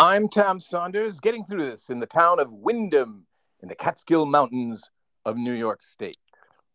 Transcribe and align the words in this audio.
I'm 0.00 0.28
Tom 0.28 0.60
Saunders, 0.60 1.18
getting 1.18 1.44
through 1.44 1.64
this 1.64 1.90
in 1.90 1.98
the 1.98 2.06
town 2.06 2.38
of 2.38 2.52
Windham 2.52 3.26
in 3.60 3.68
the 3.68 3.74
Catskill 3.74 4.26
Mountains 4.26 4.88
of 5.24 5.36
New 5.36 5.52
York 5.52 5.82
State. 5.82 6.16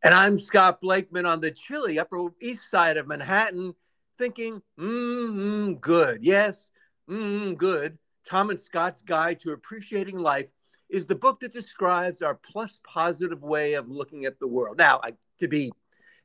And 0.04 0.14
I'm 0.14 0.38
Scott 0.38 0.82
Blakeman 0.82 1.26
on 1.26 1.40
the 1.40 1.52
chilly 1.52 1.98
Upper 1.98 2.28
East 2.42 2.70
Side 2.70 2.98
of 2.98 3.08
Manhattan, 3.08 3.76
thinking, 4.18 4.62
mmm, 4.78 5.80
good. 5.80 6.26
Yes, 6.26 6.70
mmm, 7.10 7.56
good. 7.56 7.98
Tom 8.30 8.50
and 8.50 8.60
Scott's 8.60 9.02
Guide 9.02 9.40
to 9.40 9.52
Appreciating 9.52 10.20
Life 10.20 10.52
is 10.90 11.06
the 11.06 11.16
book 11.16 11.40
that 11.40 11.54
describes 11.54 12.22
our 12.22 12.36
plus 12.36 12.82
positive 12.86 13.42
way 13.42 13.76
of 13.76 13.88
looking 13.88 14.26
at 14.26 14.38
the 14.42 14.48
world. 14.48 14.78
Now, 14.78 15.00
I, 15.02 15.14
to 15.40 15.48
be 15.48 15.72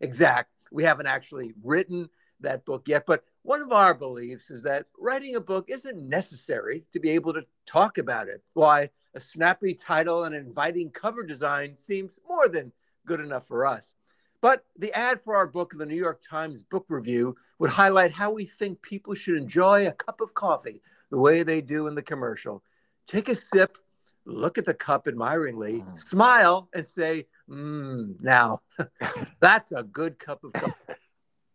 exact, 0.01 0.51
we 0.73 0.83
haven't 0.83 1.07
actually 1.07 1.53
written 1.63 2.09
that 2.41 2.65
book 2.65 2.87
yet, 2.87 3.05
but 3.07 3.25
one 3.43 3.61
of 3.61 3.73
our 3.73 3.95
beliefs 3.95 4.51
is 4.51 4.63
that 4.63 4.87
writing 4.99 5.35
a 5.35 5.41
book 5.41 5.67
isn't 5.69 6.09
necessary 6.09 6.85
to 6.93 7.01
be 7.01 7.11
able 7.11 7.33
to 7.35 7.47
talk 7.67 7.99
about 7.99 8.29
it. 8.29 8.43
Why 8.55 8.91
a 9.15 9.21
snappy 9.21 9.75
title 9.75 10.25
and 10.25 10.35
an 10.35 10.47
inviting 10.47 10.91
cover 10.91 11.25
design 11.25 11.77
seems 11.77 12.19
more 12.29 12.49
than 12.49 12.73
good 13.07 13.21
enough 13.21 13.47
for 13.47 13.67
us. 13.67 13.95
But 14.41 14.65
the 14.77 14.93
ad 14.93 15.21
for 15.21 15.35
our 15.37 15.47
book 15.47 15.73
in 15.73 15.79
the 15.79 15.87
New 15.87 15.97
York 15.97 16.21
Times 16.23 16.63
Book 16.63 16.87
Review 16.89 17.37
would 17.59 17.71
highlight 17.71 18.13
how 18.13 18.31
we 18.31 18.45
think 18.45 18.83
people 18.83 19.15
should 19.15 19.37
enjoy 19.37 19.87
a 19.87 19.93
cup 19.93 20.21
of 20.21 20.35
coffee 20.35 20.81
the 21.11 21.19
way 21.19 21.43
they 21.43 21.61
do 21.61 21.89
in 21.89 21.95
the 21.95 22.03
commercial. 22.03 22.63
Take 23.07 23.29
a 23.29 23.35
sip, 23.35 23.79
look 24.25 24.59
at 24.59 24.67
the 24.67 24.75
cup 24.75 25.09
admiringly, 25.09 25.81
mm. 25.81 25.99
smile, 25.99 26.69
and 26.75 26.87
say, 26.87 27.27
Mmm, 27.51 28.21
now 28.21 28.61
that's 29.41 29.73
a 29.73 29.83
good 29.83 30.19
cup 30.19 30.45
of 30.45 30.53
coffee. 30.53 30.75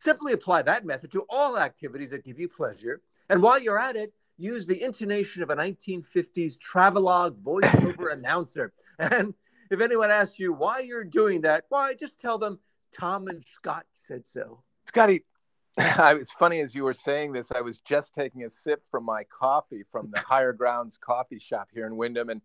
Simply 0.04 0.34
apply 0.34 0.64
that 0.64 0.86
method 0.86 1.14
to 1.14 1.24
all 1.30 1.58
activities 1.58 2.10
that 2.10 2.26
give 2.26 2.38
you 2.38 2.50
pleasure. 2.50 3.00
And 3.30 3.42
while 3.42 3.58
you're 3.58 3.80
at 3.80 3.96
it, 3.96 4.12
use 4.38 4.66
the 4.66 4.84
intonation 4.84 5.42
of 5.42 5.50
a 5.50 5.56
1950s 5.56 6.60
travelogue 6.60 7.40
voiceover 7.40 8.12
announcer. 8.12 8.74
And 9.00 9.34
if 9.72 9.80
anyone 9.80 10.12
asks 10.12 10.40
you 10.40 10.52
why 10.52 10.80
you're 10.80 11.06
doing 11.06 11.40
that, 11.44 11.64
why 11.70 11.94
just 11.94 12.20
tell 12.20 12.38
them 12.38 12.60
Tom 12.92 13.30
and 13.30 13.42
Scott 13.42 13.86
said 13.94 14.28
so. 14.28 14.62
Scotty, 14.90 15.24
I 15.78 16.16
was 16.16 16.30
funny 16.32 16.60
as 16.60 16.76
you 16.76 16.84
were 16.84 16.94
saying 16.94 17.32
this. 17.32 17.50
I 17.56 17.62
was 17.62 17.80
just 17.80 18.14
taking 18.14 18.44
a 18.44 18.50
sip 18.50 18.84
from 18.92 19.06
my 19.06 19.24
coffee 19.24 19.86
from 19.90 20.12
the 20.12 20.20
Higher 20.28 20.52
Grounds 20.52 20.98
coffee 20.98 21.40
shop 21.40 21.70
here 21.74 21.88
in 21.88 21.96
Windham, 21.96 22.28
and 22.28 22.42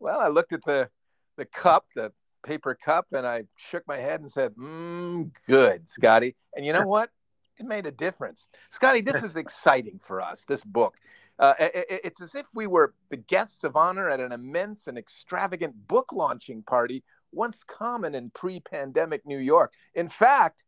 well, 0.00 0.18
I 0.18 0.26
looked 0.26 0.52
at 0.52 0.64
the 0.64 0.90
the 1.36 1.44
cup, 1.44 1.86
the 1.94 2.12
paper 2.42 2.74
cup 2.74 3.06
and 3.12 3.26
I 3.26 3.44
shook 3.56 3.86
my 3.86 3.96
head 3.96 4.20
and 4.20 4.30
said, 4.30 4.54
mm, 4.54 5.30
good, 5.46 5.88
Scotty. 5.88 6.36
And 6.54 6.64
you 6.64 6.72
know 6.72 6.82
what? 6.86 7.10
It 7.58 7.66
made 7.66 7.86
a 7.86 7.90
difference. 7.90 8.48
Scotty, 8.70 9.00
this 9.00 9.22
is 9.22 9.36
exciting 9.36 10.00
for 10.06 10.20
us, 10.20 10.44
this 10.46 10.62
book. 10.62 10.94
Uh, 11.38 11.54
it, 11.58 11.86
it's 12.04 12.20
as 12.20 12.34
if 12.34 12.46
we 12.54 12.66
were 12.66 12.94
the 13.10 13.16
guests 13.16 13.64
of 13.64 13.76
honor 13.76 14.08
at 14.08 14.20
an 14.20 14.32
immense 14.32 14.86
and 14.86 14.98
extravagant 14.98 15.74
book 15.88 16.12
launching 16.12 16.62
party 16.62 17.02
once 17.32 17.64
common 17.64 18.14
in 18.14 18.30
pre 18.30 18.60
pandemic 18.60 19.24
New 19.26 19.38
York. 19.38 19.72
In 19.94 20.08
fact, 20.08 20.64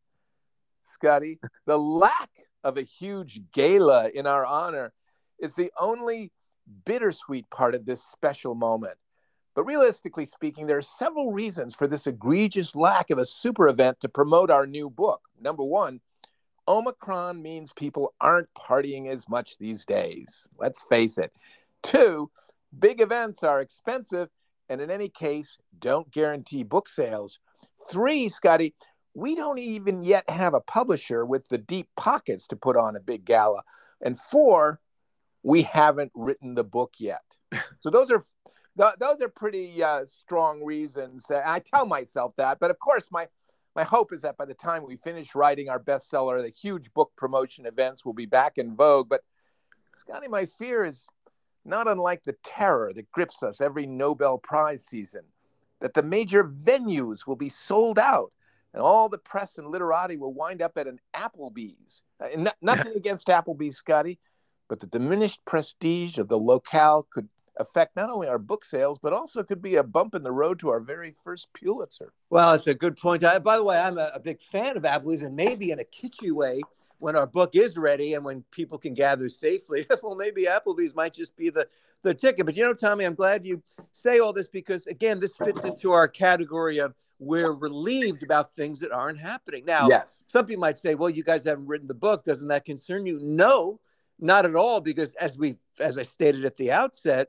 Scotty, 0.84 1.38
the 1.66 1.78
lack 1.78 2.30
of 2.64 2.76
a 2.76 2.82
huge 2.82 3.40
gala 3.52 4.08
in 4.10 4.26
our 4.26 4.44
honor 4.44 4.92
is 5.38 5.54
the 5.54 5.72
only 5.78 6.32
bittersweet 6.84 7.48
part 7.50 7.74
of 7.74 7.86
this 7.86 8.04
special 8.04 8.54
moment. 8.54 8.96
But 9.60 9.66
realistically 9.66 10.24
speaking, 10.24 10.66
there 10.66 10.78
are 10.78 10.80
several 10.80 11.32
reasons 11.32 11.74
for 11.74 11.86
this 11.86 12.06
egregious 12.06 12.74
lack 12.74 13.10
of 13.10 13.18
a 13.18 13.26
super 13.26 13.68
event 13.68 14.00
to 14.00 14.08
promote 14.08 14.50
our 14.50 14.66
new 14.66 14.88
book. 14.88 15.20
Number 15.38 15.62
one, 15.62 16.00
Omicron 16.66 17.42
means 17.42 17.70
people 17.74 18.14
aren't 18.22 18.48
partying 18.54 19.08
as 19.08 19.28
much 19.28 19.58
these 19.58 19.84
days. 19.84 20.48
Let's 20.58 20.82
face 20.88 21.18
it. 21.18 21.34
Two, 21.82 22.30
big 22.78 23.02
events 23.02 23.42
are 23.42 23.60
expensive 23.60 24.30
and 24.70 24.80
in 24.80 24.90
any 24.90 25.10
case, 25.10 25.58
don't 25.78 26.10
guarantee 26.10 26.62
book 26.62 26.88
sales. 26.88 27.38
Three, 27.90 28.30
Scotty, 28.30 28.74
we 29.12 29.34
don't 29.34 29.58
even 29.58 30.02
yet 30.02 30.24
have 30.30 30.54
a 30.54 30.62
publisher 30.62 31.26
with 31.26 31.46
the 31.48 31.58
deep 31.58 31.90
pockets 31.98 32.46
to 32.46 32.56
put 32.56 32.78
on 32.78 32.96
a 32.96 33.00
big 33.00 33.26
gala. 33.26 33.64
And 34.00 34.18
four, 34.18 34.80
we 35.42 35.60
haven't 35.60 36.12
written 36.14 36.54
the 36.54 36.64
book 36.64 36.94
yet. 36.98 37.20
So 37.82 37.88
those 37.88 38.10
are 38.10 38.26
th- 38.78 38.94
those 38.98 39.20
are 39.20 39.28
pretty 39.28 39.82
uh, 39.82 40.04
strong 40.06 40.62
reasons. 40.64 41.30
And 41.30 41.42
I 41.44 41.60
tell 41.60 41.86
myself 41.86 42.34
that, 42.36 42.58
but 42.60 42.70
of 42.70 42.78
course, 42.78 43.08
my 43.10 43.28
my 43.76 43.84
hope 43.84 44.12
is 44.12 44.22
that 44.22 44.36
by 44.36 44.46
the 44.46 44.54
time 44.54 44.84
we 44.84 44.96
finish 44.96 45.34
writing 45.34 45.68
our 45.68 45.78
bestseller, 45.78 46.42
the 46.42 46.50
huge 46.50 46.92
book 46.92 47.12
promotion 47.16 47.66
events 47.66 48.04
will 48.04 48.12
be 48.12 48.26
back 48.26 48.58
in 48.58 48.74
vogue. 48.74 49.08
But 49.08 49.22
Scotty, 49.94 50.26
my 50.26 50.46
fear 50.46 50.84
is 50.84 51.06
not 51.64 51.86
unlike 51.86 52.24
the 52.24 52.36
terror 52.42 52.92
that 52.92 53.10
grips 53.12 53.44
us 53.44 53.60
every 53.60 53.86
Nobel 53.86 54.38
Prize 54.38 54.84
season, 54.84 55.22
that 55.80 55.94
the 55.94 56.02
major 56.02 56.42
venues 56.44 57.28
will 57.28 57.36
be 57.36 57.48
sold 57.48 57.98
out 57.98 58.32
and 58.72 58.82
all 58.82 59.08
the 59.08 59.18
press 59.18 59.58
and 59.58 59.68
literati 59.68 60.16
will 60.16 60.32
wind 60.32 60.62
up 60.62 60.72
at 60.76 60.86
an 60.86 60.98
Applebee's. 61.14 62.02
Uh, 62.20 62.50
nothing 62.60 62.92
against 62.96 63.26
Applebee's, 63.26 63.76
Scotty, 63.76 64.18
but 64.68 64.80
the 64.80 64.86
diminished 64.86 65.40
prestige 65.44 66.18
of 66.18 66.28
the 66.28 66.38
locale 66.38 67.06
could 67.12 67.28
affect 67.60 67.96
not 67.96 68.10
only 68.10 68.28
our 68.28 68.38
book 68.38 68.64
sales, 68.64 68.98
but 69.00 69.12
also 69.12 69.42
could 69.42 69.62
be 69.62 69.76
a 69.76 69.84
bump 69.84 70.14
in 70.14 70.22
the 70.22 70.32
road 70.32 70.58
to 70.60 70.70
our 70.70 70.80
very 70.80 71.14
first 71.22 71.52
Pulitzer. 71.52 72.12
Well, 72.30 72.54
it's 72.54 72.66
a 72.66 72.74
good 72.74 72.96
point. 72.96 73.22
I, 73.22 73.38
by 73.38 73.56
the 73.56 73.64
way, 73.64 73.78
I'm 73.78 73.98
a, 73.98 74.10
a, 74.14 74.20
big 74.20 74.40
fan 74.40 74.76
of 74.76 74.82
Applebee's, 74.84 75.22
and 75.22 75.36
maybe 75.36 75.70
in 75.70 75.78
a 75.78 75.84
kitschy 75.84 76.32
way, 76.32 76.60
when 76.98 77.16
our 77.16 77.26
book 77.26 77.54
is 77.54 77.76
ready 77.76 78.14
and 78.14 78.24
when 78.24 78.44
people 78.50 78.78
can 78.78 78.94
gather 78.94 79.28
safely, 79.28 79.86
well, 80.02 80.14
maybe 80.14 80.44
Applebee's 80.44 80.94
might 80.94 81.14
just 81.14 81.36
be 81.36 81.50
the 81.50 81.66
the 82.02 82.14
ticket. 82.14 82.46
But 82.46 82.56
you 82.56 82.64
know, 82.64 82.74
Tommy, 82.74 83.04
I'm 83.04 83.14
glad 83.14 83.44
you 83.44 83.62
say 83.92 84.20
all 84.20 84.32
this 84.32 84.48
because 84.48 84.86
again, 84.86 85.20
this 85.20 85.36
fits 85.36 85.64
into 85.64 85.92
our 85.92 86.08
category 86.08 86.78
of 86.78 86.94
we're 87.18 87.52
relieved 87.52 88.22
about 88.22 88.54
things 88.54 88.80
that 88.80 88.92
aren't 88.92 89.20
happening. 89.20 89.64
Now, 89.66 89.88
yes, 89.88 90.24
some 90.28 90.46
people 90.46 90.60
might 90.60 90.78
say, 90.78 90.94
well, 90.94 91.10
you 91.10 91.22
guys 91.22 91.44
haven't 91.44 91.66
written 91.66 91.86
the 91.86 91.94
book. 91.94 92.24
Doesn't 92.24 92.48
that 92.48 92.64
concern 92.64 93.04
you? 93.04 93.18
No, 93.20 93.80
not 94.18 94.46
at 94.46 94.56
all, 94.56 94.80
because 94.80 95.14
as 95.14 95.36
we 95.36 95.56
as 95.78 95.98
I 95.98 96.02
stated 96.02 96.44
at 96.44 96.56
the 96.56 96.72
outset, 96.72 97.28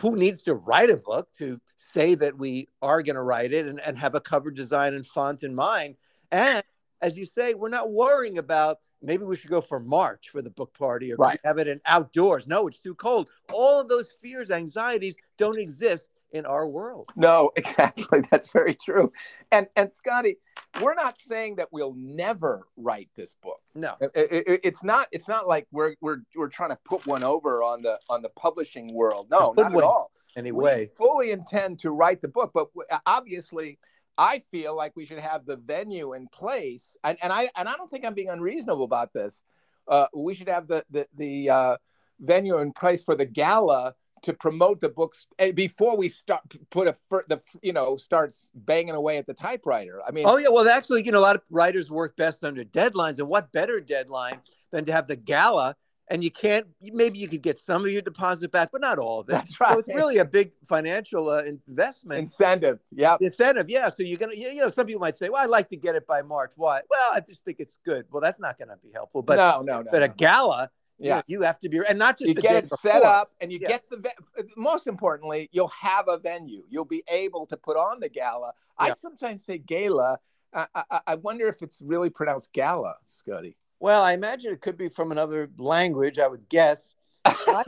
who 0.00 0.16
needs 0.16 0.42
to 0.42 0.54
write 0.54 0.90
a 0.90 0.96
book 0.96 1.28
to 1.38 1.60
say 1.76 2.14
that 2.14 2.38
we 2.38 2.68
are 2.80 3.02
going 3.02 3.16
to 3.16 3.22
write 3.22 3.52
it 3.52 3.66
and, 3.66 3.80
and 3.80 3.98
have 3.98 4.14
a 4.14 4.20
cover 4.20 4.50
design 4.50 4.94
and 4.94 5.06
font 5.06 5.42
in 5.42 5.54
mind? 5.54 5.96
And 6.32 6.62
as 7.00 7.16
you 7.16 7.26
say, 7.26 7.54
we're 7.54 7.68
not 7.68 7.90
worrying 7.90 8.38
about 8.38 8.78
maybe 9.02 9.24
we 9.24 9.36
should 9.36 9.50
go 9.50 9.60
for 9.60 9.78
March 9.78 10.30
for 10.30 10.42
the 10.42 10.50
book 10.50 10.76
party 10.76 11.12
or 11.12 11.16
right. 11.16 11.38
have 11.44 11.58
it 11.58 11.68
in 11.68 11.80
outdoors. 11.86 12.46
No, 12.46 12.66
it's 12.66 12.80
too 12.80 12.94
cold. 12.94 13.28
All 13.52 13.80
of 13.80 13.88
those 13.88 14.10
fears, 14.22 14.50
anxieties 14.50 15.16
don't 15.36 15.58
exist 15.58 16.08
in 16.34 16.44
our 16.44 16.66
world. 16.66 17.10
No, 17.16 17.52
exactly. 17.56 18.22
That's 18.30 18.52
very 18.52 18.74
true. 18.74 19.12
And 19.50 19.68
and 19.76 19.90
Scotty, 19.90 20.36
we're 20.82 20.94
not 20.94 21.20
saying 21.20 21.56
that 21.56 21.68
we'll 21.72 21.94
never 21.96 22.66
write 22.76 23.08
this 23.16 23.34
book. 23.42 23.60
No, 23.74 23.94
it, 24.00 24.10
it, 24.14 24.60
it's 24.64 24.84
not. 24.84 25.06
It's 25.12 25.28
not 25.28 25.46
like 25.46 25.66
we're 25.70 25.94
we're 26.00 26.18
we're 26.36 26.48
trying 26.48 26.70
to 26.70 26.78
put 26.84 27.06
one 27.06 27.24
over 27.24 27.62
on 27.62 27.82
the 27.82 27.98
on 28.10 28.20
the 28.20 28.30
publishing 28.30 28.92
world. 28.92 29.28
No, 29.30 29.54
not 29.56 29.74
at 29.74 29.82
all. 29.82 30.10
Anyway, 30.36 30.90
we 30.90 31.06
fully 31.06 31.30
intend 31.30 31.78
to 31.78 31.90
write 31.90 32.20
the 32.20 32.28
book, 32.28 32.52
but 32.52 32.68
obviously. 33.06 33.78
I 34.16 34.44
feel 34.52 34.76
like 34.76 34.92
we 34.94 35.06
should 35.06 35.18
have 35.18 35.44
the 35.44 35.56
venue 35.56 36.12
in 36.12 36.28
place, 36.28 36.96
and, 37.02 37.18
and 37.20 37.32
I 37.32 37.48
and 37.56 37.68
I 37.68 37.74
don't 37.74 37.90
think 37.90 38.06
I'm 38.06 38.14
being 38.14 38.28
unreasonable 38.28 38.84
about 38.84 39.12
this. 39.12 39.42
Uh, 39.88 40.06
we 40.14 40.34
should 40.34 40.48
have 40.48 40.68
the 40.68 40.84
the 40.88 41.08
the 41.16 41.50
uh, 41.50 41.76
venue 42.20 42.58
in 42.58 42.72
place 42.72 43.02
for 43.02 43.16
the 43.16 43.26
gala 43.26 43.96
to 44.24 44.32
promote 44.32 44.80
the 44.80 44.88
books 44.88 45.26
eh, 45.38 45.52
before 45.52 45.98
we 45.98 46.08
start 46.08 46.40
put 46.70 46.88
a 46.88 46.96
the 47.28 47.40
you 47.62 47.72
know 47.72 47.96
starts 47.96 48.50
banging 48.54 48.94
away 48.94 49.18
at 49.18 49.26
the 49.26 49.34
typewriter. 49.34 50.00
I 50.06 50.12
mean, 50.12 50.24
oh 50.26 50.38
yeah, 50.38 50.48
well 50.50 50.66
actually, 50.68 51.04
you 51.04 51.12
know, 51.12 51.18
a 51.18 51.20
lot 51.20 51.36
of 51.36 51.42
writers 51.50 51.90
work 51.90 52.16
best 52.16 52.42
under 52.42 52.64
deadlines, 52.64 53.18
and 53.18 53.28
what 53.28 53.52
better 53.52 53.80
deadline 53.80 54.40
than 54.72 54.84
to 54.86 54.92
have 54.92 55.06
the 55.08 55.16
gala? 55.16 55.76
And 56.10 56.22
you 56.22 56.30
can't. 56.30 56.66
Maybe 56.82 57.18
you 57.18 57.28
could 57.28 57.40
get 57.40 57.58
some 57.58 57.82
of 57.82 57.90
your 57.90 58.02
deposit 58.02 58.52
back, 58.52 58.68
but 58.72 58.82
not 58.82 58.98
all 58.98 59.20
of 59.20 59.28
it. 59.30 59.32
That's 59.32 59.58
right. 59.58 59.72
So 59.72 59.78
it's 59.78 59.88
really 59.88 60.18
a 60.18 60.24
big 60.26 60.52
financial 60.68 61.30
uh, 61.30 61.38
investment. 61.38 62.20
Incentive, 62.20 62.78
yeah. 62.92 63.16
Incentive, 63.22 63.70
yeah. 63.70 63.88
So 63.88 64.02
you're 64.02 64.18
gonna, 64.18 64.34
you 64.36 64.56
know, 64.56 64.68
some 64.68 64.86
people 64.86 65.00
might 65.00 65.16
say, 65.16 65.30
"Well, 65.30 65.42
I'd 65.42 65.48
like 65.48 65.70
to 65.70 65.78
get 65.78 65.94
it 65.94 66.06
by 66.06 66.20
March." 66.20 66.52
Why? 66.56 66.82
Well, 66.90 67.10
I 67.14 67.20
just 67.20 67.42
think 67.46 67.56
it's 67.58 67.78
good. 67.86 68.04
Well, 68.10 68.20
that's 68.20 68.38
not 68.38 68.58
going 68.58 68.68
to 68.68 68.76
be 68.76 68.90
helpful. 68.92 69.22
But 69.22 69.36
no, 69.36 69.62
no, 69.62 69.80
no. 69.80 69.88
But 69.90 70.00
no. 70.00 70.04
a 70.04 70.08
gala 70.08 70.70
yeah, 70.98 71.22
you, 71.26 71.42
have 71.42 71.58
to 71.60 71.68
be, 71.68 71.80
and 71.88 71.98
not 71.98 72.18
just 72.18 72.28
you 72.28 72.34
get 72.34 72.64
it 72.64 72.68
set 72.68 73.02
up, 73.02 73.32
and 73.40 73.52
you 73.52 73.58
yeah. 73.60 73.68
get 73.68 73.90
the. 73.90 74.10
Most 74.56 74.86
importantly, 74.86 75.48
you'll 75.52 75.68
have 75.68 76.08
a 76.08 76.18
venue. 76.18 76.64
You'll 76.70 76.84
be 76.84 77.02
able 77.08 77.46
to 77.46 77.56
put 77.56 77.76
on 77.76 78.00
the 78.00 78.08
gala. 78.08 78.52
Yeah. 78.80 78.86
I 78.86 78.94
sometimes 78.94 79.44
say 79.44 79.58
gala. 79.58 80.18
I, 80.52 80.66
I, 80.74 81.00
I, 81.08 81.14
wonder 81.16 81.48
if 81.48 81.62
it's 81.62 81.82
really 81.82 82.10
pronounced 82.10 82.52
gala, 82.52 82.94
Scotty. 83.06 83.56
Well, 83.80 84.04
I 84.04 84.12
imagine 84.12 84.52
it 84.52 84.60
could 84.60 84.78
be 84.78 84.88
from 84.88 85.10
another 85.10 85.50
language. 85.58 86.18
I 86.20 86.28
would 86.28 86.48
guess. 86.48 86.94
I, 87.24 87.64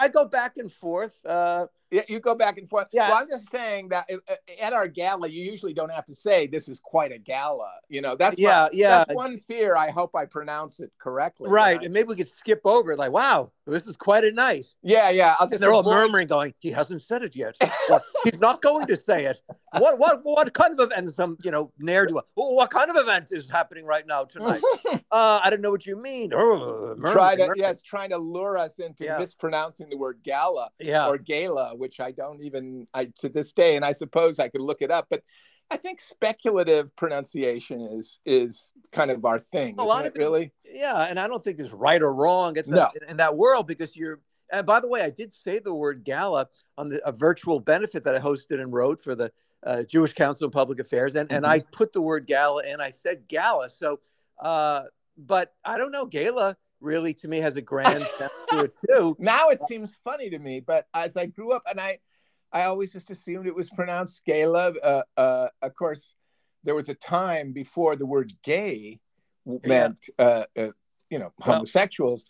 I, 0.00 0.08
go 0.08 0.24
back 0.24 0.56
and 0.56 0.72
forth. 0.72 1.14
Uh, 1.26 1.66
you 2.08 2.20
go 2.20 2.34
back 2.34 2.58
and 2.58 2.68
forth. 2.68 2.86
Yeah. 2.92 3.08
Well, 3.10 3.18
I'm 3.18 3.28
just 3.28 3.50
saying 3.50 3.88
that 3.88 4.04
uh, 4.12 4.34
at 4.62 4.72
our 4.72 4.86
gala, 4.86 5.28
you 5.28 5.42
usually 5.42 5.72
don't 5.74 5.90
have 5.92 6.06
to 6.06 6.14
say 6.14 6.46
this 6.46 6.68
is 6.68 6.78
quite 6.80 7.12
a 7.12 7.18
gala. 7.18 7.70
You 7.88 8.00
know, 8.00 8.14
that's 8.14 8.38
Yeah, 8.38 8.62
my- 8.62 8.68
yeah. 8.72 8.98
That's 9.04 9.14
one 9.14 9.38
fear. 9.48 9.76
I 9.76 9.90
hope 9.90 10.14
I 10.14 10.24
pronounce 10.26 10.80
it 10.80 10.92
correctly. 10.98 11.50
Right. 11.50 11.82
And 11.82 11.92
maybe 11.92 12.08
we 12.08 12.16
could 12.16 12.28
skip 12.28 12.60
over 12.64 12.92
it 12.92 12.98
like, 12.98 13.12
wow, 13.12 13.50
this 13.66 13.86
is 13.86 13.96
quite 13.96 14.24
a 14.24 14.32
night. 14.32 14.66
yeah, 14.82 15.10
yeah. 15.10 15.34
I'll 15.38 15.48
just 15.48 15.60
they're 15.60 15.72
all 15.72 15.82
murmuring, 15.82 16.26
going, 16.28 16.54
he 16.60 16.70
hasn't 16.70 17.02
said 17.02 17.22
it 17.22 17.34
yet. 17.36 17.56
Or, 17.88 18.00
He's 18.24 18.38
not 18.40 18.62
going 18.62 18.86
to 18.86 18.96
say 18.96 19.24
it. 19.26 19.40
What 19.78 19.98
what 19.98 20.20
what 20.24 20.52
kind 20.54 20.78
of 20.78 20.90
event? 20.90 21.10
Some, 21.14 21.38
you 21.44 21.50
know, 21.52 21.72
ne'er 21.78 22.06
do 22.06 22.14
well, 22.14 22.24
what 22.34 22.70
kind 22.70 22.90
of 22.90 22.96
event 22.96 23.28
is 23.30 23.48
happening 23.48 23.84
right 23.84 24.04
now 24.06 24.24
tonight? 24.24 24.60
uh, 25.12 25.40
I 25.42 25.48
don't 25.50 25.60
know 25.60 25.70
what 25.70 25.86
you 25.86 25.96
mean. 26.00 26.32
Oh, 26.34 26.94
murmuring, 26.98 27.12
Try 27.14 27.34
to 27.36 27.40
murmuring. 27.42 27.60
yes, 27.60 27.80
trying 27.82 28.10
to 28.10 28.18
lure 28.18 28.58
us 28.58 28.78
into 28.80 29.04
Yeah. 29.04 29.18
mispronouncing 29.18 29.88
the 29.88 29.96
word 29.96 30.20
gala 30.24 30.70
Yeah. 30.80 31.06
or 31.06 31.18
gala, 31.18 31.74
which 31.80 31.98
I 31.98 32.12
don't 32.12 32.42
even 32.42 32.86
I 32.94 33.06
to 33.20 33.28
this 33.28 33.52
day, 33.52 33.74
and 33.74 33.84
I 33.84 33.92
suppose 33.92 34.38
I 34.38 34.48
could 34.48 34.60
look 34.60 34.82
it 34.82 34.90
up, 34.92 35.06
but 35.10 35.22
I 35.72 35.76
think 35.76 36.00
speculative 36.00 36.94
pronunciation 36.94 37.80
is 37.80 38.20
is 38.24 38.72
kind 38.92 39.10
of 39.10 39.24
our 39.24 39.38
thing. 39.38 39.74
A 39.78 39.84
lot 39.84 40.06
of 40.06 40.14
it- 40.14 40.18
really. 40.18 40.52
Yeah, 40.64 41.06
and 41.08 41.18
I 41.18 41.26
don't 41.26 41.42
think 41.42 41.56
there's 41.56 41.72
right 41.72 42.00
or 42.00 42.14
wrong. 42.14 42.56
It's 42.56 42.68
No. 42.68 42.90
in, 43.02 43.10
in 43.10 43.16
that 43.16 43.36
world 43.36 43.66
because 43.66 43.96
you're. 43.96 44.20
And 44.52 44.66
by 44.66 44.80
the 44.80 44.88
way, 44.88 45.02
I 45.02 45.10
did 45.10 45.32
say 45.32 45.60
the 45.60 45.72
word 45.72 46.02
gala 46.04 46.48
on 46.76 46.88
the, 46.88 47.00
a 47.06 47.12
virtual 47.12 47.60
benefit 47.60 48.02
that 48.04 48.16
I 48.16 48.18
hosted 48.20 48.60
and 48.60 48.72
wrote 48.72 49.00
for 49.00 49.14
the 49.14 49.30
uh, 49.64 49.84
Jewish 49.84 50.12
Council 50.12 50.46
of 50.48 50.52
Public 50.52 50.80
Affairs, 50.80 51.14
and 51.14 51.30
and 51.32 51.46
I 51.46 51.60
put 51.60 51.92
the 51.92 52.00
word 52.00 52.26
gala 52.26 52.62
and 52.66 52.82
I 52.82 52.90
said 52.90 53.28
gala. 53.28 53.70
So, 53.70 54.00
uh, 54.40 54.82
but 55.16 55.54
I 55.64 55.78
don't 55.78 55.92
know, 55.92 56.04
gala 56.04 56.56
really 56.80 57.14
to 57.14 57.28
me 57.28 57.38
has 57.38 57.56
a 57.56 57.62
grand 57.72 58.04
sound 58.18 58.30
to 58.50 58.60
it 58.64 58.72
too. 58.88 59.16
Now 59.18 59.48
it 59.48 59.62
seems 59.62 59.98
funny 60.04 60.30
to 60.30 60.38
me, 60.38 60.60
but 60.60 60.86
as 60.94 61.16
I 61.16 61.26
grew 61.26 61.52
up, 61.52 61.62
and 61.68 61.80
I, 61.80 61.98
I 62.52 62.64
always 62.64 62.92
just 62.92 63.10
assumed 63.10 63.46
it 63.46 63.54
was 63.54 63.70
pronounced 63.70 64.24
gala. 64.24 64.72
Uh, 64.82 65.02
uh, 65.16 65.48
of 65.62 65.74
course, 65.74 66.14
there 66.64 66.74
was 66.74 66.88
a 66.88 66.94
time 66.94 67.52
before 67.52 67.96
the 67.96 68.06
word 68.06 68.32
gay 68.42 68.98
w- 69.44 69.60
Yeah. 69.62 69.68
meant, 69.68 70.10
uh, 70.18 70.44
uh, 70.58 70.70
you 71.10 71.18
know, 71.18 71.32
Well- 71.38 71.56
homosexuals. 71.56 72.24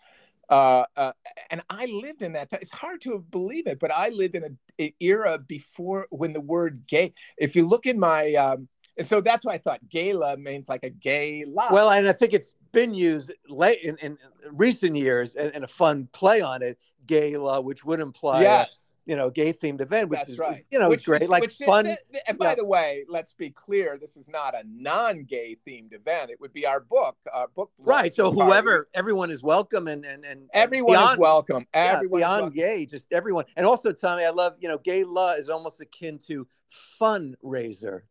Uh, 0.48 0.84
uh, 0.96 1.12
and 1.50 1.62
I 1.70 1.86
lived 1.86 2.22
in 2.22 2.32
that. 2.32 2.48
It's 2.54 2.72
hard 2.72 3.00
to 3.02 3.20
believe 3.30 3.68
it, 3.68 3.78
but 3.78 3.92
I 3.92 4.08
lived 4.08 4.34
in 4.34 4.42
a, 4.44 4.82
a 4.84 4.94
era 4.98 5.38
before 5.38 6.06
when 6.10 6.32
the 6.32 6.40
word 6.40 6.88
gay. 6.88 7.14
If 7.38 7.54
you 7.54 7.68
look 7.68 7.86
in 7.86 8.00
my, 8.00 8.34
um, 8.34 8.68
and 8.96 9.06
so 9.06 9.20
that's 9.20 9.44
why 9.44 9.52
I 9.52 9.58
thought 9.58 9.80
gala 9.88 10.36
means 10.36 10.68
like 10.68 10.84
a 10.84 10.90
gay 10.90 11.44
la. 11.46 11.68
Well, 11.72 11.90
and 11.90 12.08
I 12.08 12.12
think 12.12 12.32
it's 12.34 12.54
been 12.72 12.94
used 12.94 13.32
late 13.48 13.78
in, 13.82 13.96
in 13.98 14.18
recent 14.52 14.96
years 14.96 15.34
and, 15.34 15.54
and 15.54 15.64
a 15.64 15.68
fun 15.68 16.08
play 16.12 16.40
on 16.40 16.62
it, 16.62 16.78
gala, 17.06 17.60
which 17.60 17.84
would 17.84 18.00
imply 18.00 18.40
a, 18.40 18.42
yes. 18.42 18.90
you 19.06 19.16
know 19.16 19.30
gay 19.30 19.52
themed 19.52 19.80
event, 19.80 20.08
which 20.10 20.18
That's 20.20 20.30
is 20.30 20.38
right. 20.38 20.64
you 20.70 20.78
know 20.78 20.88
Which 20.88 20.98
it's 20.98 21.06
great, 21.06 21.22
is- 21.22 21.28
like 21.28 21.48
is- 21.48 21.56
fun. 21.56 21.84
th- 21.86 21.98
and 22.28 22.38
by 22.38 22.50
yeah. 22.50 22.54
the 22.56 22.64
way, 22.64 23.04
let's 23.08 23.32
be 23.32 23.50
clear: 23.50 23.96
this 24.00 24.16
is 24.16 24.28
not 24.28 24.54
a 24.54 24.62
non-gay 24.66 25.56
themed 25.66 25.92
event. 25.94 26.30
It 26.30 26.40
would 26.40 26.52
be 26.52 26.66
our 26.66 26.80
book, 26.80 27.16
our 27.32 27.48
book. 27.48 27.70
Right. 27.78 28.12
So 28.14 28.32
party. 28.32 28.40
whoever, 28.42 28.88
everyone 28.94 29.30
is 29.30 29.42
welcome, 29.42 29.88
and 29.88 30.04
and 30.04 30.24
and 30.24 30.48
everyone 30.52 30.92
beyond, 30.94 31.12
is 31.12 31.18
welcome. 31.18 31.66
yeah, 31.74 31.92
Everyone 31.96 32.20
is 32.20 32.24
beyond 32.24 32.40
welcome. 32.42 32.56
gay, 32.56 32.86
just 32.86 33.12
everyone. 33.12 33.44
And 33.56 33.64
also, 33.66 33.92
Tommy, 33.92 34.24
I 34.24 34.30
love 34.30 34.54
you 34.60 34.68
know, 34.68 34.78
gay 34.78 35.04
law 35.04 35.32
is 35.32 35.48
almost 35.48 35.80
akin 35.80 36.18
to 36.26 36.46
fundraiser. 37.00 38.02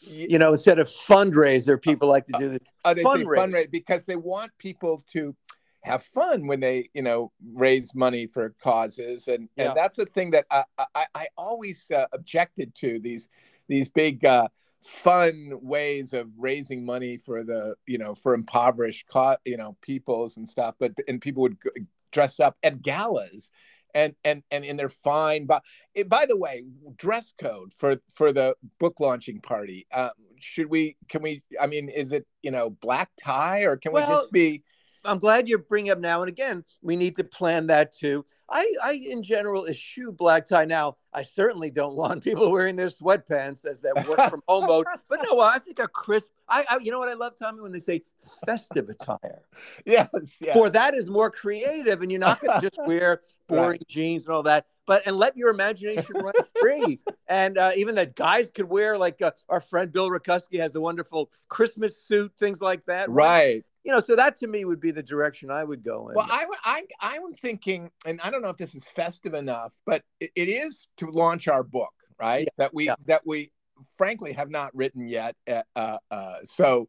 You 0.00 0.38
know, 0.38 0.52
instead 0.52 0.78
of 0.78 0.88
fundraiser, 0.88 1.80
people 1.80 2.08
like 2.08 2.26
to 2.26 2.32
do 2.38 2.48
the 2.50 2.60
uh, 2.84 2.94
they 2.94 3.02
say 3.02 3.06
fundraise. 3.08 3.36
fundraise 3.36 3.70
because 3.70 4.06
they 4.06 4.16
want 4.16 4.50
people 4.58 4.98
to 5.12 5.36
have 5.82 6.02
fun 6.02 6.46
when 6.46 6.60
they, 6.60 6.88
you 6.94 7.02
know, 7.02 7.32
raise 7.54 7.94
money 7.94 8.26
for 8.26 8.54
causes, 8.62 9.28
and 9.28 9.48
Yeah. 9.56 9.68
and 9.68 9.76
that's 9.76 9.98
a 9.98 10.06
thing 10.06 10.30
that 10.30 10.46
I 10.50 10.64
I, 10.94 11.06
I 11.14 11.26
always 11.36 11.90
uh, 11.90 12.06
objected 12.12 12.74
to 12.76 12.98
these 12.98 13.28
these 13.68 13.88
big. 13.88 14.24
Uh, 14.24 14.48
fun 14.82 15.50
ways 15.60 16.14
of 16.14 16.30
raising 16.38 16.86
money 16.86 17.18
for 17.18 17.44
the 17.44 17.74
you 17.86 17.98
know 17.98 18.14
for 18.14 18.32
impoverished 18.32 19.06
you 19.44 19.58
know 19.58 19.76
peoples 19.82 20.38
and 20.38 20.48
stuff 20.48 20.74
but 20.80 20.90
and 21.06 21.20
people 21.20 21.42
would 21.42 21.58
g- 21.62 21.82
dress 22.12 22.40
up 22.40 22.56
at 22.62 22.80
galas 22.80 23.50
and 23.94 24.14
and 24.24 24.42
and 24.50 24.64
in 24.64 24.76
their 24.76 24.88
fine 24.88 25.46
but 25.46 25.62
eh, 25.96 26.02
by 26.02 26.26
the 26.28 26.36
way 26.36 26.64
dress 26.96 27.32
code 27.40 27.72
for 27.76 27.96
for 28.14 28.32
the 28.32 28.54
book 28.78 29.00
launching 29.00 29.40
party 29.40 29.86
um, 29.92 30.10
should 30.38 30.70
we 30.70 30.96
can 31.08 31.22
we 31.22 31.42
i 31.60 31.66
mean 31.66 31.88
is 31.88 32.12
it 32.12 32.26
you 32.42 32.50
know 32.50 32.70
black 32.70 33.10
tie 33.22 33.62
or 33.62 33.76
can 33.76 33.92
we 33.92 34.00
just 34.00 34.32
be 34.32 34.62
I'm 35.04 35.18
glad 35.18 35.48
you're 35.48 35.58
bringing 35.58 35.92
up 35.92 35.98
now 35.98 36.20
and 36.20 36.28
again. 36.28 36.64
We 36.82 36.96
need 36.96 37.16
to 37.16 37.24
plan 37.24 37.68
that 37.68 37.92
too. 37.92 38.24
I, 38.50 38.72
I 38.82 38.92
in 38.92 39.22
general 39.22 39.66
eschew 39.66 40.12
black 40.12 40.46
tie. 40.46 40.64
Now, 40.64 40.96
I 41.12 41.22
certainly 41.22 41.70
don't 41.70 41.96
want 41.96 42.24
people 42.24 42.50
wearing 42.50 42.76
their 42.76 42.88
sweatpants 42.88 43.64
as 43.64 43.80
that 43.82 44.06
work 44.08 44.30
from 44.30 44.42
home 44.48 44.66
mode. 44.66 44.86
But 45.08 45.20
no, 45.28 45.40
I 45.40 45.58
think 45.58 45.78
a 45.78 45.88
crisp. 45.88 46.32
I, 46.48 46.64
I 46.68 46.78
you 46.78 46.90
know 46.90 46.98
what 46.98 47.08
I 47.08 47.14
love, 47.14 47.34
Tommy, 47.36 47.60
when 47.60 47.72
they 47.72 47.80
say 47.80 48.02
festive 48.44 48.88
attire. 48.88 49.42
yes 49.86 50.08
yeah 50.40 50.52
For 50.54 50.70
that 50.70 50.94
is 50.94 51.08
more 51.08 51.30
creative, 51.30 52.02
and 52.02 52.10
you're 52.10 52.20
not 52.20 52.40
going 52.40 52.60
to 52.60 52.66
just 52.66 52.78
wear 52.86 53.20
boring 53.48 53.80
jeans 53.88 54.26
and 54.26 54.34
all 54.34 54.42
that. 54.44 54.66
But 54.86 55.06
and 55.06 55.16
let 55.16 55.36
your 55.36 55.50
imagination 55.50 56.16
run 56.16 56.32
free. 56.60 56.98
And 57.28 57.56
uh, 57.58 57.70
even 57.76 57.94
that 57.94 58.16
guys 58.16 58.50
could 58.50 58.68
wear, 58.68 58.98
like 58.98 59.22
uh, 59.22 59.30
our 59.48 59.60
friend 59.60 59.92
Bill 59.92 60.10
Rakuski 60.10 60.58
has 60.58 60.72
the 60.72 60.80
wonderful 60.80 61.30
Christmas 61.48 61.96
suit, 61.96 62.32
things 62.36 62.60
like 62.60 62.84
that. 62.86 63.08
right 63.08 63.64
You 63.84 63.92
know, 63.92 64.00
so 64.00 64.14
that 64.16 64.36
to 64.36 64.46
me 64.46 64.64
would 64.64 64.80
be 64.80 64.90
the 64.90 65.02
direction 65.02 65.50
I 65.50 65.64
would 65.64 65.82
go 65.82 66.08
in. 66.08 66.14
Well, 66.14 66.26
I, 66.28 66.44
I, 66.64 66.84
I'm 67.00 67.32
thinking, 67.32 67.90
and 68.04 68.20
I 68.22 68.30
don't 68.30 68.42
know 68.42 68.50
if 68.50 68.58
this 68.58 68.74
is 68.74 68.86
festive 68.86 69.32
enough, 69.32 69.72
but 69.86 70.02
it, 70.20 70.30
it 70.36 70.48
is 70.48 70.88
to 70.98 71.10
launch 71.10 71.48
our 71.48 71.62
book, 71.62 71.92
right? 72.18 72.42
Yeah, 72.42 72.48
That 72.58 72.74
we 72.74 72.86
yeah. 72.86 72.94
that 73.06 73.22
we 73.24 73.52
frankly 73.96 74.32
have 74.32 74.50
not 74.50 74.74
written 74.74 75.06
yet. 75.06 75.34
Uh, 75.48 75.62
uh, 75.74 75.98
uh, 76.10 76.36
so 76.44 76.88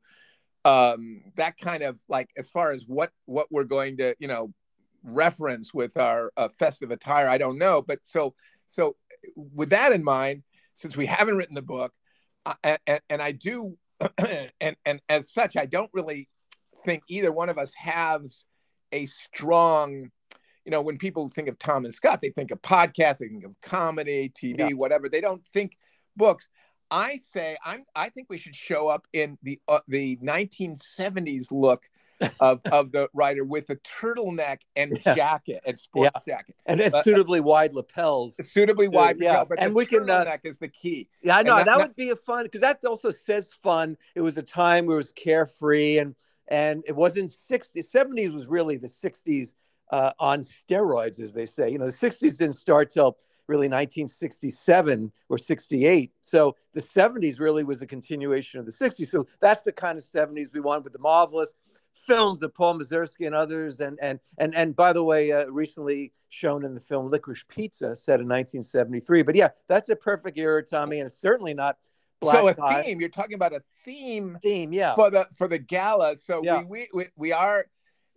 um, 0.66 1.22
that 1.38 1.58
kind 1.58 1.84
of 1.84 2.00
like 2.08 2.30
as 2.38 2.50
far 2.50 2.72
as 2.72 2.84
what 2.88 3.12
what 3.26 3.48
we're 3.52 3.64
going 3.64 3.98
to, 3.98 4.16
you 4.20 4.28
know, 4.28 4.54
reference 5.04 5.74
with 5.74 5.98
our 5.98 6.32
uh, 6.38 6.50
festive 6.60 6.92
attire, 6.92 7.28
I 7.28 7.38
don't 7.38 7.58
know. 7.58 7.82
But 7.82 8.00
so 8.04 8.36
so 8.68 8.96
with 9.36 9.70
that 9.70 9.92
in 9.92 10.04
mind, 10.04 10.44
since 10.74 10.96
we 10.98 11.06
haven't 11.06 11.38
written 11.38 11.56
the 11.56 11.62
book, 11.62 11.94
uh, 12.46 12.78
and, 12.86 13.02
and 13.10 13.22
I 13.22 13.32
do, 13.32 13.78
and 14.60 14.76
and 14.86 15.02
as 15.10 15.32
such, 15.32 15.56
I 15.58 15.66
don't 15.66 15.90
really 15.94 16.28
think 16.84 17.04
either 17.08 17.32
one 17.32 17.50
of 17.50 17.58
us 17.58 17.74
has 17.76 18.46
a 18.92 19.06
strong 19.06 20.12
you 20.66 20.72
know 20.72 20.82
when 20.82 20.98
people 20.98 21.28
think 21.28 21.48
of 21.48 21.58
tom 21.58 21.86
and 21.86 21.94
scott 21.94 22.22
they 22.22 22.30
think 22.30 22.52
of 22.52 22.62
podcasts 22.62 23.20
they 23.20 23.28
think 23.28 23.44
of 23.46 23.56
comedy 23.62 24.30
tv 24.30 24.60
Yeah. 24.60 24.68
whatever 24.74 25.10
they 25.10 25.22
don't 25.22 25.46
think 25.48 25.78
books 26.18 26.48
i 26.92 27.18
say 27.22 27.56
i'm 27.66 27.84
i 27.96 28.10
think 28.10 28.28
we 28.30 28.38
should 28.38 28.56
show 28.56 28.88
up 28.90 29.08
in 29.14 29.38
the 29.44 29.60
uh, 29.68 29.80
the 29.88 30.18
1970s 30.18 31.48
look 31.52 31.90
of 32.40 32.62
of 32.72 32.92
the 32.92 33.10
writer 33.16 33.44
with 33.44 33.68
a 33.72 33.76
turtleneck 33.78 34.60
and 34.76 35.00
Yeah. 35.04 35.16
jacket 35.16 35.62
and 35.66 35.80
sports 35.80 36.12
jacket 36.28 36.56
and 36.68 36.80
it's 36.80 36.96
Uh, 36.96 37.02
suitably 37.02 37.40
wide 37.40 37.74
lapels. 37.74 38.36
suitably 38.48 38.88
wide 38.88 39.16
yeah. 39.20 39.44
but 39.44 39.60
And 39.60 39.74
we 39.74 39.88
can, 39.88 40.08
uh, 40.08 40.38
is 40.44 40.60
the 40.60 40.68
key 40.68 41.10
Yeah, 41.24 41.38
I 41.38 41.42
know 41.42 41.56
that- 41.56 41.66
that, 41.66 41.78
that- 41.80 41.88
would 41.88 41.96
be 41.96 42.12
a 42.12 42.16
fun 42.16 42.44
because 42.44 42.62
that 42.62 42.84
also 42.86 43.10
says 43.10 43.52
fun. 43.52 43.98
It 44.14 44.22
was 44.22 44.38
a 44.38 44.44
time 44.44 44.86
where 44.86 44.98
it 44.98 45.00
was 45.00 45.12
carefree 45.14 45.98
and 45.98 46.16
and 46.52 46.84
it 46.86 46.96
wasn't 46.96 47.30
60s. 47.30 47.90
70s 47.90 48.34
was 48.34 48.48
really 48.48 48.78
the 48.78 48.88
60s 48.88 49.56
uh, 49.92 50.12
on 50.20 50.42
steroids, 50.42 51.20
as 51.20 51.34
they 51.34 51.46
say. 51.46 51.72
You 51.72 51.80
know, 51.80 51.86
the 51.86 51.92
60s 51.92 52.38
didn't 52.38 52.56
start 52.56 52.90
till 52.90 53.18
really 53.48 53.68
1967 53.68 55.12
or 55.30 55.38
68. 55.38 56.12
So 56.22 56.56
the 56.74 56.82
70s 56.82 57.40
really 57.40 57.64
was 57.64 57.82
a 57.82 57.88
continuation 57.88 58.60
of 58.60 58.66
the 58.66 58.72
60s. 58.72 59.08
So 59.08 59.28
that's 59.40 59.62
the 59.62 59.72
kind 59.72 59.98
of 59.98 60.04
70s 60.04 60.54
we 60.54 60.60
want 60.60 60.84
with 60.84 60.94
the 60.94 61.00
marvelous 61.00 61.56
films 61.94 62.44
of 62.44 62.54
Paul 62.54 62.80
Mazursky 62.80 63.26
and 63.26 63.36
others. 63.36 63.80
And 63.80 63.98
and 64.02 64.20
and 64.38 64.56
and 64.56 64.76
by 64.76 64.94
the 64.94 65.04
way, 65.04 65.32
uh, 65.32 65.46
recently 65.48 66.14
shown 66.30 66.66
in 66.66 66.74
the 66.74 66.80
film 66.80 67.12
Licorice 67.12 67.44
Pizza, 67.48 67.96
set 67.96 68.20
in 68.20 68.28
1973. 68.28 69.22
But 69.24 69.36
yeah, 69.36 69.50
that's 69.68 69.90
a 69.90 69.96
perfect 69.96 70.38
era, 70.38 70.64
Tommy, 70.64 71.00
and 71.00 71.08
it's 71.08 71.20
certainly 71.20 71.54
not 71.54 71.78
black 72.22 72.38
so 72.38 72.48
a 72.48 72.54
tie 72.54 72.84
theme 72.84 73.00
you're 73.00 73.10
talking 73.10 73.34
about 73.36 73.54
a 73.54 73.62
theme 73.84 74.38
theme. 74.42 74.72
Yeah, 74.72 74.96
for 74.96 75.10
the 75.10 75.28
for 75.36 75.48
the 75.48 75.60
gala. 75.60 76.16
So 76.18 76.42
Yeah. 76.44 76.62
we, 76.64 76.88
we 76.94 77.08
we 77.18 77.32
are 77.34 77.66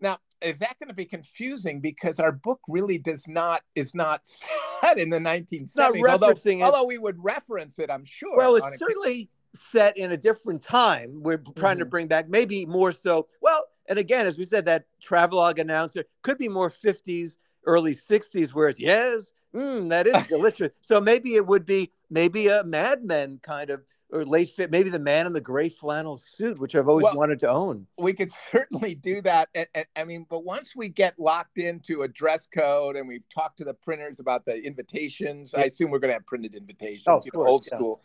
now. 0.01 0.19
Is 0.41 0.59
that 0.59 0.79
going 0.79 0.89
to 0.89 0.95
be 0.95 1.07
confusing 1.07 1.81
because 1.81 2.21
our 2.21 2.33
book 2.33 2.61
really 2.69 2.99
does 2.99 3.27
not 3.29 3.63
is 3.75 3.95
not 3.95 4.21
set 4.27 4.99
in 4.99 5.09
the 5.11 5.19
1970s? 5.19 5.75
not 5.77 5.97
although, 6.11 6.33
referencing 6.33 6.59
it. 6.59 6.63
although 6.63 6.85
we 6.85 6.99
would 6.99 7.17
reference 7.25 7.79
it, 7.79 7.91
I'm 7.91 8.05
sure. 8.05 8.37
Well, 8.37 8.55
it's 8.57 8.67
a- 8.67 8.77
certainly 8.79 9.31
set 9.55 9.97
in 9.97 10.13
a 10.13 10.17
different 10.17 10.61
time. 10.61 11.21
We're 11.23 11.39
trying 11.57 11.79
to 11.79 11.87
Mhm. 11.87 11.91
bring 11.91 12.07
back 12.09 12.29
maybe 12.29 12.67
more 12.67 12.93
so. 12.93 13.29
Well, 13.41 13.65
and 13.87 13.99
again, 13.99 14.27
as 14.27 14.37
we 14.37 14.45
said, 14.45 14.67
that 14.67 14.85
travelogue 15.01 15.59
announcer 15.59 16.05
could 16.23 16.37
be 16.39 16.49
more 16.49 16.69
50s, 16.71 17.39
early 17.65 17.95
60s, 17.95 18.53
where 18.53 18.69
it's 18.69 18.81
yes, 18.81 19.33
mm, 19.55 19.89
that 19.91 20.07
is 20.07 20.27
delicious. 20.27 20.73
so 20.83 21.01
maybe 21.01 21.37
it 21.37 21.47
would 21.47 21.65
be 21.65 21.91
maybe 22.11 22.49
a 22.49 22.65
Mad 22.65 23.05
Men 23.05 23.39
kind 23.43 23.71
of 23.71 23.83
or 24.15 24.25
late 24.25 24.51
fit, 24.51 24.71
maybe 24.71 24.89
the 24.91 24.99
man 24.99 25.27
in 25.27 25.33
the 25.33 25.41
gray 25.41 25.69
flannel 25.69 26.17
suit, 26.17 26.61
which 26.61 26.75
I've 26.77 26.89
always 26.89 27.03
Well- 27.05 27.17
wanted 27.17 27.41
to 27.41 27.49
own. 27.51 27.89
we 27.99 28.13
could 28.13 28.31
certainly 28.53 28.95
do 28.95 29.21
that. 29.23 29.49
And, 29.55 29.67
and, 29.75 29.87
I 29.97 30.05
mean, 30.05 30.25
but 30.31 30.45
once 30.45 30.75
we 30.77 30.89
get 30.89 31.19
locked 31.19 31.59
into 31.59 32.03
a 32.03 32.09
dress 32.09 32.47
code 32.47 32.95
and 32.97 33.09
we've 33.09 33.29
talked 33.29 33.59
to 33.59 33.65
the 33.65 33.75
printers 33.75 34.21
about 34.21 34.45
the 34.47 34.63
invitations, 34.63 35.53
I 35.53 35.63
assume 35.65 35.91
we're 35.91 35.99
going 35.99 36.11
to 36.11 36.15
have 36.15 36.27
printed 36.27 36.55
invitations, 36.55 37.05
Oh, 37.09 37.21
you 37.25 37.31
know, 37.35 37.39
course, 37.41 37.51
old 37.51 37.67
yeah. 37.71 37.77
school. 37.79 38.03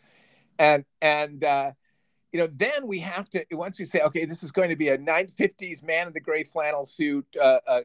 And, 0.58 0.84
and, 1.00 1.44
uh, 1.44 1.72
you 2.32 2.40
know, 2.40 2.48
then 2.48 2.86
we 2.86 2.98
have 3.00 3.30
to, 3.30 3.44
once 3.52 3.78
we 3.78 3.84
say, 3.84 4.00
okay, 4.02 4.24
this 4.24 4.42
is 4.42 4.50
going 4.52 4.70
to 4.70 4.76
be 4.76 4.88
a 4.88 4.98
950s 4.98 5.82
man 5.84 6.08
in 6.08 6.12
the 6.12 6.20
gray 6.20 6.42
flannel 6.42 6.86
suit, 6.86 7.26
uh, 7.40 7.60
uh, 7.66 7.82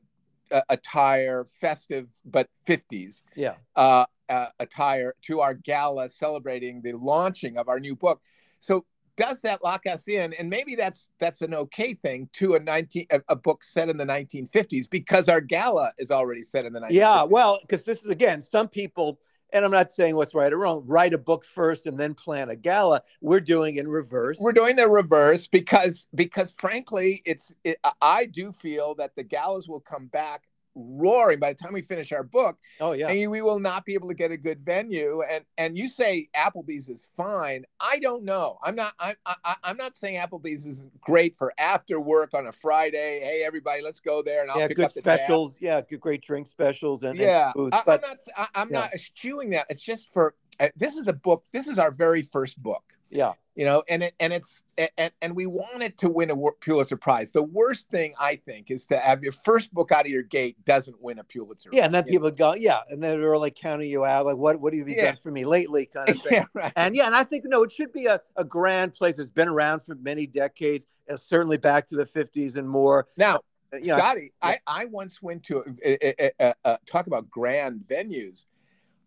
uh, 0.51 0.61
attire, 0.69 1.45
festive, 1.59 2.07
but 2.25 2.49
50s 2.67 3.23
Yeah. 3.35 3.55
uh, 3.75 4.05
uh, 4.29 4.47
attire 4.59 5.13
to 5.23 5.39
our 5.41 5.53
gala 5.53 6.09
celebrating 6.09 6.81
the 6.81 6.93
launching 6.93 7.57
of 7.57 7.67
our 7.67 7.79
new 7.79 7.95
book. 7.95 8.21
So 8.59 8.85
does 9.17 9.41
that 9.41 9.63
lock 9.63 9.85
us 9.85 10.07
in? 10.07 10.33
And 10.33 10.49
maybe 10.49 10.75
that's 10.75 11.09
that's 11.19 11.41
an 11.41 11.53
okay 11.53 11.93
thing 11.93 12.29
to 12.33 12.55
a 12.55 12.59
19 12.59 13.07
a, 13.11 13.21
a 13.29 13.35
book 13.35 13.63
set 13.63 13.89
in 13.89 13.97
the 13.97 14.05
1950s 14.05 14.89
because 14.89 15.29
our 15.29 15.41
gala 15.41 15.93
is 15.97 16.11
already 16.11 16.43
set 16.43 16.65
in 16.65 16.73
the 16.73 16.81
1950s. 16.81 16.91
Yeah, 16.91 17.23
well, 17.23 17.59
because 17.61 17.85
this 17.85 18.03
is 18.03 18.09
again, 18.09 18.41
some 18.41 18.67
people, 18.67 19.19
and 19.53 19.63
I'm 19.63 19.71
not 19.71 19.91
saying 19.91 20.15
what's 20.15 20.33
right 20.33 20.51
or 20.51 20.57
wrong, 20.57 20.83
write 20.85 21.13
a 21.13 21.17
book 21.17 21.45
first 21.45 21.85
and 21.85 21.97
then 21.97 22.13
plan 22.13 22.49
a 22.49 22.55
gala. 22.55 23.01
We're 23.21 23.39
doing 23.39 23.77
in 23.77 23.87
reverse. 23.87 24.37
we're 24.39 24.53
doing 24.53 24.75
the 24.75 24.87
reverse 24.87 25.47
because 25.47 26.07
because 26.13 26.51
frankly 26.51 27.21
it's 27.25 27.51
it, 27.63 27.77
I 28.01 28.25
do 28.25 28.51
feel 28.51 28.95
that 28.95 29.15
the 29.15 29.23
galas 29.23 29.67
will 29.67 29.79
come 29.81 30.07
back 30.07 30.43
roaring 30.75 31.39
by 31.39 31.53
the 31.53 31.57
time 31.57 31.73
we 31.73 31.81
finish 31.81 32.11
our 32.11 32.23
book 32.23 32.57
oh 32.81 32.91
yeah, 32.91 33.07
and 33.07 33.17
you, 33.17 33.29
we 33.29 33.41
will 33.41 33.59
not 33.59 33.85
be 33.85 33.93
able 33.93 34.07
to 34.07 34.13
get 34.13 34.31
a 34.31 34.37
good 34.37 34.59
venue 34.59 35.21
and 35.29 35.45
and 35.57 35.77
you 35.77 35.87
say 35.87 36.27
applebee's 36.35 36.89
is 36.89 37.07
fine 37.15 37.63
i 37.79 37.97
don't 37.99 38.23
know 38.23 38.57
i'm 38.63 38.75
not 38.75 38.93
I, 38.99 39.15
I 39.25 39.55
i'm 39.63 39.77
not 39.77 39.95
saying 39.95 40.17
applebee's 40.17 40.65
is 40.65 40.83
great 40.99 41.35
for 41.35 41.53
after 41.57 41.99
work 41.99 42.33
on 42.33 42.47
a 42.47 42.51
friday 42.51 43.19
hey 43.23 43.43
everybody 43.45 43.81
let's 43.81 43.99
go 43.99 44.21
there 44.21 44.41
and 44.41 44.51
i'll 44.51 44.59
yeah, 44.59 44.67
pick 44.67 44.77
good 44.77 44.85
up 44.85 44.93
the 44.93 45.01
tab. 45.01 45.19
specials. 45.19 45.57
Yeah, 45.61 45.81
good, 45.81 46.01
great 46.01 46.21
drink 46.21 46.47
specials 46.47 47.03
and 47.03 47.15
and 47.15 47.19
yeah 47.19 47.51
food. 47.53 47.73
I, 47.73 47.81
i'm 47.87 48.01
not 48.01 48.17
I, 48.35 48.47
i'm 48.55 48.69
yeah. 48.69 48.79
not 48.79 48.93
eschewing 48.93 49.51
that 49.51 49.67
it's 49.69 49.81
just 49.81 50.11
for 50.13 50.35
uh, 50.59 50.67
this 50.75 50.95
is 50.95 51.07
a 51.07 51.13
book 51.13 51.45
this 51.51 51.67
is 51.67 51.79
our 51.79 51.91
very 51.91 52.21
first 52.23 52.61
book 52.61 52.83
yeah, 53.09 53.33
you 53.55 53.65
know 53.65 53.83
and 53.89 54.03
it 54.03 54.13
and 54.19 54.33
it's 54.33 54.61
and, 54.97 55.11
and 55.21 55.35
we 55.35 55.45
want 55.45 55.81
it 55.81 55.97
to 55.97 56.09
win 56.09 56.29
a 56.29 56.35
pulitzer 56.59 56.97
prize 56.97 57.31
the 57.31 57.41
worst 57.43 57.89
thing 57.89 58.13
i 58.19 58.35
think 58.35 58.69
is 58.69 58.85
to 58.85 58.97
have 58.97 59.23
your 59.23 59.33
first 59.43 59.73
book 59.73 59.91
out 59.91 60.05
of 60.05 60.11
your 60.11 60.23
gate 60.23 60.57
doesn't 60.65 61.01
win 61.01 61.19
a 61.19 61.23
pulitzer 61.23 61.69
yeah, 61.71 61.85
and 61.85 61.93
then 61.93 62.05
you 62.07 62.19
know? 62.19 62.29
people 62.29 62.31
go, 62.31 62.53
yeah, 62.55 62.79
and 62.89 63.01
then 63.03 63.19
they're 63.19 63.37
like 63.37 63.55
counting 63.55 63.89
you 63.89 64.05
out, 64.05 64.25
like, 64.25 64.37
what, 64.37 64.59
what 64.59 64.73
have 64.73 64.87
you 64.87 64.95
Yeah. 64.95 65.05
done 65.07 65.17
for 65.17 65.31
me 65.31 65.45
lately, 65.45 65.85
kind 65.93 66.09
of 66.09 66.17
thing. 66.19 66.33
yeah 66.33 66.45
right 66.53 66.71
And 66.75 66.95
yeah, 66.95 67.05
and 67.05 67.15
I 67.15 67.23
think 67.23 67.45
no, 67.47 67.63
it 67.63 67.71
should 67.71 67.91
be 67.91 68.05
a, 68.05 68.21
a 68.35 68.43
grand 68.43 68.93
place 68.93 69.15
that's 69.17 69.29
been 69.29 69.47
around 69.47 69.81
for 69.81 69.95
many 69.95 70.27
decades, 70.27 70.85
uh, 71.09 71.17
certainly 71.17 71.57
back 71.57 71.87
to 71.87 71.95
the 71.95 72.05
50s 72.05 72.55
and 72.57 72.69
more. 72.69 73.07
now 73.17 73.39
Uh, 73.73 73.77
You 73.77 73.87
know, 73.87 73.97
Scotty, 73.97 74.31
I, 74.41 74.57
I 74.67 74.85
once 74.85 75.21
went 75.21 75.43
to 75.45 75.63
uh, 75.85 76.29
uh, 76.39 76.53
uh, 76.63 76.77
talk 76.85 77.07
about 77.07 77.29
grand 77.29 77.83
venues. 77.87 78.45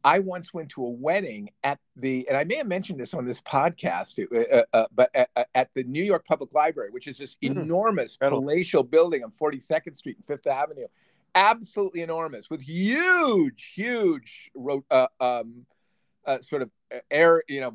I 0.05 0.21
once 0.21 0.55
went 0.55 0.71
to 0.71 0.85
a 0.85 0.89
wedding 0.89 1.51
at 1.65 1.79
the, 1.97 2.27
and 2.29 2.37
I 2.37 2.45
may 2.45 2.57
have 2.57 2.67
mentioned 2.67 3.01
this 3.01 3.15
on 3.15 3.27
this 3.27 3.41
podcast, 3.41 4.19
uh, 4.33 4.57
uh, 4.57 4.63
uh, 4.73 4.87
but 4.95 5.11
at, 5.15 5.49
at 5.55 5.71
the 5.75 5.85
New 5.85 6.03
York 6.03 6.25
Public 6.27 6.55
Library, 6.55 6.91
which 6.91 7.07
is 7.07 7.19
this 7.19 7.37
Mhm. 7.43 7.63
enormous 7.65 8.17
palatial 8.17 8.83
building 8.85 9.25
on 9.25 9.33
42nd 9.33 9.97
Street 9.97 10.17
and 10.17 10.27
Fifth 10.27 10.47
Avenue, 10.47 10.87
absolutely 11.35 12.03
enormous 12.03 12.49
with 12.49 12.61
huge, 12.61 13.73
huge, 13.75 14.51
uh, 14.91 15.07
um, 15.21 15.67
uh, 16.27 16.41
sort 16.41 16.63
of 16.63 16.71
uh, 16.95 16.99
air, 17.11 17.43
you 17.49 17.61
know, 17.61 17.75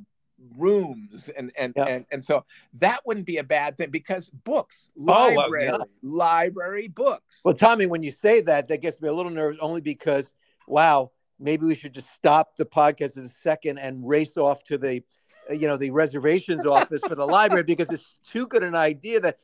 rooms 0.57 1.29
and 1.37 1.51
and 1.57 1.73
Yeah. 1.77 1.85
and 1.85 2.05
and 2.11 2.25
so 2.25 2.43
that 2.73 2.99
wouldn't 3.05 3.25
be 3.25 3.37
a 3.37 3.43
bad 3.43 3.77
thing 3.77 3.91
because 3.91 4.29
books, 4.29 4.89
Oh, 4.97 5.03
well, 5.05 5.29
yeah. 5.31 5.37
library, 5.37 5.85
library 6.01 6.87
books. 6.87 7.41
Well, 7.45 7.53
Tommy, 7.53 7.85
when 7.85 8.03
you 8.03 8.11
say 8.11 8.41
that, 8.41 8.67
that 8.67 8.81
gets 8.81 8.99
me 9.01 9.07
a 9.09 9.13
little 9.13 9.31
nervous 9.31 9.59
only 9.61 9.81
because, 9.81 10.33
wow, 10.67 11.11
maybe 11.43 11.65
we 11.65 11.75
should 11.75 11.93
just 11.93 12.11
stop 12.11 12.55
the 12.57 12.65
podcast 12.65 13.17
in 13.17 13.23
a 13.23 13.29
second 13.29 13.77
and 13.79 14.07
race 14.07 14.37
off 14.37 14.63
to 14.63 14.77
the, 14.77 15.03
uh, 15.49 15.53
you 15.53 15.67
know, 15.67 15.77
the 15.77 15.91
reservations 15.91 16.65
office 16.65 17.01
for 17.01 17.15
the 17.15 17.25
library 17.25 17.63
because 17.63 17.91
it's 17.91 18.13
too 18.25 18.47
good 18.47 18.63
an 18.63 18.75
idea 18.75 19.19
that 19.19 19.37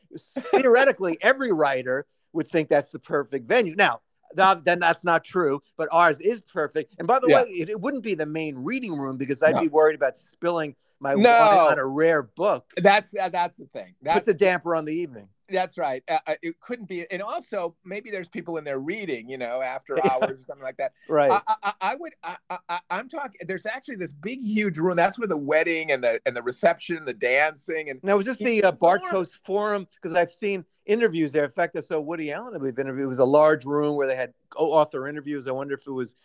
theoretically 0.55 1.17
every 1.21 1.51
writer 1.51 2.05
would 2.33 2.47
think 2.47 2.69
that's 2.69 2.91
the 2.91 2.99
perfect 2.99 3.47
venue. 3.47 3.75
Now, 3.77 4.01
that, 4.35 4.63
then 4.63 4.79
that's 4.79 5.03
not 5.03 5.23
true, 5.23 5.59
but 5.75 5.89
ours 5.91 6.19
is 6.19 6.41
perfect. 6.41 6.95
And 6.99 7.07
by 7.07 7.19
the 7.19 7.27
Yeah. 7.27 7.43
way, 7.43 7.49
it, 7.49 7.69
it 7.69 7.81
wouldn't 7.81 8.03
be 8.03 8.15
the 8.15 8.25
main 8.27 8.55
reading 8.57 8.95
room 8.97 9.17
because 9.17 9.41
I'd 9.43 9.55
No. 9.55 9.61
be 9.61 9.67
worried 9.67 9.95
about 9.95 10.17
spilling 10.17 10.75
my 10.99 11.13
No. 11.15 11.29
wine 11.31 11.59
on 11.71 11.79
a 11.79 11.87
rare 11.87 12.23
book. 12.23 12.71
That's 12.77 13.13
uh, 13.19 13.29
that's 13.29 13.57
the 13.57 13.65
thing. 13.65 13.95
That's 14.01 14.19
Puts 14.19 14.27
a 14.29 14.33
damper 14.35 14.75
on 14.75 14.85
the 14.85 14.93
evening. 14.93 15.29
That's 15.51 15.77
right. 15.77 16.03
Uh, 16.09 16.19
uh, 16.27 16.35
it 16.41 16.59
couldn't 16.59 16.87
be, 16.87 17.09
and 17.11 17.21
also 17.21 17.75
maybe 17.83 18.09
there's 18.09 18.27
people 18.27 18.57
in 18.57 18.63
there 18.63 18.79
reading, 18.79 19.29
you 19.29 19.37
know, 19.37 19.61
after 19.61 19.97
hours 20.09 20.39
or 20.39 20.41
something 20.41 20.63
like 20.63 20.77
that. 20.77 20.93
Right. 21.09 21.31
I, 21.31 21.55
I, 21.63 21.73
I 21.81 21.95
would. 21.95 22.13
I, 22.23 22.35
I, 22.69 22.79
I'm 22.91 23.09
talking. 23.09 23.41
There's 23.47 23.65
actually 23.65 23.95
this 23.95 24.13
big, 24.13 24.41
huge 24.41 24.77
room. 24.77 24.95
That's 24.95 25.17
where 25.17 25.27
the 25.27 25.37
wedding 25.37 25.91
and 25.91 26.03
the 26.03 26.19
and 26.25 26.35
the 26.35 26.43
reception, 26.43 27.03
the 27.05 27.13
dancing, 27.13 27.89
and 27.89 27.99
Now, 28.03 28.17
was 28.17 28.27
this 28.27 28.37
the 28.37 28.63
uh, 28.63 28.71
Bartos 28.71 29.31
Forum? 29.43 29.87
Because 29.95 30.15
I've 30.15 30.31
seen 30.31 30.65
interviews 30.85 31.31
there. 31.31 31.45
In 31.45 31.49
fact, 31.49 31.75
I 31.77 31.79
saw 31.79 31.99
Woody 31.99 32.31
Allen. 32.31 32.53
that 32.53 32.61
We've 32.61 32.77
interviewed. 32.77 33.05
It 33.05 33.07
was 33.07 33.19
a 33.19 33.25
large 33.25 33.65
room 33.65 33.95
where 33.95 34.07
they 34.07 34.15
had 34.15 34.33
co-author 34.49 35.07
interviews. 35.07 35.47
I 35.47 35.51
wonder 35.51 35.73
if 35.73 35.87
it 35.87 35.91
was 35.91 36.15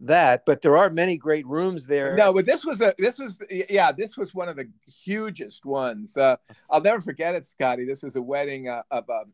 that. 0.00 0.44
But 0.46 0.62
there 0.62 0.76
are 0.76 0.90
many 0.90 1.16
great 1.16 1.46
rooms 1.46 1.86
there. 1.86 2.16
no, 2.16 2.32
but 2.32 2.46
this 2.46 2.64
was 2.64 2.80
a 2.80 2.94
this 2.98 3.18
was 3.18 3.40
yeah, 3.50 3.92
this 3.92 4.16
was 4.16 4.34
one 4.34 4.48
of 4.48 4.56
the 4.56 4.68
hugest 4.86 5.64
ones. 5.64 6.16
Uh, 6.16 6.36
I'll 6.70 6.80
never 6.80 7.00
forget 7.00 7.34
it, 7.34 7.46
Scotty. 7.46 7.84
This 7.84 8.02
was 8.02 8.16
a 8.16 8.22
wedding 8.22 8.68
uh, 8.68 8.82
of 8.90 9.08
um, 9.10 9.32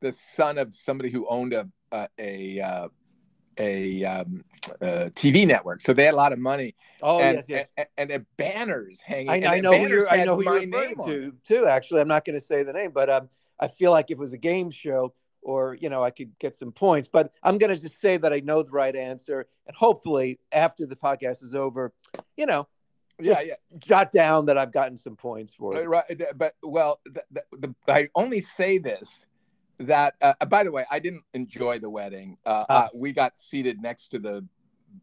the 0.00 0.12
son 0.12 0.58
of 0.58 0.74
somebody 0.74 1.10
who 1.10 1.26
owned 1.28 1.52
a 1.52 1.68
a 1.92 2.08
a, 2.18 2.60
uh, 2.60 2.88
a 3.58 4.04
um, 4.04 4.44
uh, 4.80 5.10
TV 5.14 5.46
network, 5.46 5.80
so 5.80 5.92
they 5.92 6.04
had 6.04 6.14
a 6.14 6.16
lot 6.16 6.32
of 6.32 6.38
money. 6.38 6.74
Oh 7.02 7.20
and, 7.20 7.36
yes, 7.36 7.46
yes. 7.48 7.70
and, 7.76 7.88
and 7.96 8.10
the 8.10 8.26
banners 8.36 9.02
hanging. 9.02 9.46
I, 9.46 9.56
I 9.56 9.60
know 9.60 9.72
who 9.72 9.88
you're. 9.88 10.08
I 10.08 10.24
know 10.24 10.36
who 10.36 10.44
you're 10.44 10.60
referring 10.60 10.96
to 11.06 11.32
too. 11.44 11.66
Actually, 11.66 12.00
I'm 12.00 12.08
not 12.08 12.24
going 12.24 12.38
to 12.38 12.44
say 12.44 12.62
the 12.62 12.72
name, 12.72 12.92
but 12.92 13.10
um, 13.10 13.28
I 13.58 13.68
feel 13.68 13.90
like 13.90 14.10
if 14.10 14.18
it 14.18 14.20
was 14.20 14.32
a 14.32 14.38
game 14.38 14.70
show, 14.70 15.14
or 15.42 15.76
you 15.80 15.88
know, 15.88 16.02
I 16.02 16.10
could 16.10 16.38
get 16.38 16.54
some 16.56 16.72
points. 16.72 17.08
But 17.08 17.32
I'm 17.42 17.58
going 17.58 17.74
to 17.74 17.80
just 17.80 18.00
say 18.00 18.16
that 18.16 18.32
I 18.32 18.40
know 18.40 18.62
the 18.62 18.70
right 18.70 18.94
answer, 18.94 19.46
and 19.66 19.76
hopefully, 19.76 20.38
after 20.52 20.86
the 20.86 20.96
podcast 20.96 21.42
is 21.42 21.54
over, 21.54 21.92
you 22.36 22.46
know, 22.46 22.66
Yeah, 23.20 23.40
yeah. 23.40 23.54
jot 23.78 24.12
down 24.12 24.46
that 24.46 24.56
I've 24.58 24.72
gotten 24.72 24.96
some 24.96 25.16
points 25.16 25.54
for 25.54 25.74
it. 25.76 25.86
Right, 25.88 26.08
right, 26.08 26.22
but 26.36 26.54
well, 26.62 27.00
the, 27.04 27.22
the, 27.30 27.42
the, 27.52 27.74
I 27.88 28.08
only 28.14 28.40
say 28.40 28.78
this 28.78 29.26
that. 29.80 30.14
Uh, 30.20 30.34
by 30.48 30.64
the 30.64 30.72
way, 30.72 30.84
I 30.90 30.98
didn't 30.98 31.24
enjoy 31.34 31.78
the 31.78 31.90
wedding. 31.90 32.36
Uh, 32.44 32.64
Ah. 32.68 32.84
uh, 32.84 32.88
we 32.94 33.12
got 33.12 33.38
seated 33.38 33.80
next 33.80 34.08
to 34.08 34.18
the 34.18 34.44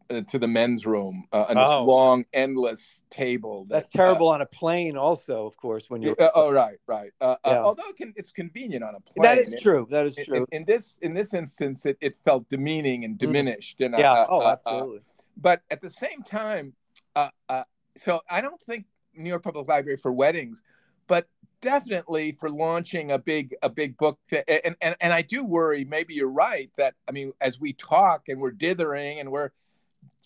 uh, 0.08 0.20
to 0.22 0.38
the 0.38 0.46
men's 0.46 0.86
room 0.86 1.26
uh, 1.32 1.46
on 1.48 1.56
this 1.56 1.68
Oh. 1.68 1.84
long, 1.84 2.24
endless 2.32 3.02
table. 3.10 3.64
that, 3.64 3.74
That's 3.74 3.88
terrible 3.88 4.28
on 4.28 4.40
a 4.40 4.46
plane, 4.46 4.96
also, 4.96 5.46
of 5.46 5.56
course, 5.56 5.90
when 5.90 6.00
Uh, 6.02 6.06
you're. 6.06 6.22
uh, 6.22 6.30
oh, 6.34 6.52
right, 6.52 6.78
right. 6.86 7.12
Uh, 7.20 7.36
Yeah. 7.44 7.52
uh, 7.60 7.64
although 7.64 7.88
it 7.88 7.96
can, 7.96 8.12
it's 8.16 8.30
convenient 8.30 8.84
on 8.84 8.94
a 8.94 9.00
plane. 9.00 9.22
that 9.24 9.38
is 9.38 9.54
It- 9.54 9.60
true. 9.60 9.86
That 9.90 10.06
is 10.06 10.16
true. 10.16 10.46
In, 10.52 10.60
in 10.60 10.64
this 10.64 10.98
in 11.02 11.12
this 11.14 11.34
instance, 11.34 11.86
it, 11.86 11.96
it 12.00 12.16
felt 12.24 12.48
demeaning 12.48 13.04
and 13.04 13.18
diminished. 13.18 13.80
And 13.80 13.94
uh, 13.94 13.98
yeah. 13.98 14.12
uh, 14.12 14.26
oh, 14.28 14.40
uh, 14.40 14.42
uh, 14.44 14.52
absolutely. 14.52 15.00
but 15.36 15.62
at 15.70 15.80
the 15.80 15.90
same 15.90 16.22
time, 16.22 16.74
uh, 17.16 17.30
uh, 17.48 17.64
so 17.96 18.20
I 18.30 18.40
don't 18.40 18.60
think 18.60 18.86
New 19.14 19.28
York 19.30 19.42
Public 19.42 19.66
Library 19.66 19.96
for 19.96 20.12
weddings, 20.12 20.62
but 21.08 21.28
definitely 21.62 22.32
for 22.32 22.48
launching 22.50 23.10
a 23.10 23.18
big 23.18 23.56
a 23.62 23.68
big 23.70 23.96
book. 23.96 24.18
To, 24.28 24.48
and, 24.66 24.76
and 24.80 24.94
and 25.00 25.12
I 25.12 25.22
do 25.22 25.42
worry. 25.44 25.84
Maybe 25.84 26.14
you're 26.14 26.28
right 26.28 26.70
that 26.76 26.94
I 27.08 27.12
mean, 27.12 27.32
as 27.40 27.58
we 27.58 27.72
talk 27.72 28.28
and 28.28 28.40
we're 28.40 28.52
dithering 28.52 29.18
and 29.18 29.32
we're, 29.32 29.50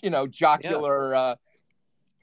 you 0.02 0.10
know, 0.10 0.26
jocular. 0.26 1.14
Uh, 1.14 1.34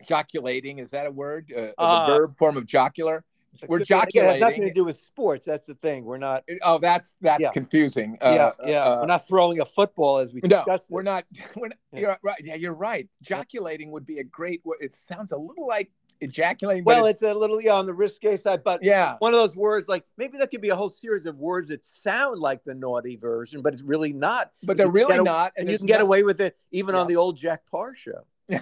joculating 0.07 0.79
is 0.79 0.91
that 0.91 1.05
a 1.07 1.11
word? 1.11 1.51
Uh, 1.55 1.69
Uh, 1.77 2.07
the 2.07 2.17
verb 2.17 2.35
form 2.37 2.57
of 2.57 2.65
jocular. 2.65 3.23
We're 3.67 3.77
Again, 3.77 4.03
it 4.13 4.15
has 4.23 4.39
nothing 4.39 4.61
to 4.61 4.71
do 4.71 4.85
with 4.85 4.97
sports. 4.97 5.43
That's 5.47 5.65
the 5.65 5.73
thing. 5.73 6.05
We're 6.05 6.19
not. 6.19 6.43
Oh, 6.61 6.77
that's 6.77 7.15
that's 7.21 7.41
Yeah. 7.41 7.49
confusing. 7.49 8.15
yeah, 8.21 8.27
Uh, 8.27 8.51
yeah. 8.63 8.83
uh, 8.83 8.99
we're 8.99 9.05
not 9.07 9.27
throwing 9.27 9.59
a 9.59 9.65
football 9.65 10.19
as 10.19 10.31
we 10.31 10.41
no, 10.43 10.57
discussed. 10.57 10.91
we're 10.91 11.01
not. 11.01 11.25
We're 11.55 11.69
not. 11.69 11.77
Yeah. 11.91 11.99
You're 12.01 12.17
right. 12.21 12.41
Yeah, 12.43 12.55
you're 12.55 12.75
right. 12.75 13.09
Joculating 13.23 13.89
would 13.91 14.05
be 14.05 14.19
a 14.19 14.23
great. 14.23 14.61
It 14.79 14.93
sounds 14.93 15.31
a 15.31 15.37
little 15.37 15.65
like 15.65 15.89
ejaculating. 16.21 16.83
Well, 16.83 17.01
but 17.01 17.11
it's 17.11 17.21
a 17.21 17.33
little 17.33 17.61
yeah 17.61 17.73
on 17.73 17.85
the 17.85 17.93
risque 17.93 18.37
side, 18.37 18.63
but 18.63 18.83
yeah, 18.83 19.15
one 19.19 19.33
of 19.33 19.39
those 19.39 19.55
words 19.55 19.87
like 19.87 20.05
maybe 20.17 20.37
that 20.37 20.51
could 20.51 20.61
be 20.61 20.69
a 20.69 20.75
whole 20.75 20.89
series 20.89 21.25
of 21.25 21.37
words 21.37 21.69
that 21.69 21.85
sound 21.85 22.39
like 22.39 22.63
the 22.63 22.73
naughty 22.73 23.15
version, 23.15 23.61
but 23.61 23.73
it's 23.73 23.83
really 23.83 24.13
not. 24.13 24.51
but 24.63 24.77
they're 24.77 24.89
really 24.89 25.17
a- 25.17 25.23
not. 25.23 25.53
And 25.57 25.67
you 25.67 25.73
it's 25.73 25.79
can 25.79 25.87
get 25.87 26.01
away 26.01 26.23
with 26.23 26.41
it 26.41 26.57
even 26.71 26.95
on 26.95 27.07
the 27.07 27.15
old 27.15 27.37
Jack 27.37 27.61
Paar 27.69 27.95
show, 27.95 28.23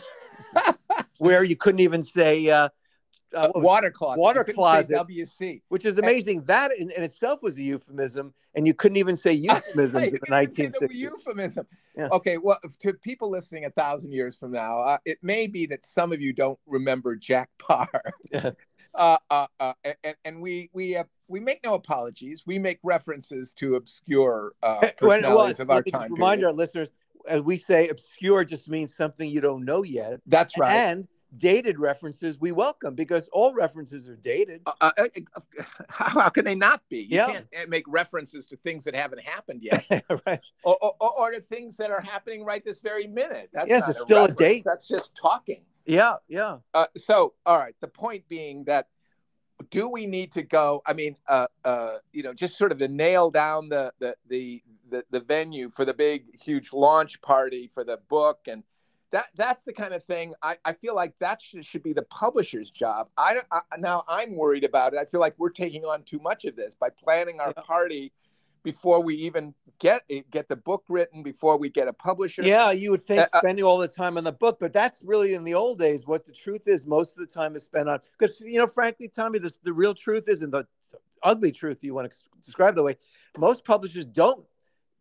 where 1.18 1.44
you 1.44 1.56
couldn't 1.56 1.82
even 1.82 2.04
say. 2.04 2.50
Uh, 2.50 2.70
uh, 3.34 3.50
water 3.56 3.90
closet. 3.90 4.20
water 4.20 4.44
closet. 4.44 4.98
WC. 4.98 5.62
which 5.70 5.86
is 5.86 5.98
amazing. 5.98 6.44
That 6.44 6.72
in, 6.78 6.92
in 6.92 7.04
itself 7.04 7.42
was 7.42 7.58
a 7.58 7.64
euphemism, 7.64 8.34
and 8.54 8.68
you 8.68 8.74
couldn't 8.74 8.98
even 8.98 9.18
say 9.18 9.34
euphemism 9.34 10.04
in 10.04 10.12
the 10.12 10.20
couldn't 10.20 10.50
even 10.50 10.72
say 10.72 10.80
the 10.80 10.90
1960s. 10.90 10.96
Euphemism. 10.96 11.68
Yeah. 11.98 12.10
Okay, 12.12 12.38
well, 12.38 12.60
to 12.80 12.94
people 12.94 13.30
listening 13.30 13.66
a 13.66 13.70
thousand 13.70 14.12
years 14.12 14.38
from 14.38 14.52
now, 14.52 14.82
uh, 14.82 14.98
it 15.06 15.20
may 15.22 15.48
be 15.48 15.66
that 15.68 15.86
some 15.86 16.12
of 16.12 16.22
you 16.22 16.34
don't 16.34 16.60
remember 16.66 17.16
Jack 17.16 17.50
Paar. 17.58 17.90
Uh, 18.98 19.18
uh, 19.30 19.46
uh, 19.60 19.74
and, 19.84 20.16
and 20.24 20.42
we 20.42 20.70
we 20.72 20.96
uh, 20.96 21.04
we 21.28 21.42
make 21.42 21.60
no 21.66 21.74
apologies. 21.74 22.44
We 22.46 22.60
make 22.60 22.80
references 22.82 23.54
to 23.56 23.76
obscure 23.76 24.54
uh, 24.64 24.88
personalities 24.98 25.60
of 25.60 25.70
our 25.70 25.84
time. 25.84 26.14
Remind 26.14 26.46
our 26.46 26.54
listeners, 26.54 26.94
as 27.28 27.42
we 27.42 27.58
say, 27.58 27.90
obscure 27.90 28.46
just 28.46 28.70
means 28.70 28.96
something 28.96 29.30
you 29.30 29.42
don't 29.42 29.66
know 29.66 29.84
yet. 29.84 30.22
That's 30.26 30.58
right. 30.58 30.72
And 30.72 31.10
dated 31.38 31.80
references 31.80 32.40
we 32.40 32.52
welcome 32.52 32.96
because 32.96 33.30
all 33.32 33.54
references 33.54 34.08
are 34.08 34.16
dated. 34.16 34.62
Uh, 34.66 34.72
uh, 34.82 34.92
uh 34.98 35.62
how, 35.90 36.22
how, 36.22 36.30
can 36.30 36.46
they 36.46 36.56
not 36.56 36.82
be? 36.90 37.00
You 37.00 37.18
yeah. 37.18 37.28
can't 37.28 37.48
uh, 37.58 37.66
make 37.68 37.86
references 37.88 38.46
to 38.48 38.58
things 38.58 38.84
that 38.86 38.96
haven't 38.96 39.22
happened 39.22 39.62
yet, 39.64 39.86
right? 40.28 40.40
Or, 40.64 40.78
or, 40.82 41.12
or, 41.20 41.32
to 41.32 41.42
things 41.42 41.78
that 41.78 41.92
are 41.92 42.02
happening 42.02 42.44
right 42.44 42.64
this 42.64 42.82
very 42.82 43.08
minute. 43.08 43.50
That's 43.54 43.70
yes, 43.70 43.88
it's 43.90 44.00
a 44.00 44.02
still 44.02 44.22
reference. 44.22 44.42
a 44.42 44.44
date. 44.44 44.64
That's 44.66 44.88
just 44.88 45.16
talking. 45.16 45.64
Yeah, 45.86 46.16
yeah. 46.28 46.58
Uh, 46.74 46.88
so, 46.98 47.34
all 47.46 47.58
right. 47.58 47.76
The 47.80 47.88
point 47.88 48.28
being 48.28 48.64
that 48.66 48.88
do 49.70 49.90
we 49.90 50.06
need 50.06 50.32
to 50.34 50.44
go? 50.44 50.82
I 50.86 50.94
mean, 50.94 51.16
uh, 51.28 51.48
uh, 51.64 51.98
you 52.12 52.24
know, 52.24 52.34
just 52.34 52.58
sort 52.58 52.72
of 52.72 52.80
to 52.80 52.88
nail 52.88 53.32
down 53.32 53.70
the 53.70 53.94
the 54.00 54.16
the 54.28 54.64
the, 54.90 55.04
the 55.10 55.20
venue 55.20 55.70
for 55.70 55.86
the 55.86 55.94
big, 55.94 56.36
huge 56.36 56.72
launch 56.74 57.22
party 57.22 57.70
for 57.74 57.84
the 57.84 57.98
book 58.10 58.42
and 58.48 58.64
that 59.16 59.28
that's 59.38 59.64
the 59.64 59.72
kind 59.72 59.94
of 59.94 60.04
thing 60.04 60.34
I, 60.42 60.58
I 60.66 60.74
feel 60.74 60.94
like 60.94 61.18
that 61.20 61.42
should, 61.42 61.64
should 61.64 61.84
be 61.84 61.94
the 61.94 62.04
publisher's 62.04 62.70
job. 62.70 63.08
I, 63.18 63.38
I, 63.50 63.62
now 63.80 64.04
I'm 64.10 64.36
worried 64.36 64.66
about 64.66 64.94
it. 64.94 65.00
I 65.00 65.06
feel 65.06 65.22
like 65.22 65.36
we're 65.38 65.52
taking 65.52 65.86
on 65.86 66.04
too 66.04 66.20
much 66.20 66.44
of 66.44 66.58
this 66.58 66.76
by 66.76 66.90
planning 66.90 67.40
our 67.40 67.54
yeah. 67.56 67.64
party 67.64 68.12
before 68.62 69.02
we 69.02 69.16
even 69.16 69.54
get 69.80 70.04
it, 70.10 70.30
get 70.32 70.50
the 70.50 70.58
book 70.58 70.84
written, 70.90 71.24
before 71.24 71.58
we 71.58 71.70
get 71.70 71.88
a 71.88 71.94
publisher. 71.94 72.42
Yeah, 72.42 72.72
you 72.72 72.92
would 72.92 73.04
think 73.04 73.22
uh, 73.22 73.28
uh 73.34 73.40
spending 73.40 73.64
all 73.64 73.78
the 73.78 73.88
time 73.88 74.18
on 74.18 74.26
the 74.26 74.34
book, 74.34 74.58
but 74.60 74.74
that's 74.74 75.02
really 75.02 75.34
in 75.34 75.46
the 75.46 75.54
old 75.54 75.80
days. 75.80 76.06
What 76.06 76.26
the 76.26 76.34
truth 76.34 76.68
is, 76.68 76.86
most 76.86 77.18
of 77.18 77.26
the 77.26 77.34
time 77.34 77.56
is 77.56 77.64
spent 77.64 77.88
on 77.88 78.00
because 78.20 78.42
you 78.42 78.60
know, 78.60 78.68
frankly, 78.68 79.08
Tommy, 79.08 79.40
this, 79.40 79.60
the 79.64 79.72
real 79.72 79.94
truth 79.94 80.24
is, 80.28 80.42
and 80.42 80.52
the 80.52 80.66
ugly 81.24 81.54
truth 81.54 81.78
you 81.84 81.94
want 81.94 82.12
to 82.12 82.18
describe 82.42 82.76
the 82.76 82.84
way 82.84 82.98
most 83.38 83.64
publishers 83.64 84.06
don't 84.06 84.46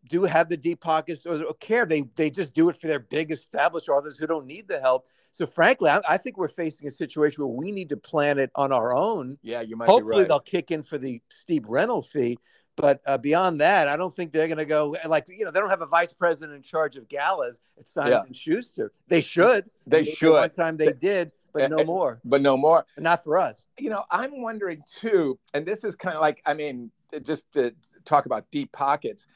do 0.09 0.23
have 0.23 0.49
the 0.49 0.57
deep 0.57 0.81
pockets 0.81 1.25
or, 1.25 1.53
care. 1.59 1.85
They 1.85 2.03
they 2.15 2.29
just 2.29 2.53
do 2.53 2.69
it 2.69 2.79
for 2.79 2.87
their 2.87 2.99
big 2.99 3.31
established 3.31 3.89
authors 3.89 4.17
who 4.17 4.27
don't 4.27 4.45
need 4.45 4.67
the 4.67 4.79
help. 4.79 5.07
So 5.31 5.45
frankly, 5.45 5.89
I, 5.89 5.99
I, 6.07 6.17
think 6.17 6.37
we're 6.37 6.47
facing 6.47 6.87
a 6.87 6.91
situation 6.91 7.43
where 7.43 7.53
we 7.53 7.69
need 7.73 7.89
to 7.89 7.97
plan 7.97 8.39
it 8.39 8.51
on 8.55 8.71
our 8.71 8.95
own. 8.95 9.37
Yeah, 9.41 9.59
you 9.59 9.75
might. 9.75 9.89
Hopefully, 9.89 10.19
right. 10.19 10.27
they'll 10.29 10.39
kick 10.39 10.71
in 10.71 10.81
for 10.81 10.97
the 10.97 11.21
steep 11.29 11.65
rental 11.67 12.01
fee. 12.01 12.37
But 12.77 13.01
uh, 13.05 13.17
beyond 13.17 13.59
that, 13.61 13.87
I 13.87 13.97
don't 13.97 14.15
think 14.15 14.31
they're 14.31 14.47
going 14.47 14.59
to 14.59 14.65
go 14.65 14.95
like 15.05 15.25
you 15.27 15.45
know 15.45 15.51
they 15.51 15.59
don't 15.59 15.69
have 15.69 15.81
a 15.81 15.87
vice 15.87 16.13
president 16.13 16.55
in 16.55 16.61
charge 16.61 16.95
of 16.95 17.07
galas 17.09 17.59
at 17.77 17.87
Simon 17.87 18.11
yeah. 18.11 18.21
and 18.25 18.35
Schuster. 18.35 18.91
They 19.07 19.21
should. 19.21 19.69
They 19.85 20.03
should. 20.03 20.33
One 20.33 20.49
time 20.51 20.77
they, 20.77 20.87
they 20.87 20.93
did, 20.93 21.31
but 21.53 21.69
no 21.69 21.83
more. 21.83 22.19
But 22.23 22.41
no 22.41 22.57
more. 22.57 22.85
Not 22.97 23.23
for 23.23 23.37
us. 23.37 23.67
You 23.79 23.89
know, 23.89 24.03
I'm 24.11 24.41
wondering 24.41 24.83
too, 24.99 25.39
and 25.53 25.65
this 25.65 25.83
is 25.83 25.95
kind 25.95 26.15
of 26.15 26.21
like 26.21 26.41
I 26.45 26.53
mean, 26.53 26.91
just 27.23 27.51
to 27.53 27.73
talk 28.03 28.25
about 28.25 28.49
deep 28.51 28.71
pockets 28.71 29.27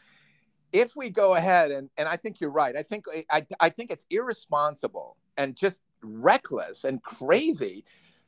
if 0.71 0.95
we 0.95 1.09
go 1.09 1.35
ahead 1.35 1.71
and 1.71 1.89
and 1.97 2.07
I 2.07 2.15
think 2.15 2.39
you're 2.39 2.49
right. 2.49 2.75
I 2.75 2.83
think 2.83 3.05
I 3.29 3.45
I 3.59 3.69
think 3.69 3.91
it's 3.91 4.05
irresponsible 4.09 5.17
and 5.37 5.55
just 5.55 5.81
reckless 6.01 6.83
and 6.83 7.01
crazy 7.01 7.83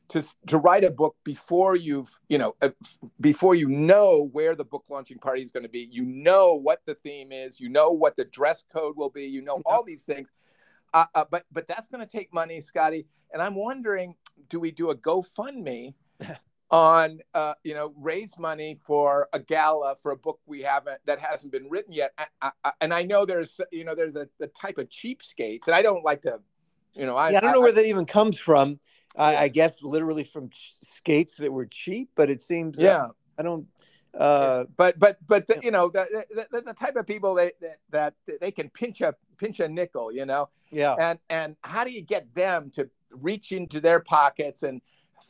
to 0.08 0.22
to 0.46 0.58
write 0.58 0.84
a 0.84 0.90
book 0.90 1.16
before 1.24 1.76
you've 1.76 2.18
you 2.28 2.38
know 2.38 2.54
uh, 2.60 2.70
before 3.20 3.54
you 3.54 3.68
know 3.68 4.28
where 4.32 4.54
the 4.54 4.64
book 4.64 4.84
launching 4.88 5.18
party 5.18 5.42
is 5.42 5.50
going 5.50 5.62
to 5.62 5.68
be. 5.68 5.88
You 5.90 6.04
know 6.04 6.54
what 6.54 6.82
the 6.86 6.94
theme 6.94 7.32
is. 7.32 7.60
You 7.60 7.68
know 7.68 7.90
what 7.90 8.16
the 8.16 8.24
dress 8.24 8.64
code 8.74 8.96
will 8.96 9.10
be. 9.10 9.24
You 9.24 9.42
know 9.42 9.60
all 9.64 9.84
these 9.84 10.02
things. 10.02 10.32
Uh, 10.94 11.06
uh, 11.14 11.24
but 11.30 11.44
but 11.50 11.66
that's 11.68 11.88
going 11.88 12.04
to 12.04 12.10
take 12.10 12.32
money, 12.34 12.60
Scotty. 12.60 13.06
And 13.32 13.40
I'm 13.40 13.54
wondering, 13.54 14.14
do 14.50 14.60
we 14.60 14.70
do 14.70 14.90
a 14.90 14.94
GoFundMe 14.94 15.94
on 16.72 17.20
uh, 17.34 17.52
you 17.62 17.74
know 17.74 17.92
raise 17.98 18.38
money 18.38 18.80
for 18.82 19.28
a 19.34 19.38
gala 19.38 19.96
for 20.02 20.10
a 20.10 20.16
book 20.16 20.40
we 20.46 20.62
haven't 20.62 20.98
that 21.04 21.18
hasn't 21.18 21.52
been 21.52 21.68
written 21.68 21.92
yet. 21.92 22.12
I, 22.40 22.50
I, 22.64 22.72
and 22.80 22.94
i 22.94 23.02
know 23.02 23.26
there's 23.26 23.60
you 23.70 23.84
know 23.84 23.94
there's 23.94 24.16
a 24.16 24.26
the 24.40 24.48
type 24.48 24.78
of 24.78 24.88
cheapskates 24.88 25.66
and 25.66 25.76
i 25.76 25.82
don't 25.82 26.02
like 26.02 26.22
to 26.22 26.40
you 26.94 27.04
know 27.04 27.14
i, 27.14 27.30
yeah, 27.30 27.38
I 27.38 27.40
don't 27.42 27.52
know 27.52 27.60
where 27.60 27.72
that 27.72 27.86
even 27.86 28.06
comes 28.06 28.38
from. 28.38 28.80
I, 29.14 29.36
I, 29.36 29.48
guess 29.48 29.82
literally 29.82 30.24
from 30.24 30.48
skates 30.54 31.36
that 31.36 31.52
were 31.52 31.66
cheap 31.66 32.08
but 32.16 32.30
it 32.30 32.40
seems 32.40 32.80
yeah. 32.80 32.96
Uh, 32.96 33.08
i 33.38 33.42
don't 33.42 33.66
uh, 34.18 34.64
but 34.76 34.98
but 34.98 35.18
but 35.26 35.46
the, 35.46 35.58
you 35.62 35.70
know 35.70 35.88
the, 35.88 36.24
the, 36.50 36.62
the 36.62 36.74
type 36.74 36.96
of 36.96 37.06
people 37.06 37.34
that, 37.34 37.52
that 37.60 38.14
that 38.26 38.40
they 38.40 38.50
can 38.50 38.70
pinch 38.70 39.02
a 39.02 39.14
pinch 39.36 39.60
a 39.60 39.68
nickel 39.68 40.10
you 40.12 40.24
know? 40.24 40.48
Yeah. 40.70 40.96
And 40.98 41.18
and 41.28 41.56
how 41.62 41.84
do 41.84 41.90
you 41.90 42.02
get 42.02 42.34
them 42.34 42.70
to 42.74 42.88
reach 43.10 43.52
into 43.52 43.80
their 43.80 44.00
pockets 44.00 44.62
and 44.62 44.80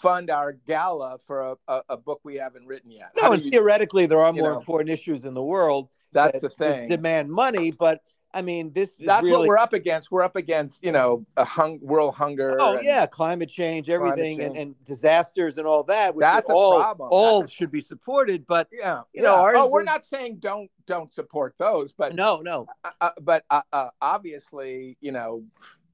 fund 0.00 0.30
our 0.30 0.52
gala 0.52 1.18
for 1.26 1.40
a, 1.40 1.56
a, 1.68 1.82
a 1.90 1.96
book 1.96 2.20
we 2.24 2.36
haven't 2.36 2.66
written 2.66 2.90
yet. 2.90 3.12
No, 3.20 3.32
and 3.32 3.44
you, 3.44 3.50
theoretically, 3.50 4.06
there 4.06 4.20
are 4.20 4.32
more 4.32 4.52
know, 4.52 4.58
important 4.58 4.90
issues 4.90 5.24
in 5.24 5.34
the 5.34 5.42
world. 5.42 5.88
That's 6.12 6.40
that 6.40 6.42
the 6.42 6.48
thing. 6.50 6.88
Demand 6.88 7.30
money, 7.30 7.70
but 7.70 8.02
I 8.34 8.42
mean, 8.42 8.72
this 8.72 8.96
that's 8.96 9.24
really... 9.24 9.40
what 9.40 9.48
we're 9.48 9.58
up 9.58 9.72
against. 9.72 10.10
We're 10.10 10.22
up 10.22 10.36
against, 10.36 10.82
you 10.82 10.92
know, 10.92 11.26
a 11.36 11.44
hung, 11.44 11.78
world 11.82 12.14
hunger. 12.14 12.56
Oh 12.58 12.78
yeah, 12.82 13.06
climate 13.06 13.48
change, 13.48 13.90
everything, 13.90 14.38
climate 14.38 14.54
change. 14.54 14.58
And, 14.58 14.76
and, 14.76 14.84
disasters 14.84 15.58
and 15.58 15.66
all 15.66 15.82
that. 15.84 16.14
that's 16.18 16.48
a 16.48 16.52
all, 16.52 16.80
problem. 16.80 17.08
All 17.12 17.40
that's 17.42 17.52
should 17.52 17.70
be 17.70 17.80
supported, 17.80 18.46
but 18.46 18.68
yeah, 18.72 19.02
you 19.12 19.22
know, 19.22 19.50
oh, 19.54 19.70
we're 19.70 19.82
is... 19.82 19.86
not 19.86 20.04
saying 20.04 20.36
don't 20.38 20.70
don't 20.86 21.12
support 21.12 21.54
those, 21.58 21.92
but 21.92 22.14
no, 22.14 22.38
no. 22.38 22.66
Uh, 22.84 22.90
uh, 23.00 23.10
but 23.20 23.44
uh, 23.50 23.62
uh, 23.72 23.90
obviously, 24.00 24.96
you 25.00 25.12
know, 25.12 25.44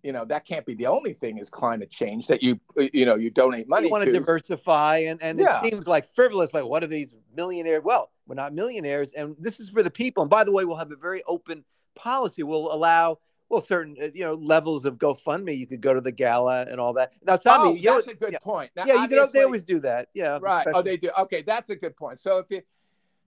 you 0.03 0.13
know 0.13 0.25
that 0.25 0.45
can't 0.45 0.65
be 0.65 0.75
the 0.75 0.87
only 0.87 1.13
thing 1.13 1.39
is 1.39 1.51
climate 1.51 1.91
change 1.91 2.27
that 2.27 2.43
you 2.43 2.59
you 2.93 3.05
know 3.05 3.17
you 3.17 3.31
donate 3.31 3.69
money 3.69 3.87
you 3.87 3.91
want 3.91 4.05
to. 4.05 4.13
diversify 4.13 4.99
and 4.99 5.23
and 5.23 5.41
yeah. 5.41 5.59
it 5.63 5.71
seems 5.71 5.87
like 5.87 6.07
frivolous 6.15 6.55
like 6.55 6.65
what 6.65 6.83
are 6.83 6.89
these 6.89 7.15
millionaires? 7.37 7.83
Well 7.85 8.11
we're 8.27 8.35
not 8.35 8.53
millionaires 8.53 9.13
and 9.13 9.37
this 9.39 9.59
is 9.61 9.71
for 9.71 9.83
the 9.83 9.91
people 9.91 10.23
and 10.23 10.31
by 10.31 10.45
the 10.45 10.53
way 10.53 10.65
we'll 10.65 10.77
have 10.77 10.93
a 10.93 10.97
very 10.97 11.23
open 11.27 11.65
policy. 11.95 12.43
We'll 12.43 12.73
allow 12.73 13.19
well 13.49 13.61
certain 13.61 13.97
uh, 14.01 14.09
you 14.15 14.25
know 14.25 14.35
levels 14.35 14.85
of 14.85 14.97
gofundme. 14.99 15.57
You 15.57 15.67
could 15.67 15.81
go 15.81 15.95
to 15.95 16.01
the 16.01 16.13
gala 16.13 16.63
and 16.63 16.81
all 16.81 16.93
that. 16.95 17.13
Now 17.23 17.37
tell 17.37 17.61
oh, 17.61 17.73
me 17.73 17.81
that's 17.83 18.07
know, 18.07 18.13
a 18.13 18.17
good 18.17 18.33
yeah, 18.33 18.39
point. 18.39 18.71
Now, 18.77 18.85
yeah 18.87 19.03
you 19.05 19.17
know 19.17 19.29
they 19.33 19.43
always 19.43 19.65
do 19.65 19.81
that. 19.81 20.09
Yeah 20.15 20.39
right. 20.41 20.67
Oh 20.73 20.83
they 20.83 20.97
do. 20.97 21.11
Okay 21.19 21.43
that's 21.43 21.71
a 21.71 21.77
good 21.77 21.97
point. 21.97 22.19
So 22.19 22.39
if 22.39 22.47
you 22.51 22.63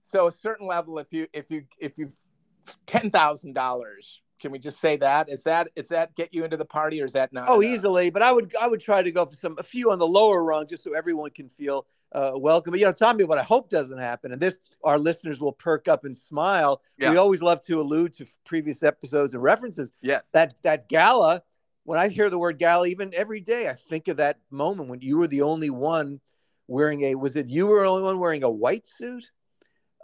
so 0.00 0.28
a 0.28 0.32
certain 0.32 0.66
level 0.66 0.98
if 0.98 1.08
you 1.10 1.26
if 1.32 1.50
you 1.50 1.64
if 1.78 1.98
you 1.98 2.12
ten 2.86 3.10
thousand 3.10 3.54
dollars 3.54 4.22
can 4.42 4.50
we 4.50 4.58
just 4.58 4.80
say 4.80 4.96
that? 4.96 5.30
Is 5.30 5.44
that 5.44 5.68
is 5.76 5.88
that 5.88 6.14
get 6.16 6.34
you 6.34 6.44
into 6.44 6.56
the 6.56 6.66
party, 6.66 7.00
or 7.00 7.06
is 7.06 7.12
that 7.12 7.32
not? 7.32 7.48
Oh, 7.48 7.60
enough? 7.60 7.72
easily. 7.72 8.10
But 8.10 8.22
I 8.22 8.32
would 8.32 8.52
I 8.60 8.66
would 8.66 8.80
try 8.80 9.02
to 9.02 9.10
go 9.10 9.24
for 9.24 9.36
some 9.36 9.54
a 9.56 9.62
few 9.62 9.92
on 9.92 9.98
the 9.98 10.06
lower 10.06 10.42
rung, 10.42 10.66
just 10.66 10.82
so 10.82 10.92
everyone 10.92 11.30
can 11.30 11.48
feel 11.48 11.86
uh, 12.10 12.32
welcome. 12.34 12.72
But 12.72 12.80
you 12.80 12.86
know, 12.86 12.92
Tommy, 12.92 13.24
what 13.24 13.38
I 13.38 13.44
hope 13.44 13.70
doesn't 13.70 13.98
happen, 13.98 14.32
and 14.32 14.40
this 14.40 14.58
our 14.82 14.98
listeners 14.98 15.40
will 15.40 15.52
perk 15.52 15.86
up 15.86 16.04
and 16.04 16.14
smile. 16.14 16.82
Yeah. 16.98 17.10
We 17.10 17.16
always 17.16 17.40
love 17.40 17.62
to 17.62 17.80
allude 17.80 18.14
to 18.14 18.26
previous 18.44 18.82
episodes 18.82 19.32
and 19.32 19.42
references. 19.42 19.92
Yes, 20.02 20.30
that 20.34 20.56
that 20.62 20.88
gala. 20.88 21.42
When 21.84 21.98
I 21.98 22.08
hear 22.08 22.30
the 22.30 22.38
word 22.38 22.58
gala, 22.58 22.86
even 22.88 23.12
every 23.16 23.40
day, 23.40 23.68
I 23.68 23.72
think 23.72 24.06
of 24.08 24.18
that 24.18 24.38
moment 24.50 24.88
when 24.88 25.00
you 25.00 25.18
were 25.18 25.26
the 25.26 25.42
only 25.42 25.70
one 25.70 26.20
wearing 26.66 27.02
a. 27.02 27.14
Was 27.14 27.36
it 27.36 27.48
you 27.48 27.66
were 27.66 27.82
the 27.82 27.88
only 27.88 28.02
one 28.02 28.18
wearing 28.18 28.42
a 28.42 28.50
white 28.50 28.86
suit? 28.86 29.30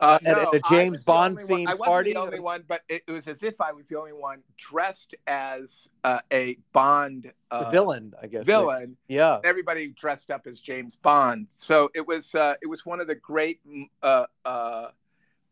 Uh, 0.00 0.18
at, 0.24 0.36
no, 0.36 0.42
at, 0.42 0.54
a 0.54 0.60
James 0.70 1.02
Bond 1.02 1.38
themed 1.38 1.48
party 1.48 1.66
I 1.66 1.74
wasn't 1.74 1.84
party. 1.84 2.12
the 2.12 2.20
only 2.20 2.40
one, 2.40 2.62
but 2.68 2.82
it, 2.88 3.02
it, 3.08 3.10
was 3.10 3.26
as 3.26 3.42
if 3.42 3.60
I 3.60 3.72
was 3.72 3.88
the 3.88 3.98
only 3.98 4.12
one 4.12 4.42
dressed 4.56 5.16
as 5.26 5.88
uh, 6.04 6.20
a 6.32 6.56
Bond 6.72 7.32
uh, 7.50 7.68
villain. 7.70 8.14
I 8.22 8.28
guess 8.28 8.46
villain. 8.46 8.96
yeah, 9.08 9.40
everybody 9.42 9.88
dressed 9.88 10.30
up 10.30 10.46
as 10.46 10.60
James 10.60 10.94
Bond. 10.94 11.48
So 11.50 11.90
it 11.94 12.06
was 12.06 12.34
uh, 12.34 12.54
it 12.62 12.68
was 12.68 12.86
one 12.86 13.00
of 13.00 13.08
the 13.08 13.16
great 13.16 13.60
uh, 14.00 14.26
uh, 14.44 14.88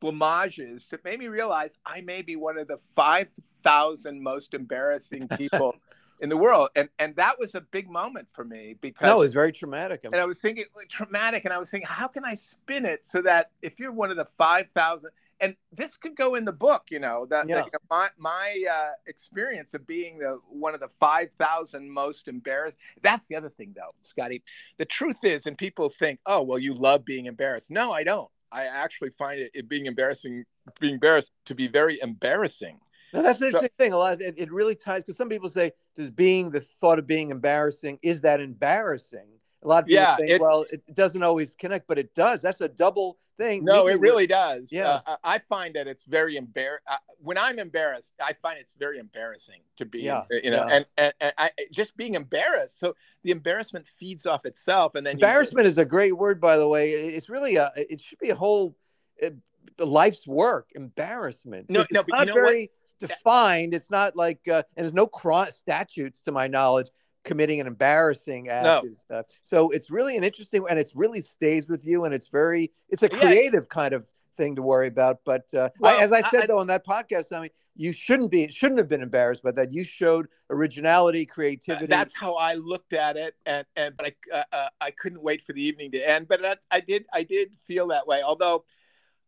blamages 0.00 0.88
that 0.90 1.04
made 1.04 1.18
me 1.18 1.26
realize 1.26 1.74
I 1.84 2.00
may 2.02 2.22
be 2.22 2.36
one 2.36 2.56
of 2.56 2.68
the 2.68 2.78
five 2.94 3.28
thousand 3.64 4.22
most 4.22 4.54
embarrassing 4.54 5.26
people 5.36 5.74
in 6.20 6.28
the 6.28 6.36
world 6.36 6.68
and 6.74 6.88
and 6.98 7.14
that 7.16 7.38
was 7.38 7.54
a 7.54 7.60
big 7.60 7.88
moment 7.90 8.28
for 8.30 8.44
me 8.44 8.74
because 8.80 9.06
no, 9.06 9.16
it 9.16 9.24
was 9.24 9.34
very 9.34 9.52
traumatic. 9.52 10.04
And 10.04 10.14
i 10.16 10.24
was 10.24 10.40
thinking 10.40 10.64
traumatic 10.88 11.44
and 11.44 11.52
i 11.52 11.58
was 11.58 11.70
thinking 11.70 11.88
how 11.88 12.08
can 12.08 12.24
i 12.24 12.34
spin 12.34 12.84
it 12.84 13.04
so 13.04 13.22
that 13.22 13.50
if 13.62 13.78
you're 13.78 13.92
one 13.92 14.10
of 14.10 14.16
the 14.16 14.24
5000 14.24 15.10
and 15.40 15.54
this 15.70 15.98
could 15.98 16.16
go 16.16 16.34
in 16.34 16.44
the 16.44 16.52
book 16.52 16.84
you 16.90 16.98
know 16.98 17.26
that, 17.26 17.48
yeah. 17.48 17.56
that 17.56 17.66
you 17.66 17.70
know, 17.72 17.78
my 17.90 18.08
my 18.18 18.64
uh, 18.70 18.92
experience 19.06 19.74
of 19.74 19.86
being 19.86 20.18
the 20.18 20.40
one 20.48 20.74
of 20.74 20.80
the 20.80 20.88
5000 20.88 21.90
most 21.90 22.28
embarrassed 22.28 22.76
that's 23.02 23.26
the 23.26 23.36
other 23.36 23.50
thing 23.50 23.74
though 23.76 23.94
scotty. 24.02 24.42
The 24.78 24.86
truth 24.86 25.24
is 25.24 25.46
and 25.46 25.56
people 25.58 25.90
think 25.90 26.20
oh 26.26 26.42
well 26.42 26.58
you 26.58 26.74
love 26.74 27.04
being 27.04 27.26
embarrassed. 27.26 27.70
No 27.70 27.92
i 27.92 28.02
don't. 28.02 28.30
I 28.52 28.66
actually 28.66 29.10
find 29.10 29.40
it, 29.40 29.50
it 29.54 29.68
being 29.68 29.86
embarrassing 29.86 30.44
being 30.80 30.94
embarrassed 30.94 31.32
to 31.46 31.54
be 31.54 31.68
very 31.68 31.98
embarrassing 32.00 32.78
no, 33.16 33.22
that's 33.22 33.40
an 33.40 33.48
interesting 33.48 33.70
so, 33.78 33.84
thing. 33.84 33.92
A 33.92 33.98
lot. 33.98 34.14
Of, 34.14 34.20
it, 34.20 34.38
it 34.38 34.52
really 34.52 34.74
ties 34.74 35.02
because 35.02 35.16
some 35.16 35.28
people 35.28 35.48
say, 35.48 35.72
"Does 35.94 36.10
being 36.10 36.50
the 36.50 36.60
thought 36.60 36.98
of 36.98 37.06
being 37.06 37.30
embarrassing 37.30 37.98
is 38.02 38.20
that 38.22 38.40
embarrassing?" 38.40 39.26
A 39.62 39.68
lot 39.68 39.84
of 39.84 39.86
people 39.86 40.02
yeah, 40.02 40.16
think, 40.16 40.42
well, 40.42 40.66
it 40.70 40.94
doesn't 40.94 41.22
always 41.22 41.54
connect, 41.54 41.88
but 41.88 41.98
it 41.98 42.14
does. 42.14 42.42
That's 42.42 42.60
a 42.60 42.68
double 42.68 43.18
thing. 43.38 43.64
No, 43.64 43.88
it 43.88 43.98
really 43.98 44.26
does. 44.26 44.68
Yeah, 44.70 45.00
uh, 45.06 45.16
I 45.24 45.38
find 45.38 45.74
that 45.74 45.88
it's 45.88 46.04
very 46.04 46.36
embarrassing. 46.36 46.84
Uh, 46.86 46.98
when 47.18 47.38
I'm 47.38 47.58
embarrassed, 47.58 48.12
I 48.22 48.34
find 48.34 48.58
it's 48.58 48.74
very 48.74 48.98
embarrassing 48.98 49.60
to 49.78 49.86
be, 49.86 50.00
yeah, 50.00 50.24
you 50.30 50.50
know, 50.50 50.66
yeah. 50.68 50.76
and, 50.76 50.86
and, 50.98 51.14
and 51.20 51.32
I, 51.38 51.50
just 51.72 51.96
being 51.96 52.14
embarrassed. 52.14 52.78
So 52.78 52.94
the 53.22 53.30
embarrassment 53.30 53.88
feeds 53.88 54.26
off 54.26 54.44
itself, 54.44 54.94
and 54.94 55.06
then 55.06 55.14
embarrassment 55.14 55.64
you, 55.64 55.70
is 55.70 55.78
a 55.78 55.84
great 55.86 56.16
word, 56.16 56.40
by 56.40 56.58
the 56.58 56.68
way. 56.68 56.90
It's 56.90 57.30
really 57.30 57.56
a. 57.56 57.72
It 57.76 58.00
should 58.00 58.18
be 58.18 58.30
a 58.30 58.36
whole. 58.36 58.76
It, 59.16 59.36
life's 59.78 60.26
work 60.26 60.70
embarrassment 60.74 61.68
no 61.68 61.84
no 61.90 62.00
you 62.06 62.24
know 62.24 62.34
very 62.34 62.60
what? 62.60 62.70
Defined 62.98 63.74
it's 63.74 63.90
not 63.90 64.16
like 64.16 64.40
uh, 64.48 64.62
and 64.76 64.84
there's 64.84 64.94
no 64.94 65.06
cross 65.06 65.56
statutes 65.56 66.22
to 66.22 66.32
my 66.32 66.48
knowledge 66.48 66.88
committing 67.26 67.60
an 67.60 67.66
embarrassing 67.66 68.48
act. 68.48 68.64
No. 68.64 68.82
Is, 68.88 69.04
uh, 69.10 69.22
so 69.42 69.68
it's 69.70 69.90
really 69.90 70.16
an 70.16 70.24
interesting, 70.24 70.64
and 70.70 70.78
it's 70.78 70.96
really 70.96 71.20
stays 71.20 71.68
with 71.68 71.84
you, 71.84 72.04
and 72.04 72.14
it's 72.14 72.28
very, 72.28 72.72
it's 72.88 73.02
a 73.02 73.08
creative 73.08 73.64
yeah. 73.64 73.74
kind 73.74 73.92
of 73.92 74.08
thing 74.38 74.56
to 74.56 74.62
worry 74.62 74.86
about. 74.86 75.18
But 75.26 75.52
uh, 75.52 75.68
well, 75.78 76.00
I, 76.00 76.02
as 76.02 76.12
I 76.12 76.22
said 76.22 76.44
I, 76.44 76.46
though 76.46 76.60
on 76.60 76.68
that 76.68 76.86
podcast, 76.86 77.36
I 77.36 77.42
mean, 77.42 77.50
you 77.74 77.92
shouldn't 77.92 78.30
be, 78.30 78.48
shouldn't 78.48 78.78
have 78.78 78.88
been 78.88 79.02
embarrassed 79.02 79.42
by 79.42 79.52
that. 79.52 79.74
You 79.74 79.84
showed 79.84 80.28
originality, 80.48 81.26
creativity. 81.26 81.86
That's 81.86 82.14
how 82.14 82.36
I 82.36 82.54
looked 82.54 82.94
at 82.94 83.18
it, 83.18 83.34
and 83.44 83.66
and 83.76 83.94
but 83.96 84.06
I 84.06 84.14
uh, 84.32 84.44
uh, 84.52 84.68
I 84.80 84.90
couldn't 84.92 85.22
wait 85.22 85.42
for 85.42 85.52
the 85.52 85.62
evening 85.62 85.90
to 85.92 86.08
end. 86.08 86.28
But 86.28 86.40
that 86.42 86.60
I 86.70 86.80
did 86.80 87.04
I 87.12 87.24
did 87.24 87.50
feel 87.66 87.88
that 87.88 88.06
way, 88.06 88.22
although. 88.22 88.64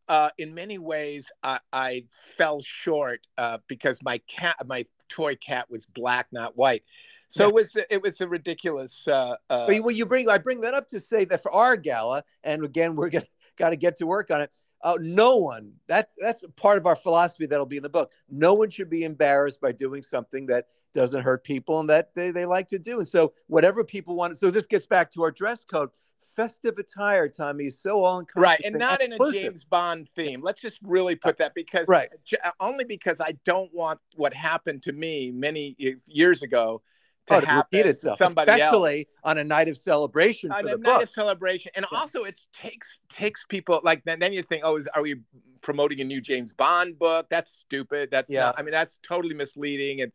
Uh, 0.09 0.31
in 0.39 0.55
many 0.55 0.79
ways, 0.79 1.31
I, 1.43 1.61
I 1.73 2.05
fell 2.37 2.63
short 2.63 3.27
uh, 3.37 3.59
because 3.67 4.03
my 4.03 4.19
cat, 4.27 4.57
my 4.67 4.87
toy 5.09 5.37
cat, 5.37 5.71
was 5.71 5.87
black, 5.87 6.29
not 6.33 6.57
white. 6.57 6.83
So 7.29 7.45
yeah. 7.45 7.49
it 7.49 7.55
was 7.55 7.77
it 7.91 8.03
was 8.03 8.21
a 8.21 8.29
ridiculous. 8.29 9.07
Uh, 9.07 9.37
uh, 9.51 9.67
well, 9.69 9.91
you 9.91 10.07
bring 10.07 10.29
I 10.29 10.39
bring 10.39 10.61
that 10.63 10.75
up 10.75 10.89
to 10.91 11.01
say 11.01 11.25
that 11.27 11.43
for 11.43 11.53
our 11.53 11.77
gala, 11.77 12.25
and 12.43 12.65
again 12.65 12.97
we're 12.97 13.11
gonna 13.11 13.27
got 13.59 13.71
to 13.71 13.77
get 13.77 13.97
to 13.99 14.07
work 14.07 14.31
on 14.31 14.41
it. 14.41 14.51
Uh, 14.83 14.97
no 15.01 15.37
one 15.37 15.73
that's 15.89 16.15
that's 16.19 16.45
part 16.57 16.79
of 16.79 16.87
our 16.87 16.97
philosophy 16.97 17.47
that'll 17.47 17.67
be 17.67 17.77
in 17.77 17.83
the 17.83 17.89
book. 17.89 18.13
No 18.31 18.55
one 18.55 18.71
should 18.71 18.89
be 18.89 19.05
embarrassed 19.05 19.61
by 19.61 19.73
doing 19.73 20.03
something 20.03 20.47
that 20.47 20.67
doesn't 20.95 21.23
hurt 21.23 21.45
people 21.45 21.81
and 21.81 21.91
that 21.91 22.15
they, 22.15 22.31
they 22.31 22.47
like 22.47 22.69
to 22.69 22.79
do. 22.79 22.99
And 22.99 23.09
so 23.09 23.33
whatever 23.49 23.85
people 23.85 24.17
want. 24.17 24.39
So 24.39 24.51
this 24.51 24.67
gets 24.67 24.87
back 24.87 25.11
to 25.13 25.23
our 25.23 25.31
dress 25.31 25.65
code. 25.65 25.91
Festive 26.39 26.79
attire, 26.79 27.29
Tommy, 27.29 27.67
is 27.67 27.81
so 27.81 28.05
all. 28.05 28.23
Right, 28.37 28.61
and 28.65 28.79
not 28.79 29.03
in 29.03 29.13
a 29.13 29.19
James 29.33 29.65
Bond 29.69 30.09
theme. 30.15 30.41
Let's 30.41 30.61
just 30.61 30.79
really 30.85 31.17
put 31.17 31.37
that 31.39 31.53
because 31.53 31.89
right. 31.89 32.09
Uh, 32.45 32.51
only 32.61 32.85
because 32.85 33.21
I 33.21 33.33
don't 33.45 33.75
want 33.75 33.99
what 34.15 34.33
happened 34.33 34.85
to 34.85 34.93
me 34.93 35.33
many 35.33 35.77
years 36.07 36.45
ago 36.45 36.81
to, 37.27 37.35
oh, 37.35 37.41
to 37.41 37.57
repeat 37.57 37.87
itself, 37.87 38.19
somebody 38.19 38.53
especially 38.53 38.99
else. 38.99 39.07
on 39.25 39.39
a 39.39 39.45
night 39.45 39.69
of 39.69 39.77
celebration 39.77 40.53
on 40.53 40.61
a 40.61 40.77
night 40.77 40.83
book. 40.83 41.03
of 41.03 41.11
celebration. 41.11 41.73
And 41.75 41.85
yeah. 41.91 41.99
also, 41.99 42.23
it 42.23 42.39
takes 42.53 43.01
takes 43.09 43.45
people 43.45 43.81
like 43.83 44.05
then, 44.05 44.21
then 44.21 44.33
you 44.33 44.45
think, 44.45 44.63
oh, 44.65 44.77
is 44.77 44.87
are 44.95 45.03
we 45.03 45.17
promoting 45.61 46.01
a 46.01 46.05
new 46.05 46.21
James 46.21 46.53
Bond 46.53 47.01
book? 47.01 47.27
That's 47.31 47.53
stupid. 47.53 48.11
That's 48.13 48.31
yeah. 48.31 48.45
Not, 48.45 48.61
I 48.61 48.63
mean, 48.63 48.71
that's 48.71 49.01
totally 49.03 49.35
misleading. 49.35 50.03
And 50.03 50.13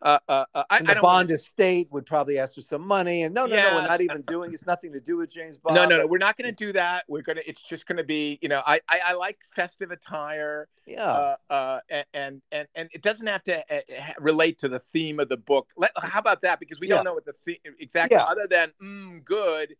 uh, 0.00 0.18
uh, 0.28 0.44
uh, 0.54 0.62
I, 0.70 0.78
and 0.78 0.88
the 0.88 0.98
Bond 1.02 1.30
estate 1.30 1.88
would 1.90 2.06
probably 2.06 2.38
ask 2.38 2.54
for 2.54 2.60
some 2.60 2.86
money. 2.86 3.22
And 3.22 3.34
no, 3.34 3.46
no, 3.46 3.56
yeah. 3.56 3.70
no, 3.70 3.76
we're 3.76 3.88
not 3.88 4.00
even 4.00 4.22
doing. 4.22 4.52
It's 4.52 4.66
nothing 4.66 4.92
to 4.92 5.00
do 5.00 5.16
with 5.16 5.30
James 5.30 5.58
Bond. 5.62 5.74
No, 5.74 5.86
no, 5.86 5.98
no, 5.98 6.06
we're 6.06 6.18
not 6.18 6.36
going 6.36 6.48
to 6.48 6.54
do 6.54 6.72
that. 6.72 7.04
We're 7.08 7.22
gonna. 7.22 7.40
It's 7.46 7.62
just 7.62 7.86
going 7.86 7.98
to 7.98 8.04
be. 8.04 8.38
You 8.40 8.48
know, 8.48 8.62
I, 8.64 8.80
I, 8.88 9.00
I 9.06 9.14
like 9.14 9.38
festive 9.54 9.90
attire. 9.90 10.68
Yeah. 10.86 11.02
Uh, 11.04 11.36
uh, 11.50 11.80
and 12.14 12.42
and 12.52 12.68
and 12.74 12.88
it 12.92 13.02
doesn't 13.02 13.26
have 13.26 13.42
to 13.44 13.58
uh, 13.58 13.80
relate 14.18 14.58
to 14.60 14.68
the 14.68 14.82
theme 14.92 15.18
of 15.18 15.28
the 15.28 15.36
book. 15.36 15.68
Let, 15.76 15.90
how 16.00 16.20
about 16.20 16.42
that? 16.42 16.60
Because 16.60 16.78
we 16.78 16.88
yeah. 16.88 16.96
don't 16.96 17.04
know 17.04 17.14
what 17.14 17.24
the 17.24 17.34
theme 17.44 17.56
exactly. 17.80 18.16
Yeah. 18.16 18.24
Other 18.24 18.46
than 18.48 18.72
mm, 18.80 19.24
good 19.24 19.74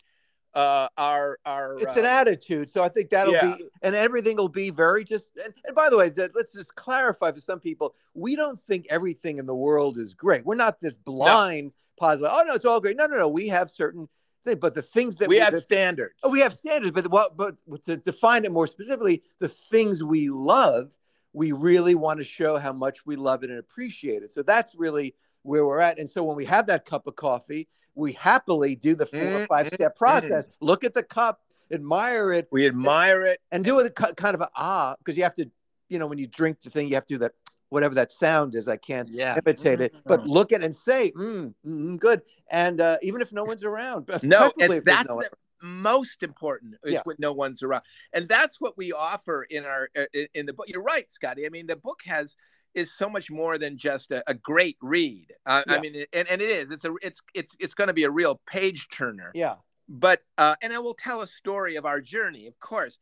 uh, 0.58 0.88
our 0.98 1.38
our. 1.46 1.78
It's 1.78 1.96
uh, 1.96 2.00
an 2.00 2.06
attitude, 2.06 2.68
so 2.68 2.82
I 2.82 2.88
think 2.88 3.10
that'll 3.10 3.32
yeah. 3.32 3.56
be, 3.56 3.64
and 3.82 3.94
everything 3.94 4.36
will 4.36 4.48
be 4.48 4.70
very 4.70 5.04
just. 5.04 5.30
And, 5.44 5.54
and 5.64 5.76
by 5.76 5.88
the 5.88 5.96
way, 5.96 6.10
let's 6.34 6.52
just 6.52 6.74
clarify 6.74 7.30
for 7.30 7.38
some 7.40 7.60
people: 7.60 7.94
we 8.14 8.34
don't 8.34 8.60
think 8.60 8.86
everything 8.90 9.38
in 9.38 9.46
the 9.46 9.54
world 9.54 9.96
is 9.98 10.14
great. 10.14 10.44
We're 10.44 10.56
not 10.56 10.80
this 10.80 10.96
blind 10.96 11.66
no. 11.66 11.72
positive. 12.06 12.32
Oh 12.34 12.42
no, 12.44 12.54
it's 12.54 12.64
all 12.64 12.80
great. 12.80 12.96
No, 12.96 13.06
no, 13.06 13.16
no. 13.16 13.28
We 13.28 13.48
have 13.48 13.70
certain 13.70 14.08
things, 14.44 14.58
but 14.60 14.74
the 14.74 14.82
things 14.82 15.18
that 15.18 15.28
we, 15.28 15.36
we 15.36 15.40
have 15.40 15.52
that, 15.52 15.60
standards. 15.60 16.14
Oh, 16.24 16.30
we 16.30 16.40
have 16.40 16.54
standards, 16.54 16.90
but 16.90 17.08
what? 17.08 17.36
But 17.36 17.60
to 17.84 17.96
define 17.96 18.44
it 18.44 18.50
more 18.50 18.66
specifically, 18.66 19.22
the 19.38 19.48
things 19.48 20.02
we 20.02 20.28
love, 20.28 20.90
we 21.32 21.52
really 21.52 21.94
want 21.94 22.18
to 22.18 22.24
show 22.24 22.58
how 22.58 22.72
much 22.72 23.06
we 23.06 23.14
love 23.14 23.44
it 23.44 23.50
and 23.50 23.60
appreciate 23.60 24.24
it. 24.24 24.32
So 24.32 24.42
that's 24.42 24.74
really 24.74 25.14
where 25.42 25.64
we're 25.64 25.78
at. 25.78 26.00
And 26.00 26.10
so 26.10 26.24
when 26.24 26.36
we 26.36 26.46
have 26.46 26.66
that 26.66 26.84
cup 26.84 27.06
of 27.06 27.14
coffee, 27.14 27.68
we 27.98 28.12
happily 28.12 28.76
do 28.76 28.94
the 28.94 29.06
4 29.06 29.20
mm, 29.20 29.40
or 29.40 29.46
five 29.46 29.66
step 29.68 29.94
mm, 29.94 29.96
process. 29.96 30.46
Mm. 30.46 30.50
Look 30.60 30.84
at 30.84 30.94
the 30.94 31.02
cup, 31.02 31.40
admire 31.72 32.32
it. 32.32 32.48
We 32.52 32.66
admire 32.66 33.26
it. 33.26 33.40
And 33.50 33.64
do 33.64 33.80
it 33.80 33.94
kind 33.94 34.34
of 34.34 34.40
a 34.40 34.48
ah, 34.56 34.94
because 34.98 35.16
you 35.16 35.24
have 35.24 35.34
to, 35.34 35.50
you 35.88 35.98
know, 35.98 36.06
when 36.06 36.18
you 36.18 36.26
drink 36.26 36.62
the 36.62 36.70
thing, 36.70 36.88
you 36.88 36.94
have 36.94 37.06
to 37.06 37.14
do 37.14 37.18
that, 37.18 37.32
whatever 37.70 37.94
that 37.96 38.12
sound 38.12 38.54
is. 38.54 38.68
I 38.68 38.76
can't 38.76 39.08
yeah. 39.10 39.36
imitate 39.36 39.80
it, 39.80 39.94
but 40.06 40.20
mm. 40.20 40.28
look 40.28 40.52
at 40.52 40.62
it 40.62 40.66
and 40.66 40.76
say, 40.76 41.10
mm, 41.10 41.52
mm, 41.66 41.98
good. 41.98 42.22
And 42.50 42.80
uh, 42.80 42.96
even 43.02 43.20
if 43.20 43.32
no 43.32 43.44
one's 43.44 43.64
around, 43.64 44.08
no, 44.22 44.52
that's 44.56 45.08
no 45.08 45.20
the 45.20 45.28
most 45.60 46.22
important 46.22 46.76
is 46.84 46.94
yeah. 46.94 47.00
when 47.02 47.16
no 47.18 47.32
one's 47.32 47.64
around. 47.64 47.82
And 48.12 48.28
that's 48.28 48.60
what 48.60 48.78
we 48.78 48.92
offer 48.92 49.42
in 49.50 49.64
our, 49.64 49.90
uh, 49.98 50.04
in 50.34 50.46
the 50.46 50.52
book. 50.52 50.66
You're 50.68 50.84
right, 50.84 51.10
Scotty. 51.12 51.44
I 51.44 51.48
mean, 51.48 51.66
the 51.66 51.76
book 51.76 52.00
has, 52.06 52.36
is 52.74 52.92
so 52.92 53.08
much 53.08 53.30
more 53.30 53.58
than 53.58 53.76
just 53.76 54.10
a, 54.10 54.22
a 54.28 54.34
great 54.34 54.76
read. 54.80 55.26
Uh, 55.46 55.62
yeah. 55.66 55.74
I 55.74 55.80
mean, 55.80 56.04
and, 56.12 56.28
and 56.28 56.40
it 56.40 56.50
is. 56.50 56.70
It's 56.70 56.84
a 56.84 56.94
it's 57.02 57.20
it's 57.34 57.56
it's 57.58 57.74
going 57.74 57.88
to 57.88 57.94
be 57.94 58.04
a 58.04 58.10
real 58.10 58.40
page 58.46 58.88
turner. 58.92 59.32
Yeah. 59.34 59.56
But 59.88 60.22
uh, 60.36 60.56
and 60.62 60.72
it 60.72 60.82
will 60.82 60.94
tell 60.94 61.22
a 61.22 61.26
story 61.26 61.76
of 61.76 61.86
our 61.86 62.00
journey, 62.00 62.46
of 62.46 62.58
course. 62.60 62.98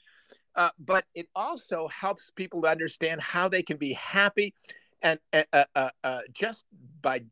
Uh, 0.55 0.71
but 0.79 1.05
it 1.15 1.29
also 1.35 1.89
helps 1.89 2.31
people 2.35 2.63
to 2.63 2.69
understand 2.69 3.21
how 3.21 3.49
they 3.49 3.63
can 3.63 3.77
be 3.77 3.93
happy, 3.93 4.55
and 5.03 5.19
uh, 5.33 5.65
uh, 5.75 5.91
uh, 6.03 6.21
just 6.33 6.65
by 7.03 7.23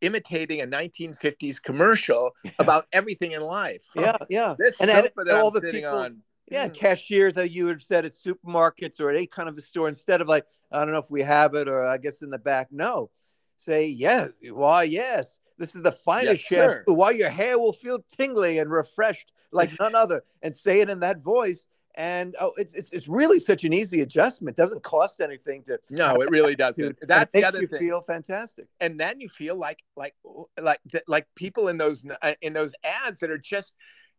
imitating 0.00 0.60
a 0.60 0.66
1950s 0.66 1.62
commercial 1.62 2.30
about 2.58 2.86
everything 2.92 3.32
in 3.32 3.42
life. 3.42 3.80
Yeah, 3.94 4.16
yeah. 4.30 4.54
This 4.58 4.80
and, 4.80 4.90
and 4.90 5.30
all 5.30 5.50
the 5.50 5.60
people, 5.60 5.90
on 5.90 6.22
yeah, 6.50 6.68
mm. 6.68 6.74
cashiers 6.74 7.34
that 7.34 7.50
you 7.50 7.66
had 7.66 7.82
said 7.82 8.04
at 8.04 8.12
supermarkets 8.14 9.00
or 9.00 9.10
at 9.10 9.16
any 9.16 9.26
kind 9.26 9.48
of 9.48 9.56
a 9.56 9.62
store, 9.62 9.88
instead 9.88 10.20
of 10.20 10.28
like, 10.28 10.46
I 10.70 10.78
don't 10.78 10.92
know 10.92 10.98
if 10.98 11.10
we 11.10 11.22
have 11.22 11.54
it 11.54 11.68
or 11.68 11.84
I 11.84 11.98
guess 11.98 12.22
in 12.22 12.30
the 12.30 12.38
back. 12.38 12.68
No, 12.70 13.10
say, 13.56 13.86
yes, 13.86 14.30
why, 14.50 14.84
yes, 14.84 15.38
this 15.58 15.74
is 15.74 15.82
the 15.82 15.92
finest 15.92 16.50
yes, 16.50 16.60
shampoo. 16.60 16.94
Why 16.94 17.10
your 17.12 17.30
hair 17.30 17.58
will 17.58 17.72
feel 17.72 17.98
tingly 18.16 18.58
and 18.58 18.70
refreshed 18.70 19.32
like 19.52 19.70
none 19.80 19.94
other. 19.96 20.22
And 20.42 20.54
say 20.54 20.80
it 20.80 20.90
in 20.90 21.00
that 21.00 21.22
voice. 21.22 21.66
And 21.98 22.34
oh, 22.38 22.52
it's, 22.58 22.74
it's 22.74 22.92
it's 22.92 23.08
really 23.08 23.40
such 23.40 23.64
an 23.64 23.72
easy 23.72 24.02
adjustment. 24.02 24.58
It 24.58 24.60
doesn't 24.60 24.82
cost 24.82 25.22
anything 25.22 25.62
to. 25.62 25.78
No, 25.88 26.12
it 26.16 26.28
really 26.28 26.54
doesn't. 26.56 26.98
That's 27.00 27.32
the 27.32 27.42
other 27.42 27.62
you 27.62 27.66
thing. 27.66 27.78
Feel 27.78 28.02
fantastic, 28.02 28.66
and 28.80 29.00
then 29.00 29.18
you 29.18 29.30
feel 29.30 29.56
like 29.56 29.78
like 29.96 30.14
like 30.60 30.78
like 31.08 31.26
people 31.36 31.68
in 31.68 31.78
those 31.78 32.04
uh, 32.20 32.34
in 32.42 32.52
those 32.52 32.74
ads 32.84 33.20
that 33.20 33.30
are 33.30 33.38
just 33.38 33.72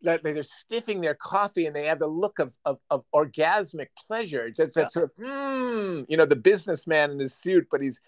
like 0.03 0.21
they're 0.21 0.43
sniffing 0.43 1.01
their 1.01 1.15
coffee 1.15 1.65
and 1.65 1.75
they 1.75 1.85
have 1.85 1.99
the 1.99 2.07
look 2.07 2.39
of, 2.39 2.53
of, 2.65 2.79
of 2.89 3.03
orgasmic 3.13 3.87
pleasure. 4.07 4.49
Just 4.49 4.75
that 4.75 4.91
sort 4.91 5.05
of, 5.05 5.15
mm, 5.15 6.05
you 6.07 6.17
know, 6.17 6.25
the 6.25 6.35
businessman 6.35 7.11
in 7.11 7.19
his 7.19 7.33
suit, 7.33 7.67
but 7.71 7.81
he's 7.81 8.01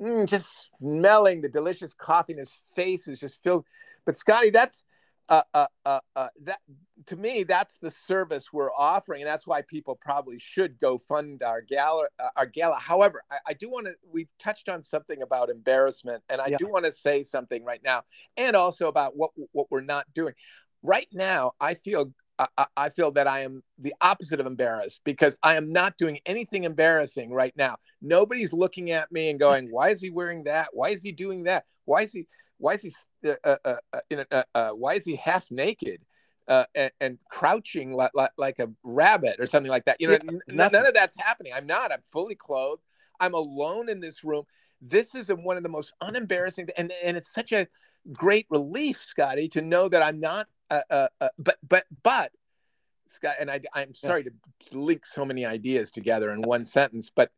mm, 0.00 0.26
just 0.26 0.70
smelling 0.78 1.40
the 1.40 1.48
delicious 1.48 1.94
coffee 1.94 2.32
and 2.32 2.40
his 2.40 2.56
face 2.74 3.08
is 3.08 3.20
just 3.20 3.42
filled. 3.42 3.64
But 4.04 4.16
Scotty, 4.16 4.50
that's 4.50 4.84
uh, 5.28 5.42
uh, 5.52 5.66
uh, 5.84 6.00
uh, 6.16 6.28
that 6.42 6.58
to 7.06 7.16
me, 7.16 7.44
that's 7.44 7.78
the 7.78 7.90
service 7.90 8.50
we're 8.52 8.72
offering, 8.72 9.20
and 9.20 9.28
that's 9.28 9.46
why 9.46 9.62
people 9.62 9.98
probably 10.00 10.38
should 10.38 10.80
go 10.80 10.98
fund 10.98 11.42
our 11.42 11.60
gala. 11.60 12.06
Uh, 12.18 12.28
our 12.36 12.46
gala. 12.46 12.78
However, 12.78 13.22
I, 13.30 13.36
I 13.48 13.52
do 13.52 13.68
want 13.68 13.86
to. 13.86 13.94
We 14.10 14.28
touched 14.38 14.70
on 14.70 14.82
something 14.82 15.20
about 15.20 15.50
embarrassment, 15.50 16.22
and 16.30 16.40
I 16.40 16.46
yeah. 16.48 16.56
do 16.58 16.68
want 16.68 16.86
to 16.86 16.92
say 16.92 17.22
something 17.24 17.62
right 17.62 17.82
now, 17.84 18.04
and 18.38 18.56
also 18.56 18.88
about 18.88 19.16
what 19.16 19.32
what 19.52 19.66
we're 19.70 19.82
not 19.82 20.06
doing 20.14 20.32
right 20.82 21.08
now 21.12 21.52
i 21.60 21.74
feel 21.74 22.12
I, 22.38 22.66
I 22.76 22.88
feel 22.90 23.10
that 23.12 23.26
I 23.26 23.40
am 23.40 23.62
the 23.78 23.94
opposite 24.00 24.38
of 24.38 24.46
embarrassed 24.46 25.02
because 25.04 25.36
I 25.42 25.56
am 25.56 25.72
not 25.72 25.96
doing 25.96 26.20
anything 26.24 26.64
embarrassing 26.64 27.32
right 27.32 27.56
now. 27.56 27.78
Nobody's 28.00 28.52
looking 28.52 28.90
at 28.90 29.10
me 29.10 29.30
and 29.30 29.40
going, 29.40 29.68
"Why 29.70 29.90
is 29.90 30.00
he 30.00 30.10
wearing 30.10 30.44
that? 30.44 30.68
Why 30.72 30.90
is 30.90 31.02
he 31.02 31.12
doing 31.12 31.44
that? 31.44 31.64
Why 31.84 32.02
is 32.02 32.12
he? 32.12 32.26
Why 32.58 32.74
is 32.74 32.82
he? 32.82 32.92
Uh, 33.28 33.34
uh, 33.44 33.56
uh, 33.64 33.74
uh 33.92 34.00
in 34.10 34.20
a, 34.20 34.26
uh, 34.30 34.42
uh, 34.54 34.70
why 34.70 34.94
is 34.94 35.04
he 35.04 35.16
half 35.16 35.50
naked 35.50 36.00
and, 36.48 36.90
and, 37.00 37.18
crouching 37.30 37.92
like, 37.92 38.12
like, 38.14 38.30
like, 38.38 38.58
a 38.58 38.70
rabbit 38.82 39.36
or 39.40 39.46
something 39.46 39.70
like 39.70 39.84
that?" 39.86 40.00
You 40.00 40.08
know, 40.08 40.18
yeah, 40.22 40.30
n- 40.30 40.72
none 40.72 40.86
of 40.86 40.94
that's 40.94 41.16
happening. 41.18 41.52
I'm 41.54 41.66
not. 41.66 41.92
I'm 41.92 42.02
fully 42.12 42.36
clothed. 42.36 42.82
I'm 43.20 43.34
alone 43.34 43.88
in 43.88 43.98
this 44.00 44.22
room. 44.22 44.44
This 44.80 45.16
is 45.16 45.28
a, 45.28 45.34
one 45.34 45.56
of 45.56 45.64
the 45.64 45.68
most 45.68 45.92
unembarrassing, 46.00 46.68
and 46.76 46.92
and 47.04 47.16
it's 47.16 47.32
such 47.32 47.50
a 47.50 47.66
great 48.12 48.46
relief, 48.48 49.02
Scotty, 49.02 49.48
to 49.48 49.60
know 49.60 49.88
that 49.88 50.02
I'm 50.02 50.20
not 50.20 50.46
uh, 50.70 50.80
uh, 50.90 51.08
uh, 51.20 51.28
but 51.38 51.58
but 51.66 51.84
but 52.02 52.32
Scott, 53.08 53.36
and 53.40 53.50
I, 53.50 53.60
I'm 53.74 53.94
sorry 53.94 54.24
yeah. 54.24 54.70
to 54.70 54.78
link 54.78 55.06
so 55.06 55.24
many 55.24 55.46
ideas 55.46 55.90
together 55.90 56.32
in 56.32 56.42
one 56.42 56.64
sentence, 56.64 57.10
but 57.14 57.30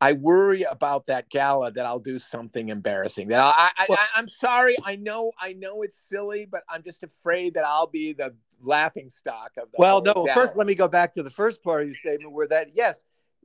I 0.00 0.12
worry 0.12 0.62
about 0.62 1.06
that 1.06 1.28
gala 1.28 1.72
that 1.72 1.84
I'll 1.84 1.98
do 1.98 2.18
something 2.18 2.68
embarrassing. 2.68 3.28
That 3.28 3.40
I, 3.40 3.70
I, 3.76 3.86
Well- 3.88 3.98
I, 4.14 4.18
am 4.18 4.28
sorry. 4.28 4.76
I 4.84 4.96
know, 4.96 5.32
I 5.40 5.54
know 5.54 5.82
it's 5.82 5.98
silly, 5.98 6.46
but 6.46 6.62
I'm 6.68 6.82
just 6.82 7.02
afraid 7.02 7.54
that 7.54 7.66
I'll 7.66 7.88
be 7.88 8.12
the 8.12 8.34
laughing 8.60 9.10
stock 9.10 9.52
of 9.58 9.70
the. 9.72 9.76
Well, 9.78 10.00
no. 10.02 10.12
gala. 10.14 10.34
First, 10.34 10.56
let 10.56 10.66
me 10.66 10.74
go 10.74 10.88
back 10.88 11.14
to 11.14 11.22
the 11.22 11.30
first 11.30 11.62
part 11.62 11.82
of 11.82 11.88
your 11.88 11.96
statement, 11.96 12.32
where 12.32 12.48
that 12.48 12.68
yes, 12.74 13.02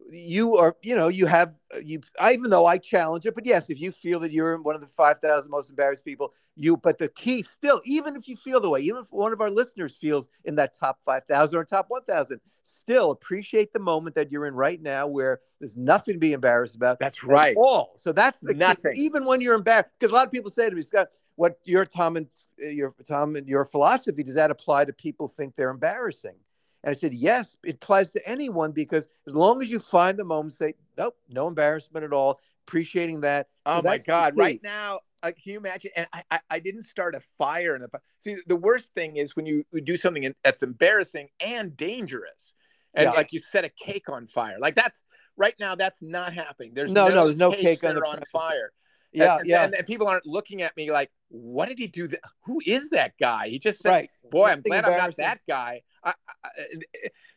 you 0.10 0.58
are. 0.58 0.76
You 0.82 0.96
know, 0.96 1.08
you 1.08 1.26
have 1.26 1.54
uh, 1.76 1.80
you. 1.84 2.02
I, 2.20 2.34
even 2.34 2.50
though 2.50 2.66
I 2.66 2.78
challenge 2.78 3.26
it, 3.26 3.36
but 3.36 3.46
yes, 3.46 3.70
if 3.70 3.80
you 3.80 3.92
feel 3.92 4.20
that 4.22 4.32
you're 4.32 4.62
one 4.62 4.76
of 4.76 4.82
the 4.82 4.88
five 4.88 5.20
thousand 5.20 5.52
most 5.52 5.70
embarrassed 5.70 6.06
people, 6.06 6.34
you. 6.56 6.78
But 6.78 6.98
the 6.98 7.08
key 7.08 7.42
still, 7.42 7.82
even 7.86 8.16
if 8.16 8.28
you 8.28 8.36
feel 8.36 8.60
the 8.62 8.70
way, 8.70 8.82
even 8.82 9.02
if 9.02 9.12
one 9.12 9.34
of 9.34 9.42
our 9.42 9.50
listeners 9.50 9.96
feels 9.96 10.28
in 10.46 10.56
that 10.56 10.78
top 10.78 11.00
five 11.06 11.24
thousand 11.30 11.58
or 11.58 11.64
top 11.64 11.86
one 11.90 12.04
thousand, 12.04 12.42
still 12.64 13.12
appreciate 13.12 13.74
the 13.74 13.80
moment 13.80 14.16
that 14.16 14.32
you're 14.32 14.46
in 14.46 14.56
right 14.56 14.82
now, 14.82 15.08
where 15.08 15.40
there's 15.60 15.78
nothing 15.78 16.16
to 16.16 16.20
be 16.20 16.34
embarrassed 16.34 16.76
about. 16.76 17.00
That's 17.00 17.24
right. 17.24 17.56
all. 17.58 17.94
So 17.98 18.12
that's 18.12 18.40
the 18.42 18.54
key. 18.54 18.60
Nothing. 18.60 18.94
Even 18.98 19.26
when 19.26 19.42
you're 19.42 19.56
embarrassed, 19.56 19.90
because 20.00 20.12
a 20.12 20.16
lot 20.16 20.26
of 20.28 20.32
people 20.32 20.52
say 20.52 20.70
to 20.70 20.76
me, 20.76 20.82
Scott, 20.82 21.08
what 21.36 21.58
your 21.66 21.86
Tom 21.86 22.18
and 22.18 22.28
uh, 22.64 22.68
your 22.68 22.94
Tom 23.08 23.36
and 23.36 23.48
your 23.48 23.66
philosophy 23.66 24.24
does 24.24 24.36
that 24.36 24.52
apply 24.52 24.86
to 24.86 24.94
people 24.94 25.28
think 25.28 25.56
they're 25.56 25.70
embarrassing? 25.70 26.36
And 26.84 26.92
I 26.92 26.94
said, 26.94 27.14
yes, 27.14 27.56
it 27.64 27.76
applies 27.76 28.12
to 28.12 28.30
anyone 28.30 28.72
because 28.72 29.08
as 29.26 29.36
long 29.36 29.62
as 29.62 29.72
you 29.72 29.80
find 29.80 30.18
the 30.18 30.26
moment, 30.26 30.54
say, 30.54 30.74
nope, 30.98 31.16
no 31.30 31.48
embarrassment 31.48 32.04
at 32.04 32.12
all, 32.12 32.40
appreciating 32.68 33.22
that. 33.22 33.48
Oh 33.66 33.82
my 33.82 33.98
God! 34.00 34.38
Right 34.38 34.60
now, 34.62 35.00
uh, 35.22 35.28
can 35.28 35.54
you 35.54 35.58
imagine? 35.58 35.92
And 35.96 36.08
I, 36.12 36.24
I, 36.30 36.40
I 36.50 36.60
didn't 36.60 36.84
start 36.84 37.16
a 37.16 37.22
fire 37.22 37.76
in 37.76 37.82
the. 37.82 37.90
See, 38.18 38.36
the 38.48 38.58
worst 38.58 38.94
thing 38.94 39.16
is 39.16 39.36
when 39.36 39.46
you, 39.46 39.64
you 39.72 39.82
do 39.82 39.96
something 39.96 40.34
that's 40.44 40.64
embarrassing 40.64 41.30
and 41.40 41.76
dangerous, 41.78 42.54
and 42.94 43.06
Yeah. 43.06 43.12
like 43.12 43.32
you 43.32 43.40
set 43.40 43.64
a 43.64 43.70
cake 43.70 44.10
on 44.10 44.28
fire. 44.28 44.58
Like 44.60 44.76
that's 44.76 45.04
right 45.38 45.56
now. 45.60 45.76
That's 45.76 46.02
not 46.02 46.34
happening. 46.34 46.74
There's 46.74 46.92
No, 46.92 47.08
no, 47.08 47.16
no, 47.16 47.26
there's 47.26 47.38
no 47.38 47.52
cake 47.52 47.84
on 47.86 47.96
the 47.96 48.02
on 48.02 48.22
fire. 48.32 48.72
Yeah, 49.14 49.38
and, 49.38 49.48
yeah, 49.48 49.64
And, 49.64 49.76
and 49.76 49.86
people 49.86 50.08
aren't 50.08 50.26
looking 50.26 50.64
at 50.64 50.76
me 50.76 50.92
like, 50.92 51.12
what 51.30 51.70
did 51.70 51.78
he 51.78 51.88
do? 51.88 52.08
Th- 52.08 52.22
Who 52.46 52.62
is 52.66 52.90
that 52.90 53.14
guy? 53.20 53.48
He 53.48 53.60
just 53.60 53.80
said, 53.82 53.90
right. 53.90 54.10
boy, 54.32 54.48
I'm 54.48 54.62
glad 54.62 54.86
I'm 54.86 54.98
not 54.98 55.16
that 55.18 55.42
guy. 55.48 55.84
I, 56.04 56.14
I, 56.44 56.50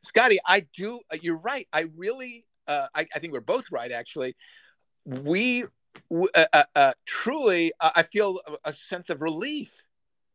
Scotty, 0.03 0.39
I 0.47 0.67
do. 0.75 1.01
uh, 1.13 1.17
You're 1.21 1.39
right. 1.39 1.67
I 1.73 1.87
really, 1.97 2.45
uh, 2.67 2.87
I, 2.95 3.07
I 3.15 3.19
think 3.19 3.33
we're 3.33 3.41
both 3.41 3.71
right. 3.71 3.93
Actually, 3.93 4.37
we 5.05 5.65
w- 6.11 6.29
uh, 6.35 6.45
uh, 6.53 6.65
uh, 6.75 6.93
truly, 7.07 7.73
uh, 7.81 7.91
I 7.95 8.03
feel 8.03 8.41
a, 8.47 8.71
a 8.71 8.75
sense 8.75 9.11
of 9.11 9.23
relief 9.23 9.73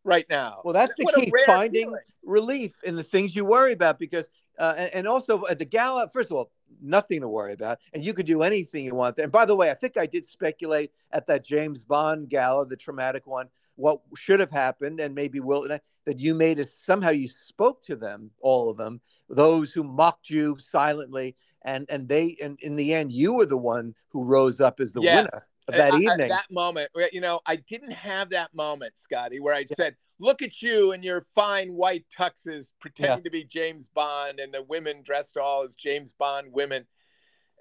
right 0.03 0.25
now. 0.29 0.61
Well, 0.63 0.73
that's 0.73 0.95
the 0.95 1.03
What 1.03 1.15
key, 1.15 1.31
finding 1.45 1.85
feeling. 1.85 2.01
relief 2.23 2.73
in 2.83 2.95
the 2.95 3.03
things 3.03 3.35
you 3.35 3.45
worry 3.45 3.73
about 3.73 3.99
because 3.99 4.29
uh, 4.61 4.75
and, 4.77 4.95
and 4.95 5.07
also 5.07 5.43
at 5.49 5.59
the 5.59 5.65
gala 5.65 6.07
first 6.13 6.31
of 6.31 6.37
all 6.37 6.51
nothing 6.81 7.19
to 7.21 7.27
worry 7.27 7.53
about 7.53 7.79
and 7.93 8.05
you 8.05 8.13
could 8.13 8.25
do 8.25 8.43
anything 8.43 8.85
you 8.85 8.95
want 8.95 9.15
there 9.15 9.23
and 9.23 9.31
by 9.31 9.45
the 9.45 9.55
way 9.55 9.69
i 9.69 9.73
think 9.73 9.97
i 9.97 10.05
did 10.05 10.25
speculate 10.25 10.91
at 11.11 11.25
that 11.27 11.43
james 11.43 11.83
bond 11.83 12.29
gala 12.29 12.65
the 12.65 12.75
traumatic 12.77 13.25
one 13.27 13.47
what 13.75 13.99
should 14.15 14.39
have 14.39 14.51
happened 14.51 14.99
and 14.99 15.15
maybe 15.15 15.39
will 15.39 15.67
that 15.67 16.19
you 16.19 16.33
made 16.35 16.59
us 16.59 16.73
somehow 16.73 17.09
you 17.09 17.27
spoke 17.27 17.81
to 17.81 17.95
them 17.95 18.31
all 18.39 18.69
of 18.69 18.77
them 18.77 19.01
those 19.29 19.71
who 19.71 19.83
mocked 19.83 20.29
you 20.29 20.57
silently 20.59 21.35
and 21.63 21.85
and 21.89 22.07
they 22.07 22.35
and 22.43 22.59
in 22.61 22.75
the 22.75 22.93
end 22.93 23.11
you 23.11 23.33
were 23.33 23.45
the 23.45 23.57
one 23.57 23.95
who 24.09 24.23
rose 24.23 24.59
up 24.61 24.79
as 24.79 24.91
the 24.91 25.01
Yes. 25.01 25.15
winner 25.15 25.47
that 25.67 25.93
I- 25.93 25.97
evening. 25.97 26.29
that 26.29 26.51
moment, 26.51 26.89
you 27.11 27.21
know, 27.21 27.41
I 27.45 27.57
didn't 27.57 27.91
have 27.91 28.29
that 28.31 28.53
moment, 28.53 28.97
Scotty, 28.97 29.39
where 29.39 29.53
I 29.53 29.65
said, 29.65 29.95
"Look 30.19 30.41
at 30.41 30.61
you 30.61 30.91
in 30.91 31.03
your 31.03 31.25
fine 31.35 31.73
white 31.73 32.05
tuxes, 32.09 32.73
pretending 32.79 33.23
to 33.23 33.29
be 33.29 33.43
James 33.43 33.87
Bond, 33.87 34.39
and 34.39 34.53
the 34.53 34.63
women 34.63 35.01
dressed 35.03 35.37
all 35.37 35.63
as 35.63 35.71
James 35.77 36.13
Bond 36.13 36.51
women." 36.51 36.87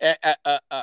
Uh, 0.00 0.34
uh, 0.44 0.58
uh, 0.70 0.82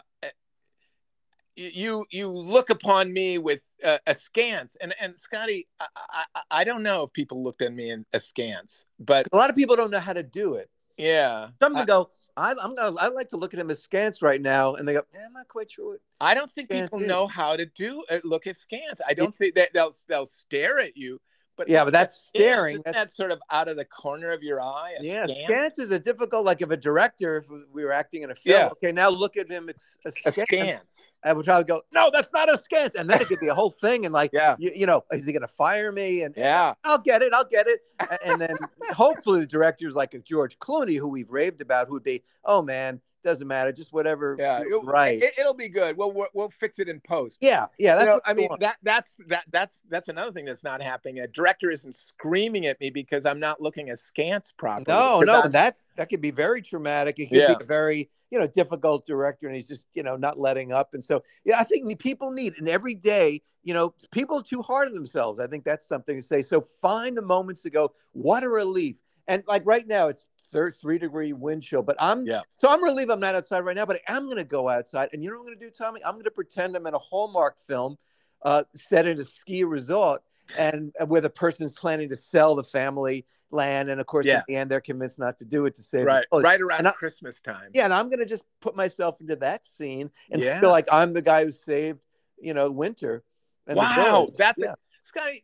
you 1.55 2.05
you 2.11 2.29
look 2.29 2.69
upon 2.69 3.11
me 3.11 3.37
with 3.39 3.61
uh, 3.83 3.97
askance, 4.05 4.77
and 4.79 4.93
and 5.01 5.17
Scotty, 5.17 5.67
I, 5.79 5.87
I 6.35 6.41
I 6.51 6.63
don't 6.63 6.83
know 6.83 7.03
if 7.03 7.13
people 7.13 7.43
looked 7.43 7.61
at 7.61 7.73
me 7.73 7.89
in 7.89 8.05
askance, 8.13 8.85
but 8.99 9.27
a 9.31 9.35
lot 9.35 9.49
of 9.49 9.55
people 9.55 9.75
don't 9.75 9.91
know 9.91 9.99
how 9.99 10.13
to 10.13 10.23
do 10.23 10.53
it. 10.53 10.69
Yeah, 10.97 11.49
Some 11.61 11.75
to 11.75 11.85
go. 11.85 12.09
I, 12.37 12.53
I'm 12.61 12.75
gonna. 12.75 12.95
I 12.99 13.07
like 13.07 13.29
to 13.29 13.37
look 13.37 13.55
at 13.55 13.59
him 13.59 13.71
askance 13.71 14.21
right 14.21 14.41
now, 14.41 14.75
and 14.75 14.87
they 14.87 14.93
go, 14.93 15.01
eh, 15.13 15.25
"I'm 15.25 15.33
not 15.33 15.47
quite 15.47 15.71
sure." 15.71 15.93
What. 15.93 16.01
I 16.21 16.35
don't 16.35 16.51
think 16.51 16.69
Scans 16.69 16.85
people 16.85 17.01
is. 17.01 17.07
know 17.07 17.25
how 17.25 17.55
to 17.55 17.65
do 17.65 18.03
uh, 18.11 18.19
look 18.23 18.45
askance. 18.45 19.01
I 19.07 19.15
don't 19.15 19.35
think 19.35 19.55
that 19.55 19.73
they'll 19.73 19.93
they'll 20.07 20.27
stare 20.27 20.79
at 20.79 20.95
you, 20.95 21.19
but 21.57 21.67
Yeah, 21.67 21.83
but 21.83 21.91
that's 21.91 22.15
staring. 22.27 22.75
Isn't 22.75 22.85
That's, 22.85 22.97
that 22.97 23.13
sort 23.13 23.31
of 23.31 23.41
out 23.51 23.67
of 23.67 23.75
the 23.77 23.83
corner 23.85 24.31
of 24.31 24.43
your 24.43 24.61
eye? 24.61 24.93
a 24.99 25.03
yeah, 25.03 25.25
scant? 25.25 25.49
askance 25.51 25.79
is 25.79 25.91
a 25.91 25.99
difficult. 25.99 26.45
Like 26.45 26.61
if 26.61 26.69
a 26.69 26.77
director, 26.77 27.37
if 27.37 27.45
we 27.73 27.83
were 27.83 27.91
acting 27.91 28.21
in 28.21 28.31
a 28.31 28.35
film, 28.35 28.57
Yeah. 28.59 28.69
okay, 28.69 28.91
now 28.91 29.09
look 29.09 29.35
at 29.35 29.49
him. 29.51 29.67
It's 29.69 29.97
A 30.25 30.31
scant. 30.31 30.79
I 31.25 31.33
would 31.33 31.45
probably 31.45 31.65
go, 31.65 31.81
no, 31.93 32.09
that's 32.13 32.31
not 32.31 32.49
askance, 32.49 32.95
and 32.95 33.09
then 33.09 33.19
it 33.21 33.27
could 33.27 33.39
be 33.39 33.47
a 33.49 33.55
whole 33.55 33.71
thing, 33.71 34.05
and 34.05 34.13
like, 34.13 34.29
Yeah. 34.33 34.55
you, 34.59 34.71
you 34.75 34.85
know, 34.85 35.03
is 35.11 35.25
he 35.25 35.33
gonna 35.33 35.47
fire 35.47 35.91
me? 35.91 36.21
And 36.21 36.35
Yeah. 36.37 36.73
I'll 36.83 36.99
get 36.99 37.21
it, 37.21 37.33
I'll 37.33 37.43
get 37.49 37.67
it, 37.67 37.81
and 38.25 38.39
then 38.39 38.55
hopefully 38.95 39.41
the 39.41 39.47
director's 39.47 39.95
like 39.95 40.13
a 40.13 40.19
George 40.19 40.57
Clooney, 40.59 40.97
who 40.97 41.07
we've 41.09 41.29
raved 41.29 41.61
about, 41.61 41.87
who'd 41.89 42.03
be, 42.03 42.23
oh 42.45 42.61
man, 42.61 43.01
doesn't 43.23 43.47
matter, 43.47 43.71
just 43.71 43.91
whatever, 43.93 44.35
Yeah. 44.39 44.61
It, 44.61 44.83
right. 44.83 45.19
It, 45.21 45.33
will 45.39 45.53
be 45.53 45.69
good. 45.69 45.97
We'll, 45.97 46.11
we'll 46.11 46.27
we'll 46.33 46.49
fix 46.49 46.79
it 46.79 46.87
in 46.89 46.99
post. 46.99 47.37
yeah, 47.41 47.65
yeah, 47.77 47.95
that's 47.95 48.07
You 48.07 48.13
know, 48.13 48.19
I 48.25 48.33
mean 48.33 48.49
that 48.59 48.77
that's 48.83 49.15
that 49.27 49.43
that's 49.51 49.83
that's 49.89 50.07
another 50.07 50.31
thing 50.31 50.45
that's 50.45 50.63
not 50.63 50.81
happening. 50.81 51.19
A 51.19 51.27
director 51.27 51.69
isn't 51.71 51.95
screaming 51.95 52.65
at 52.65 52.79
me 52.79 52.89
because 52.89 53.25
I'm 53.25 53.39
not 53.39 53.61
looking 53.61 53.89
askance 53.89 54.51
properly. 54.51 54.85
No, 54.87 55.21
no, 55.21 55.41
I'm- 55.41 55.51
that 55.51 55.77
that 55.95 56.09
could 56.09 56.21
be 56.21 56.31
very 56.31 56.61
traumatic. 56.61 57.19
It 57.19 57.27
could 57.27 57.37
Yeah. 57.39 57.55
be 57.55 57.63
a 57.63 57.65
very 57.65 58.09
you 58.29 58.37
know 58.39 58.47
difficult 58.47 59.05
director, 59.05 59.47
and 59.47 59.55
he's 59.55 59.67
just 59.67 59.87
you 59.93 60.03
know 60.03 60.15
not 60.15 60.39
letting 60.39 60.71
up. 60.71 60.93
And 60.93 61.03
so 61.03 61.23
yeah, 61.45 61.57
I 61.59 61.63
think 61.63 61.99
people 61.99 62.31
need 62.31 62.53
and 62.57 62.67
every 62.69 62.95
day 62.95 63.41
you 63.63 63.73
know 63.73 63.93
people 64.11 64.37
are 64.39 64.43
too 64.43 64.61
hard 64.61 64.87
on 64.87 64.93
themselves. 64.93 65.39
I 65.39 65.47
think 65.47 65.63
that's 65.65 65.87
something 65.87 66.17
to 66.17 66.21
say. 66.23 66.41
So 66.41 66.61
find 66.61 67.17
the 67.17 67.21
moments 67.21 67.61
to 67.63 67.69
go. 67.69 67.93
What 68.13 68.43
a 68.43 68.49
relief! 68.49 69.01
And 69.27 69.43
like 69.47 69.63
right 69.65 69.87
now, 69.87 70.07
it's 70.07 70.27
third 70.51 70.75
three 70.79 70.97
degree 70.97 71.33
wind 71.33 71.63
chill, 71.63 71.81
but 71.83 71.95
I'm 71.99 72.25
Yeah. 72.25 72.41
so 72.55 72.69
I'm 72.69 72.83
relieved 72.83 73.11
I'm 73.11 73.19
not 73.19 73.35
outside 73.35 73.59
right 73.61 73.75
now. 73.75 73.85
But 73.85 73.99
I 74.07 74.13
am 74.17 74.25
going 74.25 74.37
to 74.37 74.43
go 74.43 74.69
outside, 74.69 75.09
and 75.13 75.23
you 75.23 75.29
know 75.29 75.37
what 75.37 75.41
I'm 75.41 75.45
going 75.47 75.59
to 75.59 75.65
do, 75.65 75.71
Tommy? 75.71 76.01
I'm 76.05 76.13
going 76.13 76.23
to 76.25 76.31
pretend 76.31 76.75
I'm 76.75 76.85
in 76.87 76.93
a 76.93 76.99
Hallmark 76.99 77.59
film 77.59 77.97
uh, 78.43 78.63
set 78.73 79.07
in 79.07 79.19
a 79.19 79.23
ski 79.23 79.63
resort, 79.63 80.21
and 80.57 80.91
where 81.07 81.21
the 81.21 81.29
person's 81.29 81.71
planning 81.71 82.09
to 82.09 82.15
sell 82.15 82.55
the 82.55 82.63
family 82.63 83.25
land, 83.49 83.89
and 83.89 83.99
of 84.01 84.05
course, 84.07 84.25
Yeah. 84.25 84.39
in 84.39 84.43
the 84.47 84.55
end, 84.57 84.69
they're 84.69 84.81
convinced 84.81 85.17
not 85.19 85.39
to 85.39 85.45
do 85.45 85.65
it 85.65 85.75
to 85.75 85.81
save 85.81 86.05
right 86.05 86.25
right 86.33 86.59
around 86.61 86.85
I- 86.85 86.91
Christmas 86.91 87.39
time. 87.39 87.71
Yeah, 87.73 87.85
and 87.85 87.93
I'm 87.93 88.07
going 88.09 88.19
to 88.19 88.25
just 88.25 88.43
put 88.61 88.75
myself 88.75 89.19
into 89.21 89.35
that 89.37 89.65
scene 89.65 90.11
and 90.29 90.41
Yeah. 90.41 90.59
feel 90.59 90.69
like 90.69 90.87
I'm 90.91 91.13
the 91.13 91.21
guy 91.21 91.45
who 91.45 91.51
saved, 91.51 91.99
you 92.39 92.53
know, 92.53 92.69
winter. 92.69 93.23
and 93.65 93.75
Wow, 93.77 94.29
that's 94.37 94.61
yeah. 94.63 94.71
a, 94.73 94.75
Scotty. 95.03 95.43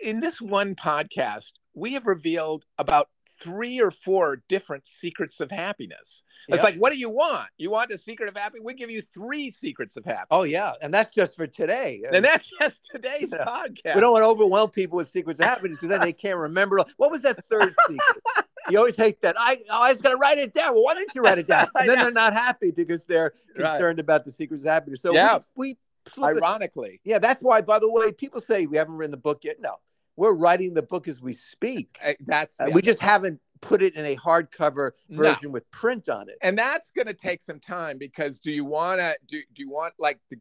In 0.00 0.20
this 0.20 0.40
one 0.40 0.74
podcast, 0.74 1.52
we 1.74 1.92
have 1.94 2.06
revealed 2.06 2.64
about 2.78 3.08
three 3.40 3.80
or 3.80 3.90
four 3.90 4.42
different 4.48 4.86
secrets 4.86 5.40
of 5.40 5.50
happiness. 5.50 6.22
It's 6.48 6.62
like, 6.62 6.76
what 6.76 6.92
do 6.92 6.98
you 6.98 7.10
want? 7.10 7.48
You 7.58 7.70
want 7.70 7.90
the 7.90 7.98
secret 7.98 8.28
of 8.28 8.36
happiness? 8.36 8.64
We 8.64 8.74
give 8.74 8.90
you 8.90 9.02
three 9.14 9.50
secrets 9.50 9.96
of 9.96 10.04
happiness. 10.04 10.26
Oh 10.30 10.44
yeah, 10.44 10.72
and 10.80 10.92
that's 10.94 11.10
just 11.10 11.36
for 11.36 11.46
today. 11.46 12.02
and 12.12 12.24
that's 12.24 12.50
just 12.60 12.80
today's 12.90 13.32
Yeah. 13.36 13.44
podcast. 13.44 13.94
we 13.94 14.00
don't 14.00 14.12
want 14.12 14.22
to 14.22 14.28
overwhelm 14.28 14.70
people 14.70 14.96
with 14.96 15.08
secrets 15.08 15.38
of 15.40 15.46
happiness 15.52 15.76
because 15.76 15.90
then 15.90 16.00
they 16.00 16.12
can't 16.12 16.38
remember. 16.38 16.78
What 16.96 17.10
was 17.10 17.22
that 17.22 17.42
third 17.44 17.74
secret? 17.86 18.46
You 18.70 18.78
always 18.78 18.96
hate 18.96 19.22
that. 19.22 19.34
I, 19.38 19.56
oh, 19.70 19.84
I 19.86 19.90
was 19.92 20.00
going 20.02 20.14
to 20.16 20.20
write 20.20 20.36
it 20.38 20.52
down. 20.52 20.74
Well, 20.74 20.84
why 20.84 20.94
didn't 20.94 21.14
you 21.14 21.22
write 21.22 21.38
it 21.38 21.46
down? 21.46 21.68
And 21.78 21.88
then 21.88 21.98
they're 22.00 22.10
not 22.12 22.32
happy 22.34 22.70
because 22.70 23.04
they're 23.04 23.32
Right. 23.56 23.70
concerned 23.72 23.98
about 23.98 24.24
the 24.24 24.30
secrets 24.30 24.62
of 24.64 24.70
happiness. 24.70 25.00
So 25.02 25.12
Yeah. 25.14 25.38
we, 25.54 25.68
we. 25.68 25.78
Ironically, 26.22 27.00
Yeah, 27.04 27.18
that's 27.18 27.42
why. 27.42 27.60
By 27.60 27.78
the 27.78 27.90
way, 27.90 28.12
people 28.12 28.40
say 28.40 28.64
we 28.66 28.76
haven't 28.78 28.94
written 28.94 29.10
the 29.10 29.16
book 29.18 29.44
yet. 29.44 29.56
No, 29.60 29.76
we're 30.18 30.34
writing 30.34 30.74
the 30.74 30.82
book 30.82 31.06
as 31.06 31.22
we 31.22 31.32
speak. 31.32 31.98
that's 32.26 32.60
Uh, 32.60 32.66
yeah. 32.66 32.74
We 32.74 32.82
just 32.82 33.00
haven't 33.00 33.40
put 33.60 33.82
it 33.82 33.94
in 33.94 34.04
a 34.04 34.16
hardcover 34.16 34.90
No. 35.08 35.22
version 35.22 35.52
with 35.52 35.70
print 35.70 36.08
on 36.08 36.28
it. 36.28 36.36
and 36.42 36.58
that's 36.58 36.90
going 36.90 37.06
to 37.06 37.14
take 37.14 37.40
some 37.40 37.60
time 37.60 37.98
because 37.98 38.38
do 38.40 38.50
you 38.50 38.64
want 38.64 39.00
to 39.00 39.16
do, 39.26 39.42
do 39.54 39.62
you 39.62 39.70
want 39.70 39.94
like 39.98 40.18
the, 40.30 40.36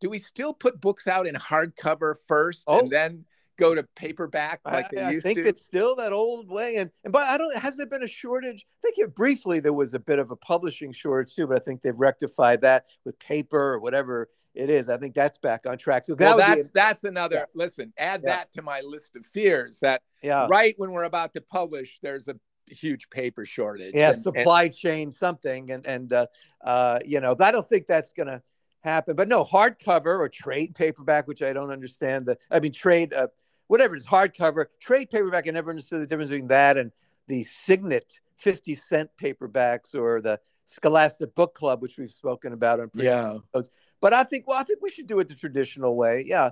do 0.00 0.10
we 0.10 0.18
still 0.18 0.52
put 0.52 0.80
books 0.80 1.06
out 1.08 1.26
in 1.26 1.34
hardcover 1.34 2.14
first 2.28 2.64
Oh. 2.66 2.80
and 2.80 2.90
then 2.90 3.24
go 3.56 3.74
to 3.74 3.82
paperback 3.96 4.60
like 4.64 4.90
they 4.90 5.02
I, 5.02 5.08
I 5.10 5.20
think 5.20 5.38
to 5.38 5.46
it's 5.46 5.64
still 5.64 5.94
that 5.96 6.12
old 6.12 6.48
way. 6.50 6.76
And 6.76 6.90
and 7.04 7.12
but 7.12 7.22
I 7.24 7.38
don't. 7.38 7.56
Has 7.56 7.76
there 7.76 7.86
been 7.86 8.02
a 8.02 8.08
shortage? 8.08 8.66
I 8.66 8.80
think 8.82 8.98
it, 8.98 9.14
briefly 9.14 9.60
there 9.60 9.72
was 9.72 9.94
a 9.94 9.98
bit 9.98 10.18
of 10.18 10.30
a 10.30 10.36
publishing 10.36 10.92
shortage 10.92 11.34
too, 11.34 11.46
but 11.46 11.60
I 11.60 11.64
think 11.64 11.82
they've 11.82 11.98
rectified 11.98 12.62
that 12.62 12.86
with 13.04 13.18
paper 13.18 13.74
or 13.74 13.78
whatever 13.80 14.28
it 14.54 14.70
is. 14.70 14.88
I 14.88 14.96
think 14.98 15.14
that's 15.14 15.38
back 15.38 15.66
on 15.68 15.78
track. 15.78 16.04
So 16.04 16.14
that 16.14 16.24
well 16.24 16.36
would 16.36 16.42
be 16.46 16.60
that's 16.60 16.70
that's 16.70 17.04
another 17.04 17.36
Yeah. 17.36 17.44
listen 17.54 17.92
add 17.98 18.22
Yeah. 18.24 18.36
that 18.36 18.52
to 18.52 18.62
my 18.62 18.80
list 18.82 19.16
of 19.16 19.26
fears 19.26 19.80
that 19.80 20.02
yeah. 20.22 20.46
right 20.48 20.74
when 20.76 20.90
we're 20.92 21.04
about 21.04 21.34
to 21.34 21.40
publish 21.40 21.98
there's 22.02 22.28
a 22.28 22.36
huge 22.70 23.10
paper 23.10 23.44
shortage 23.44 23.92
yeah, 23.94 24.08
And- 24.08 24.14
and- 24.14 24.22
supply 24.22 24.68
chain 24.68 25.12
something, 25.12 25.70
and 25.70 25.86
and 25.86 26.12
uh, 26.12 26.26
uh, 26.64 26.98
you 27.04 27.20
know, 27.20 27.34
but 27.34 27.48
I 27.48 27.52
don't 27.52 27.68
think 27.68 27.86
that's 27.86 28.12
gonna 28.12 28.42
happen. 28.82 29.16
But 29.16 29.28
no, 29.28 29.44
hardcover 29.44 30.18
or 30.18 30.28
trade 30.28 30.74
paperback, 30.74 31.26
which 31.26 31.42
I 31.42 31.52
don't 31.52 31.70
understand. 31.70 32.26
The 32.26 32.38
I 32.50 32.60
mean, 32.60 32.72
trade 32.72 33.12
uh, 33.12 33.28
whatever 33.66 33.94
it 33.94 33.98
is, 33.98 34.06
hardcover, 34.06 34.66
trade 34.80 35.10
paperback. 35.10 35.48
I 35.48 35.50
never 35.52 35.70
understood 35.70 36.00
the 36.00 36.06
difference 36.06 36.30
between 36.30 36.48
that 36.48 36.76
and 36.76 36.92
the 37.28 37.44
Signet 37.44 38.20
fifty 38.36 38.74
cent 38.74 39.10
paperbacks 39.20 39.94
or 39.94 40.20
the 40.20 40.40
Scholastic 40.66 41.34
Book 41.34 41.54
Club, 41.54 41.82
which 41.82 41.98
we've 41.98 42.10
spoken 42.10 42.52
about 42.52 42.80
on 42.80 42.90
yeah. 42.94 43.34
Episodes. 43.34 43.70
But 44.00 44.12
I 44.12 44.24
think, 44.24 44.46
well, 44.46 44.58
I 44.58 44.64
think 44.64 44.80
we 44.82 44.90
should 44.90 45.06
do 45.06 45.18
it 45.20 45.28
the 45.28 45.34
traditional 45.34 45.96
way. 45.96 46.24
Yeah. 46.26 46.50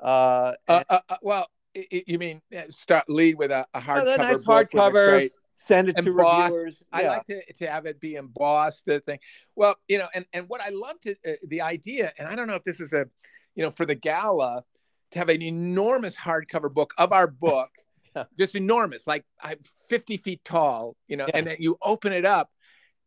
Uh, 0.00 0.52
uh, 0.68 0.84
uh, 0.88 1.00
uh 1.08 1.16
well, 1.22 1.46
you 1.90 2.18
mean 2.18 2.40
start 2.70 3.08
lead 3.08 3.36
with 3.36 3.50
a, 3.50 3.66
a 3.74 3.80
hardcover, 3.80 4.04
oh, 4.06 4.16
nice 4.16 4.42
hardcover, 4.42 5.30
send 5.54 5.88
it 5.88 5.98
embossed. 5.98 6.48
to 6.48 6.52
reviewers. 6.52 6.84
Yeah. 6.92 6.98
I 6.98 7.08
like 7.08 7.26
to, 7.26 7.52
to 7.54 7.66
have 7.70 7.86
it 7.86 8.00
be 8.00 8.14
embossed. 8.14 8.84
The 8.86 9.00
thing. 9.00 9.18
Well, 9.54 9.76
you 9.88 9.98
know, 9.98 10.06
and 10.14 10.24
and 10.32 10.48
what 10.48 10.60
I 10.60 10.70
love 10.70 11.00
to 11.02 11.12
uh, 11.26 11.32
the 11.48 11.62
idea, 11.62 12.12
and 12.18 12.28
I 12.28 12.34
don't 12.34 12.46
know 12.46 12.54
if 12.54 12.64
this 12.64 12.80
is 12.80 12.92
a, 12.92 13.06
you 13.54 13.62
know, 13.62 13.70
for 13.70 13.86
the 13.86 13.94
gala, 13.94 14.64
to 15.12 15.18
have 15.18 15.28
an 15.28 15.42
enormous 15.42 16.14
hardcover 16.14 16.72
book 16.72 16.94
of 16.98 17.12
our 17.12 17.26
book, 17.26 17.70
just 18.38 18.54
enormous, 18.54 19.06
like 19.06 19.24
I'm 19.42 19.58
50 19.88 20.16
feet 20.18 20.44
tall, 20.44 20.96
you 21.06 21.16
know, 21.16 21.26
yeah. 21.28 21.36
and 21.36 21.46
then 21.46 21.56
you 21.58 21.76
open 21.82 22.12
it 22.12 22.24
up 22.24 22.50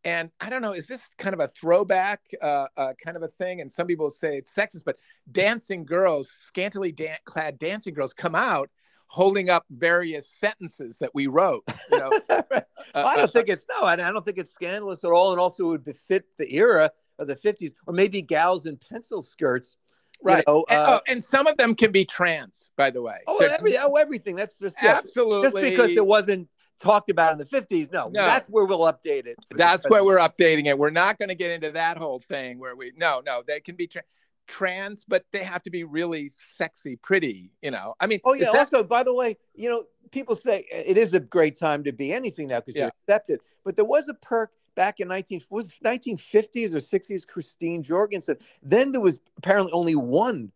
and 0.04 0.32
I 0.40 0.50
don't 0.50 0.62
know, 0.62 0.74
is 0.74 0.88
this 0.88 1.08
kind 1.18 1.34
of 1.34 1.40
a 1.40 1.48
throwback 1.48 2.22
uh, 2.42 2.68
uh, 2.76 2.94
kind 3.04 3.16
of 3.16 3.24
a 3.24 3.28
thing? 3.28 3.62
And 3.62 3.72
some 3.72 3.88
people 3.88 4.10
say 4.10 4.36
it's 4.36 4.54
sexist, 4.54 4.84
but 4.86 4.98
dancing 5.32 5.86
girls, 5.86 6.32
scantily 6.42 6.92
dan- 6.92 7.18
clad 7.26 7.60
dancing 7.60 7.94
girls, 7.94 8.14
come 8.14 8.36
out 8.36 8.70
holding 9.08 9.50
up 9.50 9.66
various 9.70 10.28
sentences 10.28 10.98
that 11.00 11.12
we 11.14 11.28
wrote. 11.28 11.64
You 11.92 12.00
know? 12.00 12.12
well, 12.30 12.64
I 12.96 13.16
don't 13.16 13.32
think 13.32 13.50
it's 13.50 13.68
no, 13.70 13.86
I 13.86 13.96
don't 13.96 14.26
think 14.26 14.38
it's 14.38 14.54
scandalous 14.54 15.04
at 15.04 15.12
all, 15.12 15.32
and 15.32 15.40
also 15.40 15.66
it 15.66 15.70
would 15.70 15.86
befit 15.86 16.26
the 16.40 16.56
era 16.56 16.90
of 17.20 17.28
the 17.28 17.36
'50s, 17.36 17.74
or 17.86 17.94
maybe 17.94 18.22
gals 18.22 18.66
in 18.66 18.78
pencil 18.78 19.22
skirts. 19.22 19.78
Right, 20.23 20.43
you 20.47 20.53
know, 20.53 20.65
and, 20.69 20.79
uh, 20.79 20.86
oh, 20.89 20.99
and 21.07 21.23
some 21.23 21.47
of 21.47 21.57
them 21.57 21.75
can 21.75 21.91
be 21.91 22.05
trans, 22.05 22.69
by 22.77 22.91
the 22.91 23.01
way. 23.01 23.19
Oh, 23.27 23.43
every, 23.43 23.77
oh 23.77 23.95
everything. 23.95 24.36
That's 24.36 24.60
just 24.60 24.75
yeah, 24.81 24.97
absolutely 24.97 25.49
just 25.49 25.55
because 25.55 25.97
it 25.97 26.05
wasn't 26.05 26.47
talked 26.81 27.10
about 27.10 27.31
in 27.31 27.38
the 27.38 27.45
50s. 27.45 27.91
No, 27.91 28.05
no. 28.05 28.25
that's 28.25 28.49
where 28.49 28.65
we'll 28.65 28.79
update 28.79 29.25
it. 29.25 29.36
That's 29.51 29.88
where 29.89 30.03
we're 30.03 30.19
updating 30.19 30.65
it. 30.65 30.77
We're 30.77 30.89
not 30.89 31.19
going 31.19 31.29
to 31.29 31.36
get 31.36 31.51
into 31.51 31.71
that 31.71 31.97
whole 31.97 32.19
thing 32.19 32.60
where 32.60 32.75
we, 32.75 32.91
no, 32.97 33.21
no, 33.25 33.43
they 33.45 33.60
can 33.60 33.75
be 33.75 33.88
tra- 33.88 34.03
trans, 34.47 35.05
but 35.07 35.25
they 35.31 35.43
have 35.43 35.62
to 35.63 35.69
be 35.69 35.84
really 35.84 36.31
sexy, 36.55 36.95
pretty, 36.95 37.51
you 37.62 37.71
know. 37.71 37.93
I 37.99 38.07
mean, 38.07 38.19
oh, 38.25 38.34
yeah. 38.34 38.51
That- 38.51 38.60
also, 38.60 38.84
by 38.84 39.03
the 39.03 39.13
way, 39.13 39.38
you 39.55 39.69
know, 39.69 39.84
people 40.12 40.36
say 40.36 40.65
it 40.71 40.97
is 40.97 41.13
a 41.13 41.19
great 41.19 41.57
time 41.57 41.84
to 41.86 41.93
be 41.93 42.12
anything 42.12 42.49
now 42.49 42.60
because 42.60 42.75
yeah. 42.75 42.84
you're 42.84 42.93
accepted. 43.07 43.39
But 43.63 43.75
there 43.75 43.86
was 43.86 44.07
a 44.10 44.13
perk 44.15 44.51
back 44.75 44.99
in 44.99 45.07
19 45.07 45.41
was 45.49 45.71
1950s 45.84 46.73
or 46.73 46.77
60s. 46.77 47.27
Christine 47.27 47.84
Jorgensen. 47.84 48.38
Then 48.62 48.91
there 48.91 49.01
was 49.01 49.19
apparently 49.38 49.71
only 49.71 49.95
one 49.95 50.51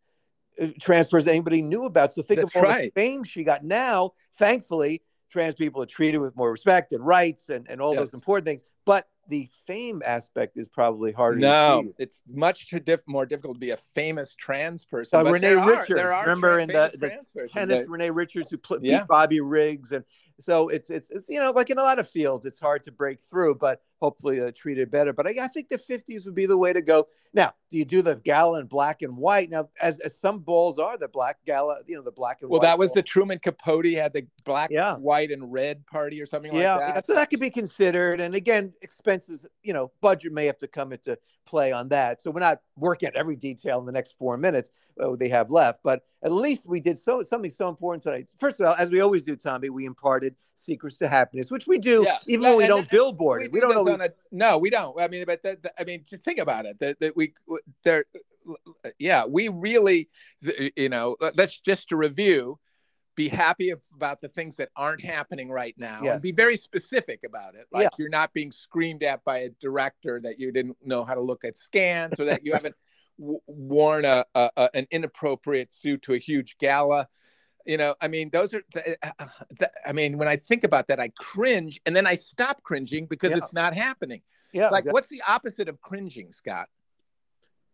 uh, 0.62 0.67
trans 0.80 1.08
person 1.08 1.30
anybody 1.30 1.62
knew 1.62 1.86
about. 1.86 2.13
So 2.13 2.21
think 2.21 2.41
That's 2.41 2.56
of 2.56 2.63
all 2.63 2.69
right. 2.69 2.93
the 2.93 3.01
fame 3.01 3.23
she 3.23 3.43
got. 3.43 3.63
Now, 3.63 4.13
thankfully, 4.38 5.01
trans 5.30 5.56
people 5.56 5.82
are 5.82 5.88
treated 5.88 6.19
with 6.19 6.36
more 6.36 6.51
respect 6.51 6.93
and 6.93 7.06
rights 7.06 7.49
and, 7.49 7.65
and 7.69 7.82
all 7.82 7.93
yes. 7.93 7.99
those 8.01 8.13
important 8.13 8.47
things. 8.47 8.63
But 8.86 9.08
the 9.28 9.49
fame 9.65 10.01
aspect 10.06 10.58
is 10.58 10.67
probably 10.67 11.12
harder. 11.12 11.39
No, 11.39 11.91
it's 11.97 12.21
much 12.28 12.69
diff- 12.86 13.01
more 13.08 13.25
difficult 13.25 13.56
to 13.56 13.60
be 13.60 13.71
a 13.71 13.78
famous 13.78 14.36
trans 14.36 14.86
person. 14.86 15.25
Uh, 15.25 15.32
Renee 15.32 15.56
Richards, 15.56 15.99
are, 15.99 16.13
are 16.13 16.23
remember 16.23 16.60
in 16.60 16.67
the, 16.67 16.91
the 16.99 17.47
tennis, 17.47 17.82
that, 17.82 17.89
Renee 17.89 18.12
Richards 18.12 18.49
who 18.49 18.58
pl- 18.58 18.80
yeah. 18.82 18.99
beat 18.99 19.08
Bobby 19.08 19.41
Riggs, 19.41 19.91
and 19.91 20.04
so 20.39 20.67
it's 20.69 20.89
it's 20.89 21.10
it's 21.10 21.30
you 21.30 21.39
know 21.39 21.51
like 21.51 21.69
in 21.69 21.78
a 21.78 21.84
lot 21.84 21.99
of 21.99 22.10
fields, 22.10 22.45
it's 22.45 22.60
hard 22.60 22.84
to 22.84 22.91
break 22.91 23.19
through, 23.23 23.56
but 23.56 23.82
hopefully 24.02 24.42
uh, 24.42 24.52
treated 24.56 24.92
better. 24.92 25.14
But 25.14 25.28
I, 25.28 25.32
I, 25.44 25.48
think 25.48 25.70
the 25.70 25.78
50s 25.78 26.26
would 26.26 26.36
be 26.36 26.46
the 26.46 26.58
way 26.58 26.74
to 26.74 26.82
go. 26.82 27.08
Now, 27.34 27.54
do 27.72 27.78
you 27.78 27.86
do 27.86 28.02
the 28.02 28.16
gala 28.18 28.60
in 28.60 28.68
black 28.68 29.02
and 29.02 29.18
white? 29.18 29.50
Now, 29.50 29.70
as, 29.82 30.00
as 30.00 30.18
some 30.18 30.40
balls 30.40 30.78
are, 30.78 30.98
the 30.98 31.08
black 31.08 31.38
gala, 31.46 31.80
you 31.88 31.96
know, 31.96 32.02
the 32.02 32.12
black 32.12 32.40
and 32.42 32.50
well, 32.50 32.60
white. 32.60 32.66
Well, 32.66 32.72
that 32.72 32.80
was 32.80 32.90
ball. 32.90 32.96
the 32.96 33.04
Truman 33.04 33.40
Capote 33.40 33.86
had 33.86 34.14
the 34.14 34.28
black, 34.44 34.70
yeah. 34.72 34.96
white, 34.96 35.32
and 35.32 35.52
red 35.52 35.86
party 35.88 36.22
or 36.22 36.26
something 36.26 36.54
yeah, 36.54 36.76
like 36.76 36.94
that. 36.96 37.06
So 37.06 37.16
that 37.16 37.30
could 37.30 37.40
be 37.40 37.50
considered. 37.50 38.22
And 38.22 38.36
again, 38.36 38.74
expenses, 38.82 39.46
you 39.64 39.74
know, 39.74 39.92
budget 40.02 40.34
may 40.34 40.46
have 40.46 40.58
to 40.60 40.68
come 40.68 40.92
into 40.92 41.18
play 41.46 41.72
on 41.72 41.90
that. 41.90 42.22
So 42.22 42.32
we're 42.32 42.40
not 42.40 42.62
working 42.76 43.08
at 43.08 43.16
every 43.16 43.36
detail 43.36 43.80
in 43.80 43.86
the 43.86 43.92
next 43.92 44.14
four 44.18 44.38
minutes 44.38 44.72
uh, 45.00 45.16
they 45.16 45.30
have 45.30 45.52
left, 45.52 45.82
but 45.84 46.04
at 46.24 46.32
least 46.32 46.68
we 46.68 46.80
did 46.80 46.98
so 46.98 47.22
something 47.22 47.52
so 47.52 47.70
important 47.70 48.04
tonight. 48.04 48.32
First 48.38 48.60
of 48.60 48.68
all, 48.68 48.76
as 48.78 48.92
we 48.92 49.02
always 49.02 49.24
do, 49.24 49.36
Tommy, 49.36 49.70
we 49.70 49.86
imparted 49.86 50.36
secrets 50.56 50.98
to 51.00 51.08
happiness, 51.08 51.52
which 51.52 51.68
we 51.68 51.78
do, 51.78 52.04
yeah. 52.06 52.18
even 52.28 52.44
though 52.44 52.58
we 52.58 52.68
don't 52.68 52.90
billboard 52.90 53.42
we 53.42 53.46
it. 53.46 53.52
We 53.52 53.60
don't 53.60 53.76
know. 53.76 53.84
A, 53.88 54.10
no, 54.32 54.58
we 54.58 54.69
don't. 54.69 55.00
I 55.00 55.08
mean, 55.08 55.24
but 55.26 55.43
that, 55.43 55.63
that, 55.63 55.74
I 55.80 55.84
mean, 55.84 56.04
just 56.08 56.24
think 56.24 56.39
about 56.39 56.65
it. 56.65 56.80
That, 56.80 57.00
that 57.00 57.15
we 57.15 57.34
there, 57.84 58.06
yeah, 59.00 59.26
we 59.26 59.50
really, 59.50 60.10
you 60.76 60.89
know, 60.89 61.15
let's 61.36 61.60
just 61.60 61.89
to 61.89 61.95
review 61.95 62.60
be 63.15 63.30
happy 63.30 63.74
about 63.95 64.21
the 64.21 64.28
things 64.28 64.58
that 64.58 64.69
aren't 64.76 65.02
happening 65.02 65.50
right 65.50 65.76
now 65.78 66.00
yes. 66.04 66.13
and 66.13 66.21
be 66.21 66.32
very 66.32 66.58
specific 66.58 67.21
about 67.26 67.56
it 67.56 67.65
like 67.71 67.84
yeah. 67.84 67.89
you're 67.98 68.10
not 68.10 68.34
being 68.34 68.52
screamed 68.52 69.04
at 69.04 69.24
by 69.24 69.39
a 69.39 69.50
director 69.62 70.19
that 70.21 70.39
you 70.39 70.52
didn't 70.52 70.76
know 70.84 71.04
how 71.06 71.15
to 71.15 71.21
look 71.21 71.45
at 71.45 71.58
scans 71.58 72.19
or 72.19 72.26
that 72.26 72.45
you 72.45 72.52
haven't 72.54 72.76
w- 73.17 73.39
worn 73.48 74.04
a, 74.04 74.26
a, 74.36 74.69
an 74.74 74.86
inappropriate 74.91 75.71
suit 75.71 76.02
to 76.02 76.13
a 76.13 76.17
huge 76.17 76.58
gala 76.58 77.08
you 77.65 77.78
know 77.78 77.95
i 78.01 78.08
mean 78.08 78.30
those 78.32 78.54
are 78.54 78.62
the, 78.73 78.97
uh, 79.04 79.25
the, 79.60 79.69
i 79.86 79.91
mean 79.91 80.17
when 80.17 80.28
i 80.28 80.36
think 80.36 80.63
about 80.63 80.88
that 80.88 80.99
i 80.99 81.10
cringe 81.17 81.80
and 81.86 81.95
then 81.95 82.06
i 82.08 82.15
stop 82.15 82.62
cringing 82.63 83.06
because 83.06 83.32
yeah. 83.32 83.38
it's 83.38 83.54
not 83.54 83.73
happening 83.73 84.21
yeah 84.54 84.69
like 84.69 84.86
what's 84.86 85.10
the 85.10 85.21
opposite 85.28 85.67
of 85.67 85.82
cringing 85.82 86.32
scott 86.32 86.67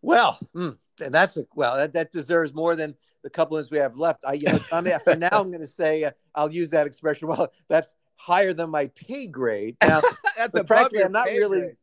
well 0.01 0.39
mm, 0.56 0.77
that's 0.97 1.38
a 1.38 1.45
well 1.56 1.77
that, 1.77 1.93
that 1.93 2.12
deserves 2.12 2.54
more 2.54 2.75
than 2.75 2.95
the 3.23 3.30
couple 3.30 3.58
minutes 3.58 3.71
we 3.71 3.77
have 3.77 3.97
left. 3.97 4.23
I, 4.27 4.34
you 4.34 4.51
know, 4.51 4.60
I 4.71 4.82
mean, 4.82 4.97
for 5.04 5.15
now, 5.15 5.30
I'm 5.32 5.51
going 5.51 5.62
to 5.62 5.67
say 5.67 6.04
uh, 6.04 6.12
I'll 6.36 6.51
use 6.51 6.69
that 6.71 6.88
expression. 6.88 7.27
Well, 7.27 7.51
that's 7.67 7.95
higher 8.15 8.54
than 8.54 8.69
my 8.69 8.88
pay 8.88 9.27
grade. 9.27 9.77
Now, 9.82 10.01
but 10.54 10.67
frankly, 10.67 11.04
I'm 11.04 11.12
not 11.12 11.27
really. 11.27 11.60
Grade. 11.60 11.77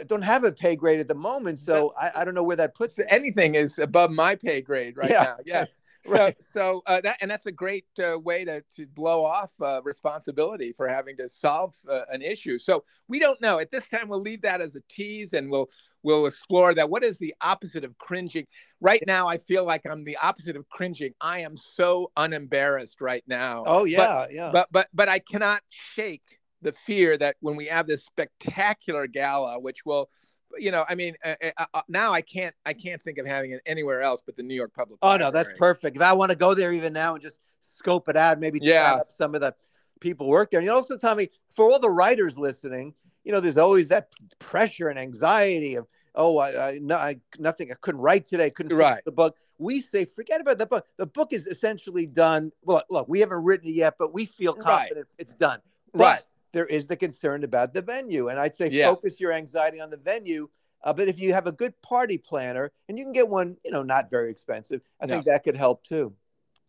I 0.00 0.02
don't 0.04 0.22
have 0.22 0.42
a 0.42 0.50
pay 0.50 0.74
grade 0.74 0.98
at 0.98 1.06
the 1.06 1.14
moment, 1.14 1.60
so 1.60 1.94
I, 1.96 2.10
I, 2.16 2.24
don't 2.24 2.34
know 2.34 2.42
where 2.42 2.56
that 2.56 2.74
puts 2.74 2.98
it. 2.98 3.06
Anything 3.08 3.54
is 3.54 3.78
above 3.78 4.10
my 4.10 4.34
pay 4.34 4.60
grade 4.60 4.96
right 4.96 5.08
yeah. 5.08 5.22
now. 5.22 5.36
Yeah. 5.46 5.64
right. 6.08 6.36
So, 6.40 6.48
so 6.52 6.82
uh, 6.86 7.00
that 7.02 7.16
and 7.20 7.30
that's 7.30 7.46
a 7.46 7.52
great 7.52 7.86
uh, 7.98 8.18
way 8.18 8.44
to 8.44 8.62
to 8.76 8.86
blow 8.86 9.24
off 9.24 9.52
uh, 9.60 9.80
responsibility 9.84 10.72
for 10.72 10.88
having 10.88 11.16
to 11.16 11.28
solve 11.28 11.74
uh, 11.88 12.02
an 12.12 12.22
issue. 12.22 12.58
So 12.58 12.84
we 13.08 13.18
don't 13.18 13.40
know 13.40 13.58
at 13.58 13.70
this 13.70 13.88
time. 13.88 14.08
We'll 14.08 14.20
leave 14.20 14.42
that 14.42 14.60
as 14.60 14.74
a 14.74 14.80
tease, 14.88 15.32
and 15.32 15.50
we'll 15.50 15.70
we'll 16.02 16.26
explore 16.26 16.74
that. 16.74 16.90
What 16.90 17.02
is 17.02 17.18
the 17.18 17.34
opposite 17.40 17.84
of 17.84 17.96
cringing? 17.98 18.46
Right 18.80 19.02
now, 19.06 19.28
I 19.28 19.38
feel 19.38 19.64
like 19.64 19.82
I'm 19.90 20.04
the 20.04 20.18
opposite 20.22 20.56
of 20.56 20.68
cringing. 20.68 21.14
I 21.20 21.40
am 21.40 21.56
so 21.56 22.12
unembarrassed 22.16 23.00
right 23.00 23.24
now. 23.26 23.64
Oh 23.66 23.84
yeah, 23.84 24.06
but, 24.06 24.32
yeah. 24.32 24.50
But 24.52 24.68
but 24.72 24.88
but 24.92 25.08
I 25.08 25.20
cannot 25.20 25.62
shake 25.70 26.38
the 26.60 26.72
fear 26.72 27.16
that 27.18 27.36
when 27.40 27.56
we 27.56 27.66
have 27.66 27.86
this 27.86 28.04
spectacular 28.04 29.06
gala, 29.06 29.60
which 29.60 29.86
will 29.86 30.10
you 30.58 30.70
know, 30.70 30.84
I 30.88 30.94
mean, 30.94 31.14
uh, 31.24 31.34
uh, 31.56 31.64
uh, 31.74 31.82
now 31.88 32.12
I 32.12 32.20
can't, 32.20 32.54
I 32.64 32.72
can't 32.72 33.02
think 33.02 33.18
of 33.18 33.26
having 33.26 33.52
it 33.52 33.60
anywhere 33.66 34.02
else 34.02 34.22
but 34.24 34.36
the 34.36 34.42
New 34.42 34.54
York 34.54 34.72
Public. 34.74 34.98
Oh 35.02 35.16
no, 35.16 35.30
that's 35.30 35.50
perfect. 35.58 35.96
If 35.96 36.02
I 36.02 36.12
want 36.12 36.30
to 36.30 36.36
go 36.36 36.54
there 36.54 36.72
even 36.72 36.92
now 36.92 37.14
and 37.14 37.22
just 37.22 37.40
scope 37.60 38.08
it 38.08 38.16
out, 38.16 38.38
maybe 38.40 38.58
yeah, 38.62 38.94
up 38.94 39.10
some 39.10 39.34
of 39.34 39.40
the 39.40 39.54
people 40.00 40.28
work 40.28 40.50
there. 40.50 40.60
And 40.60 40.66
you 40.66 40.72
also, 40.72 40.96
Tommy, 40.96 41.30
for 41.50 41.70
all 41.70 41.78
the 41.78 41.90
writers 41.90 42.38
listening, 42.38 42.94
you 43.24 43.32
know, 43.32 43.40
there's 43.40 43.56
always 43.56 43.88
that 43.88 44.12
pressure 44.38 44.88
and 44.88 44.98
anxiety 44.98 45.76
of, 45.76 45.86
oh, 46.14 46.38
I, 46.38 46.68
I, 46.68 46.78
no, 46.80 46.96
I 46.96 47.16
nothing, 47.38 47.70
I 47.72 47.74
couldn't 47.80 48.00
write 48.00 48.26
today, 48.26 48.46
I 48.46 48.50
couldn't 48.50 48.76
write 48.76 49.04
the 49.04 49.12
book. 49.12 49.36
We 49.58 49.80
say, 49.80 50.04
forget 50.04 50.40
about 50.40 50.58
the 50.58 50.66
book. 50.66 50.84
The 50.96 51.06
book 51.06 51.32
is 51.32 51.46
essentially 51.46 52.06
done. 52.06 52.50
Look, 52.66 52.84
look, 52.90 53.08
we 53.08 53.20
haven't 53.20 53.44
written 53.44 53.68
it 53.68 53.74
yet, 53.74 53.94
but 53.98 54.12
we 54.12 54.26
feel 54.26 54.52
confident 54.52 55.06
right. 55.06 55.16
it's 55.18 55.34
done. 55.34 55.60
But 55.92 56.00
right. 56.00 56.22
There 56.54 56.64
is 56.66 56.86
the 56.86 56.96
concern 56.96 57.44
about 57.44 57.74
the 57.74 57.82
venue, 57.82 58.28
and 58.28 58.38
I'd 58.38 58.54
say 58.54 58.70
yes. 58.70 58.88
focus 58.88 59.20
your 59.20 59.32
anxiety 59.32 59.80
on 59.80 59.90
the 59.90 59.98
venue. 59.98 60.48
Uh, 60.82 60.92
but 60.92 61.08
if 61.08 61.18
you 61.18 61.34
have 61.34 61.46
a 61.46 61.52
good 61.52 61.74
party 61.82 62.16
planner, 62.16 62.72
and 62.88 62.98
you 62.98 63.04
can 63.04 63.12
get 63.12 63.28
one, 63.28 63.56
you 63.64 63.70
know, 63.70 63.82
not 63.82 64.10
very 64.10 64.30
expensive, 64.30 64.80
I 65.00 65.06
no. 65.06 65.14
think 65.14 65.26
that 65.26 65.44
could 65.44 65.56
help 65.56 65.84
too. 65.84 66.14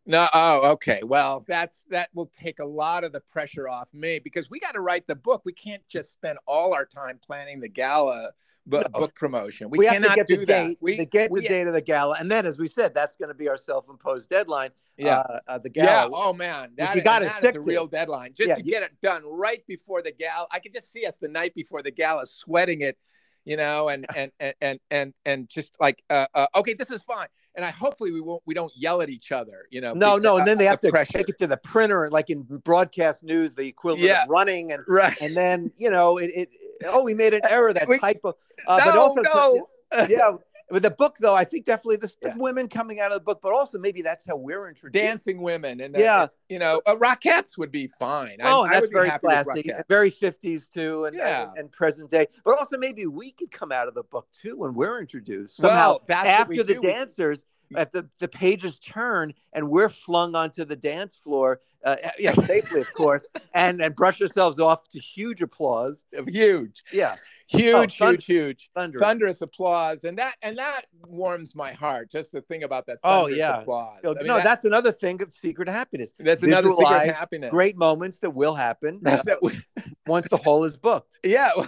No, 0.05 0.27
oh, 0.33 0.71
okay. 0.73 1.01
Well, 1.03 1.43
that's 1.47 1.83
that 1.89 2.09
will 2.13 2.31
take 2.37 2.59
a 2.59 2.65
lot 2.65 3.03
of 3.03 3.11
the 3.11 3.21
pressure 3.21 3.67
off 3.67 3.87
me 3.93 4.19
because 4.19 4.49
we 4.49 4.59
got 4.59 4.73
to 4.73 4.81
write 4.81 5.07
the 5.07 5.15
book. 5.15 5.41
We 5.45 5.53
can't 5.53 5.87
just 5.87 6.13
spend 6.13 6.37
all 6.45 6.73
our 6.73 6.85
time 6.85 7.19
planning 7.25 7.59
the 7.59 7.69
gala 7.69 8.31
book, 8.65 8.87
No. 8.93 8.99
book 9.01 9.15
promotion. 9.15 9.69
We, 9.69 9.79
We, 9.79 9.85
cannot 9.87 10.15
get 10.15 10.27
do 10.27 10.37
the 10.37 10.45
that. 10.45 10.67
date, 10.67 10.77
We 10.81 11.05
get 11.05 11.31
we- 11.31 11.41
the 11.41 11.47
date 11.47 11.67
of 11.67 11.73
the 11.73 11.81
gala, 11.81 12.17
and 12.19 12.29
then, 12.31 12.45
as 12.45 12.57
we 12.59 12.67
said, 12.67 12.93
that's 12.93 13.15
going 13.15 13.29
to 13.29 13.35
be 13.35 13.47
our 13.49 13.57
self-imposed 13.57 14.29
deadline. 14.29 14.69
Yeah. 14.97 15.17
uh, 15.19 15.39
uh, 15.47 15.57
the 15.59 15.71
Yeah. 15.75 15.85
gala. 15.85 16.11
Oh 16.13 16.33
man, 16.33 16.71
that, 16.77 16.95
you 16.95 17.01
that 17.03 17.21
is 17.21 17.31
stick 17.33 17.49
a 17.55 17.59
to. 17.59 17.61
real 17.61 17.85
deadline. 17.87 18.33
Just 18.33 18.49
Yeah, 18.49 18.55
to 18.55 18.63
get 18.63 18.83
it 18.83 18.91
done 19.01 19.23
right 19.25 19.65
before 19.67 20.01
the 20.01 20.11
gala. 20.11 20.47
I 20.51 20.59
can 20.59 20.71
just 20.73 20.91
see 20.91 21.05
us 21.05 21.17
the 21.17 21.27
night 21.27 21.53
before 21.53 21.81
the 21.81 21.91
gala, 21.91 22.25
sweating 22.25 22.81
it, 22.81 22.97
you 23.43 23.57
know, 23.57 23.89
and 23.89 24.05
and 24.15 24.31
and 24.39 24.55
and 24.61 24.79
and, 24.89 25.13
and 25.25 25.49
just 25.49 25.75
like, 25.79 26.01
uh, 26.09 26.27
uh, 26.33 26.47
okay, 26.55 26.73
this 26.73 26.89
is 26.91 27.03
fine. 27.03 27.27
And 27.55 27.63
I 27.63 27.71
hopefully 27.71 28.11
we 28.11 28.19
won't 28.21 28.41
we 28.45 28.53
don't 28.53 28.71
yell 28.75 29.01
at 29.01 29.09
each 29.09 29.31
other, 29.31 29.67
you 29.69 29.79
know. 29.81 29.93
No, 29.93 30.17
no, 30.17 30.37
and 30.37 30.45
then 30.45 30.57
they 30.57 30.67
uh, 30.67 30.71
have 30.71 30.81
the 30.81 30.87
to 30.89 30.91
pressure. 30.91 31.17
take 31.17 31.29
it 31.29 31.37
to 31.39 31.47
the 31.47 31.57
printer, 31.57 32.09
like 32.11 32.29
in 32.29 32.41
broadcast 32.43 33.23
news, 33.23 33.55
the 33.55 33.67
equivalent 33.67 34.07
Yeah. 34.07 34.23
of 34.23 34.29
running, 34.29 34.71
and 34.73 34.83
right. 34.87 35.15
and 35.21 35.35
then 35.37 35.71
you 35.77 35.89
know 35.89 36.17
it. 36.17 36.31
it 36.35 36.49
oh, 36.85 37.03
we 37.03 37.13
made 37.13 37.33
an 37.33 37.41
error. 37.49 37.71
That 37.73 37.87
We- 37.87 37.99
typo. 37.99 38.29
Uh, 38.67 38.79
but 38.83 38.93
no, 38.93 39.01
also, 39.01 39.21
no. 39.23 39.67
yeah, 40.09 40.31
with 40.71 40.83
the 40.83 40.89
book 40.91 41.17
though, 41.19 41.35
I 41.35 41.43
think 41.45 41.65
definitely 41.65 41.97
the, 41.97 42.13
Yeah. 42.21 42.33
women 42.37 42.67
coming 42.67 42.99
out 42.99 43.11
of 43.11 43.19
the 43.19 43.23
book, 43.23 43.39
but 43.43 43.53
also 43.53 43.77
maybe 43.77 44.01
that's 44.01 44.25
how 44.25 44.35
we're 44.35 44.67
introduced. 44.67 45.01
dancing 45.01 45.41
women 45.41 45.79
and 45.79 45.93
the- 45.93 45.99
Yeah. 45.99 46.27
you 46.49 46.57
know 46.59 46.81
uh, 46.87 46.95
Rockettes 46.95 47.57
would 47.57 47.71
be 47.71 47.87
fine. 47.87 48.37
Oh, 48.43 48.63
I 48.63 48.73
that's 48.73 48.87
be 48.87 48.93
very 48.93 49.11
classic, 49.19 49.69
very 49.87 50.09
fifties 50.09 50.67
too, 50.67 51.05
and, 51.05 51.15
Yeah. 51.15 51.49
and 51.49 51.57
and 51.57 51.71
present 51.71 52.09
day. 52.09 52.27
But 52.43 52.57
also 52.57 52.77
maybe 52.77 53.05
we 53.05 53.31
could 53.31 53.51
come 53.51 53.71
out 53.71 53.87
of 53.87 53.93
the 53.93 54.03
book 54.03 54.27
too 54.33 54.57
when 54.57 54.73
we're 54.73 54.99
introduced 54.99 55.57
somehow 55.57 55.75
Well, 55.75 56.01
what 56.07 56.23
we 56.23 56.29
after 56.29 56.63
the 56.63 56.73
do. 56.75 56.81
Dancers. 56.81 57.45
If 57.71 57.91
the, 57.91 58.09
the 58.19 58.27
pages 58.27 58.79
turn 58.79 59.33
and 59.53 59.69
we're 59.69 59.89
flung 59.89 60.35
onto 60.35 60.65
the 60.65 60.75
dance 60.75 61.15
floor, 61.15 61.61
uh, 61.83 61.95
yeah, 62.17 62.33
safely 62.33 62.81
of 62.81 62.91
course, 62.93 63.27
and 63.53 63.81
and 63.81 63.95
brush 63.95 64.21
ourselves 64.21 64.59
off 64.59 64.87
to 64.89 64.99
huge 64.99 65.41
applause. 65.41 66.03
huge, 66.27 66.83
Yeah, 66.91 67.15
huge, 67.47 67.97
thun- 67.99 68.13
huge, 68.15 68.25
huge, 68.25 68.69
thunder. 68.75 68.99
thunderous 68.99 69.41
applause, 69.41 70.03
and 70.03 70.17
that 70.17 70.33
and 70.41 70.57
that 70.57 70.81
warms 71.05 71.55
my 71.55 71.73
heart 71.73 72.09
just 72.11 72.31
to 72.31 72.41
think 72.41 72.63
about 72.63 72.87
that. 72.87 72.97
Oh, 73.03 73.27
yeah. 73.27 73.59
applause. 73.61 73.99
No, 74.03 74.11
I 74.11 74.13
mean, 74.15 74.27
no, 74.27 74.35
that- 74.35 74.43
that's 74.43 74.65
another 74.65 74.91
thing 74.91 75.21
of 75.21 75.31
secret 75.33 75.69
happiness. 75.69 76.13
that's 76.17 76.41
another 76.41 76.69
secret 76.69 76.85
visualize 76.87 77.11
happiness. 77.11 77.49
Great 77.51 77.77
moments 77.77 78.19
that 78.19 78.31
will 78.31 78.55
happen 78.55 79.01
uh, 79.05 79.21
That 79.25 79.37
we- 79.43 79.59
once 80.07 80.27
the 80.29 80.37
hole 80.37 80.65
is 80.65 80.77
booked. 80.77 81.19
yeah. 81.23 81.51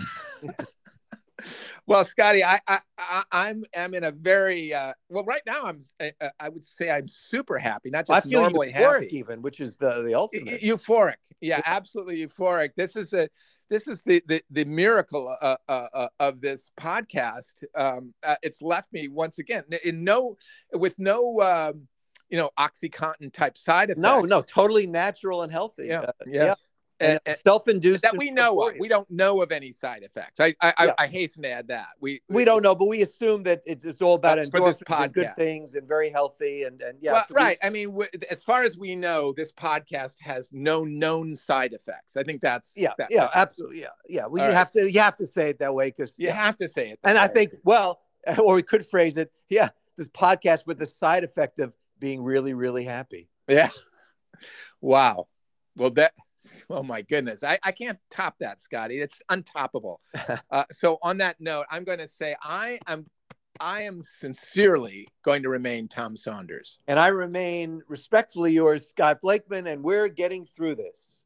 well, 1.88 2.04
Scotty, 2.04 2.44
I, 2.44 2.60
I, 2.68 2.80
I 2.98 3.24
I'm 3.32 3.64
I'm 3.76 3.94
in 3.94 4.04
a 4.04 4.12
very 4.12 4.74
uh, 4.74 4.94
well 5.10 5.24
right 5.24 5.42
now. 5.46 5.64
I'm 5.64 5.82
uh, 6.00 6.30
I 6.40 6.50
would 6.50 6.66
say 6.66 6.92
I'm 6.92 7.08
super 7.08 7.58
happy, 7.58 7.90
not 7.90 8.10
I 8.10 8.16
just 8.20 8.30
feel 8.30 8.42
normally 8.42 8.72
euphoric 8.72 9.04
happy. 9.04 9.18
even, 9.18 9.42
which 9.42 9.60
is 9.60 9.78
the 9.78 10.04
the 10.06 10.14
ultimate. 10.14 10.62
e- 10.62 10.70
euphoric 10.70 11.16
yeah 11.42 11.62
absolutely 11.66 12.26
euphoric 12.26 12.72
this 12.76 12.96
is 12.96 13.14
a 13.14 13.30
this 13.70 13.88
is 13.88 14.02
the 14.06 14.22
the, 14.28 14.42
the 14.50 14.66
miracle 14.66 15.36
uh, 15.42 15.56
uh, 15.68 15.88
uh, 15.94 16.08
of 16.20 16.42
this 16.42 16.72
podcast 16.80 17.64
um 17.76 18.14
uh, 18.26 18.36
it's 18.42 18.62
left 18.62 18.92
me 18.92 19.08
once 19.08 19.40
again 19.40 19.64
in 19.86 20.04
no 20.04 20.36
with 20.74 20.96
no 20.98 21.42
um 21.42 21.88
you 22.30 22.38
know 22.38 22.50
oxycontin 22.58 23.32
type 23.32 23.58
side 23.58 23.90
effects 23.90 24.02
no, 24.02 24.22
no, 24.22 24.42
totally 24.42 24.88
natural 24.88 25.44
and 25.44 25.52
healthy. 25.52 25.86
yeah 25.88 26.02
Uh, 26.02 26.12
yes 26.26 26.42
and 26.48 26.77
And- 27.00 27.20
and 27.28 27.38
self-induced 27.38 28.02
that 28.02 28.18
we 28.18 28.32
know 28.32 28.60
of 28.68 28.74
we 28.80 28.88
don't 28.88 29.10
know 29.12 29.44
of 29.44 29.52
any 29.52 29.72
side 29.72 30.02
effects 30.02 30.40
i 30.40 30.56
i, 30.62 30.74
Yeah. 30.86 30.94
I, 30.98 31.04
I 31.04 31.08
hasten 31.08 31.44
to 31.44 31.52
add 31.52 31.68
that 31.68 31.90
we 32.00 32.22
we 32.28 32.44
don't 32.44 32.64
know, 32.64 32.74
but 32.74 32.88
we 32.88 33.04
assume 33.04 33.44
that 33.44 33.62
it's, 33.66 33.86
it's 33.86 34.02
all 34.02 34.16
about 34.16 34.40
endorphins 34.40 34.82
and 35.04 35.14
good 35.14 35.36
things 35.36 35.76
and 35.76 35.88
very 35.88 36.10
healthy 36.10 36.64
and 36.64 36.82
and 36.82 36.98
yeah, 37.02 37.12
well, 37.14 37.26
so 37.28 37.36
we- 37.36 37.42
right. 37.44 37.58
I 37.64 37.70
mean, 37.70 37.90
w- 37.90 38.10
as 38.32 38.42
far 38.44 38.64
as 38.64 38.78
we 38.78 38.96
know, 38.96 39.32
this 39.38 39.52
podcast 39.52 40.16
has 40.22 40.50
no 40.52 40.86
known 40.86 41.36
side 41.36 41.74
effects. 41.74 42.18
I 42.18 42.24
think 42.24 42.42
that's 42.42 42.74
yeah, 42.76 42.94
that- 42.98 43.10
yeah, 43.12 43.30
absolutely, 43.36 43.82
yeah, 43.82 43.88
yeah. 44.10 44.26
Well, 44.26 44.42
All 44.42 44.50
you 44.50 44.54
right. 44.54 44.58
have 44.58 44.72
to 44.72 44.92
you 44.92 45.00
have 45.02 45.18
to 45.18 45.28
say 45.28 45.50
it 45.50 45.60
that 45.60 45.74
way 45.76 45.90
because 45.90 46.16
You 46.18 46.32
have 46.32 46.58
to 46.58 46.68
say 46.68 46.90
it. 46.90 47.00
and 47.04 47.16
that 47.16 47.30
I 47.30 47.34
think 47.34 47.54
well, 47.64 48.02
or 48.44 48.56
we 48.56 48.64
could 48.64 48.86
phrase 48.86 49.18
it, 49.18 49.32
yeah, 49.50 49.70
this 49.98 50.08
podcast 50.08 50.66
with 50.66 50.80
the 50.80 50.88
side 50.88 51.24
effect 51.24 51.60
of 51.60 51.76
being 52.00 52.24
really 52.24 52.56
really 52.56 52.86
happy. 52.86 53.30
Yeah. 53.48 53.70
Wow. 54.82 55.28
Well, 55.76 55.90
that. 55.92 56.14
Oh 56.70 56.84
my 56.84 57.02
goodness, 57.02 57.44
I, 57.44 57.58
I 57.64 57.72
can't 57.72 57.98
top 58.12 58.36
that, 58.40 58.60
Scotty. 58.60 59.00
It's 59.00 59.22
untoppable. 59.32 59.98
uh, 60.52 60.64
so 60.72 60.98
on 61.02 61.18
that 61.20 61.40
note, 61.40 61.66
I'm 61.72 61.84
going 61.84 62.00
to 62.00 62.08
say 62.08 62.36
I 62.44 62.80
am 62.88 63.06
I 63.60 63.82
am 63.82 64.04
sincerely 64.04 65.08
going 65.24 65.44
to 65.44 65.50
remain 65.50 65.88
Tom 65.88 66.16
Saunders. 66.16 66.80
And 66.88 67.00
I 67.00 67.08
remain 67.08 67.82
respectfully 67.88 68.52
yours, 68.54 68.88
Scott 68.90 69.20
Blakeman, 69.22 69.68
and 69.68 69.84
we're 69.84 70.10
getting 70.10 70.46
through 70.46 70.76
this. 70.76 71.26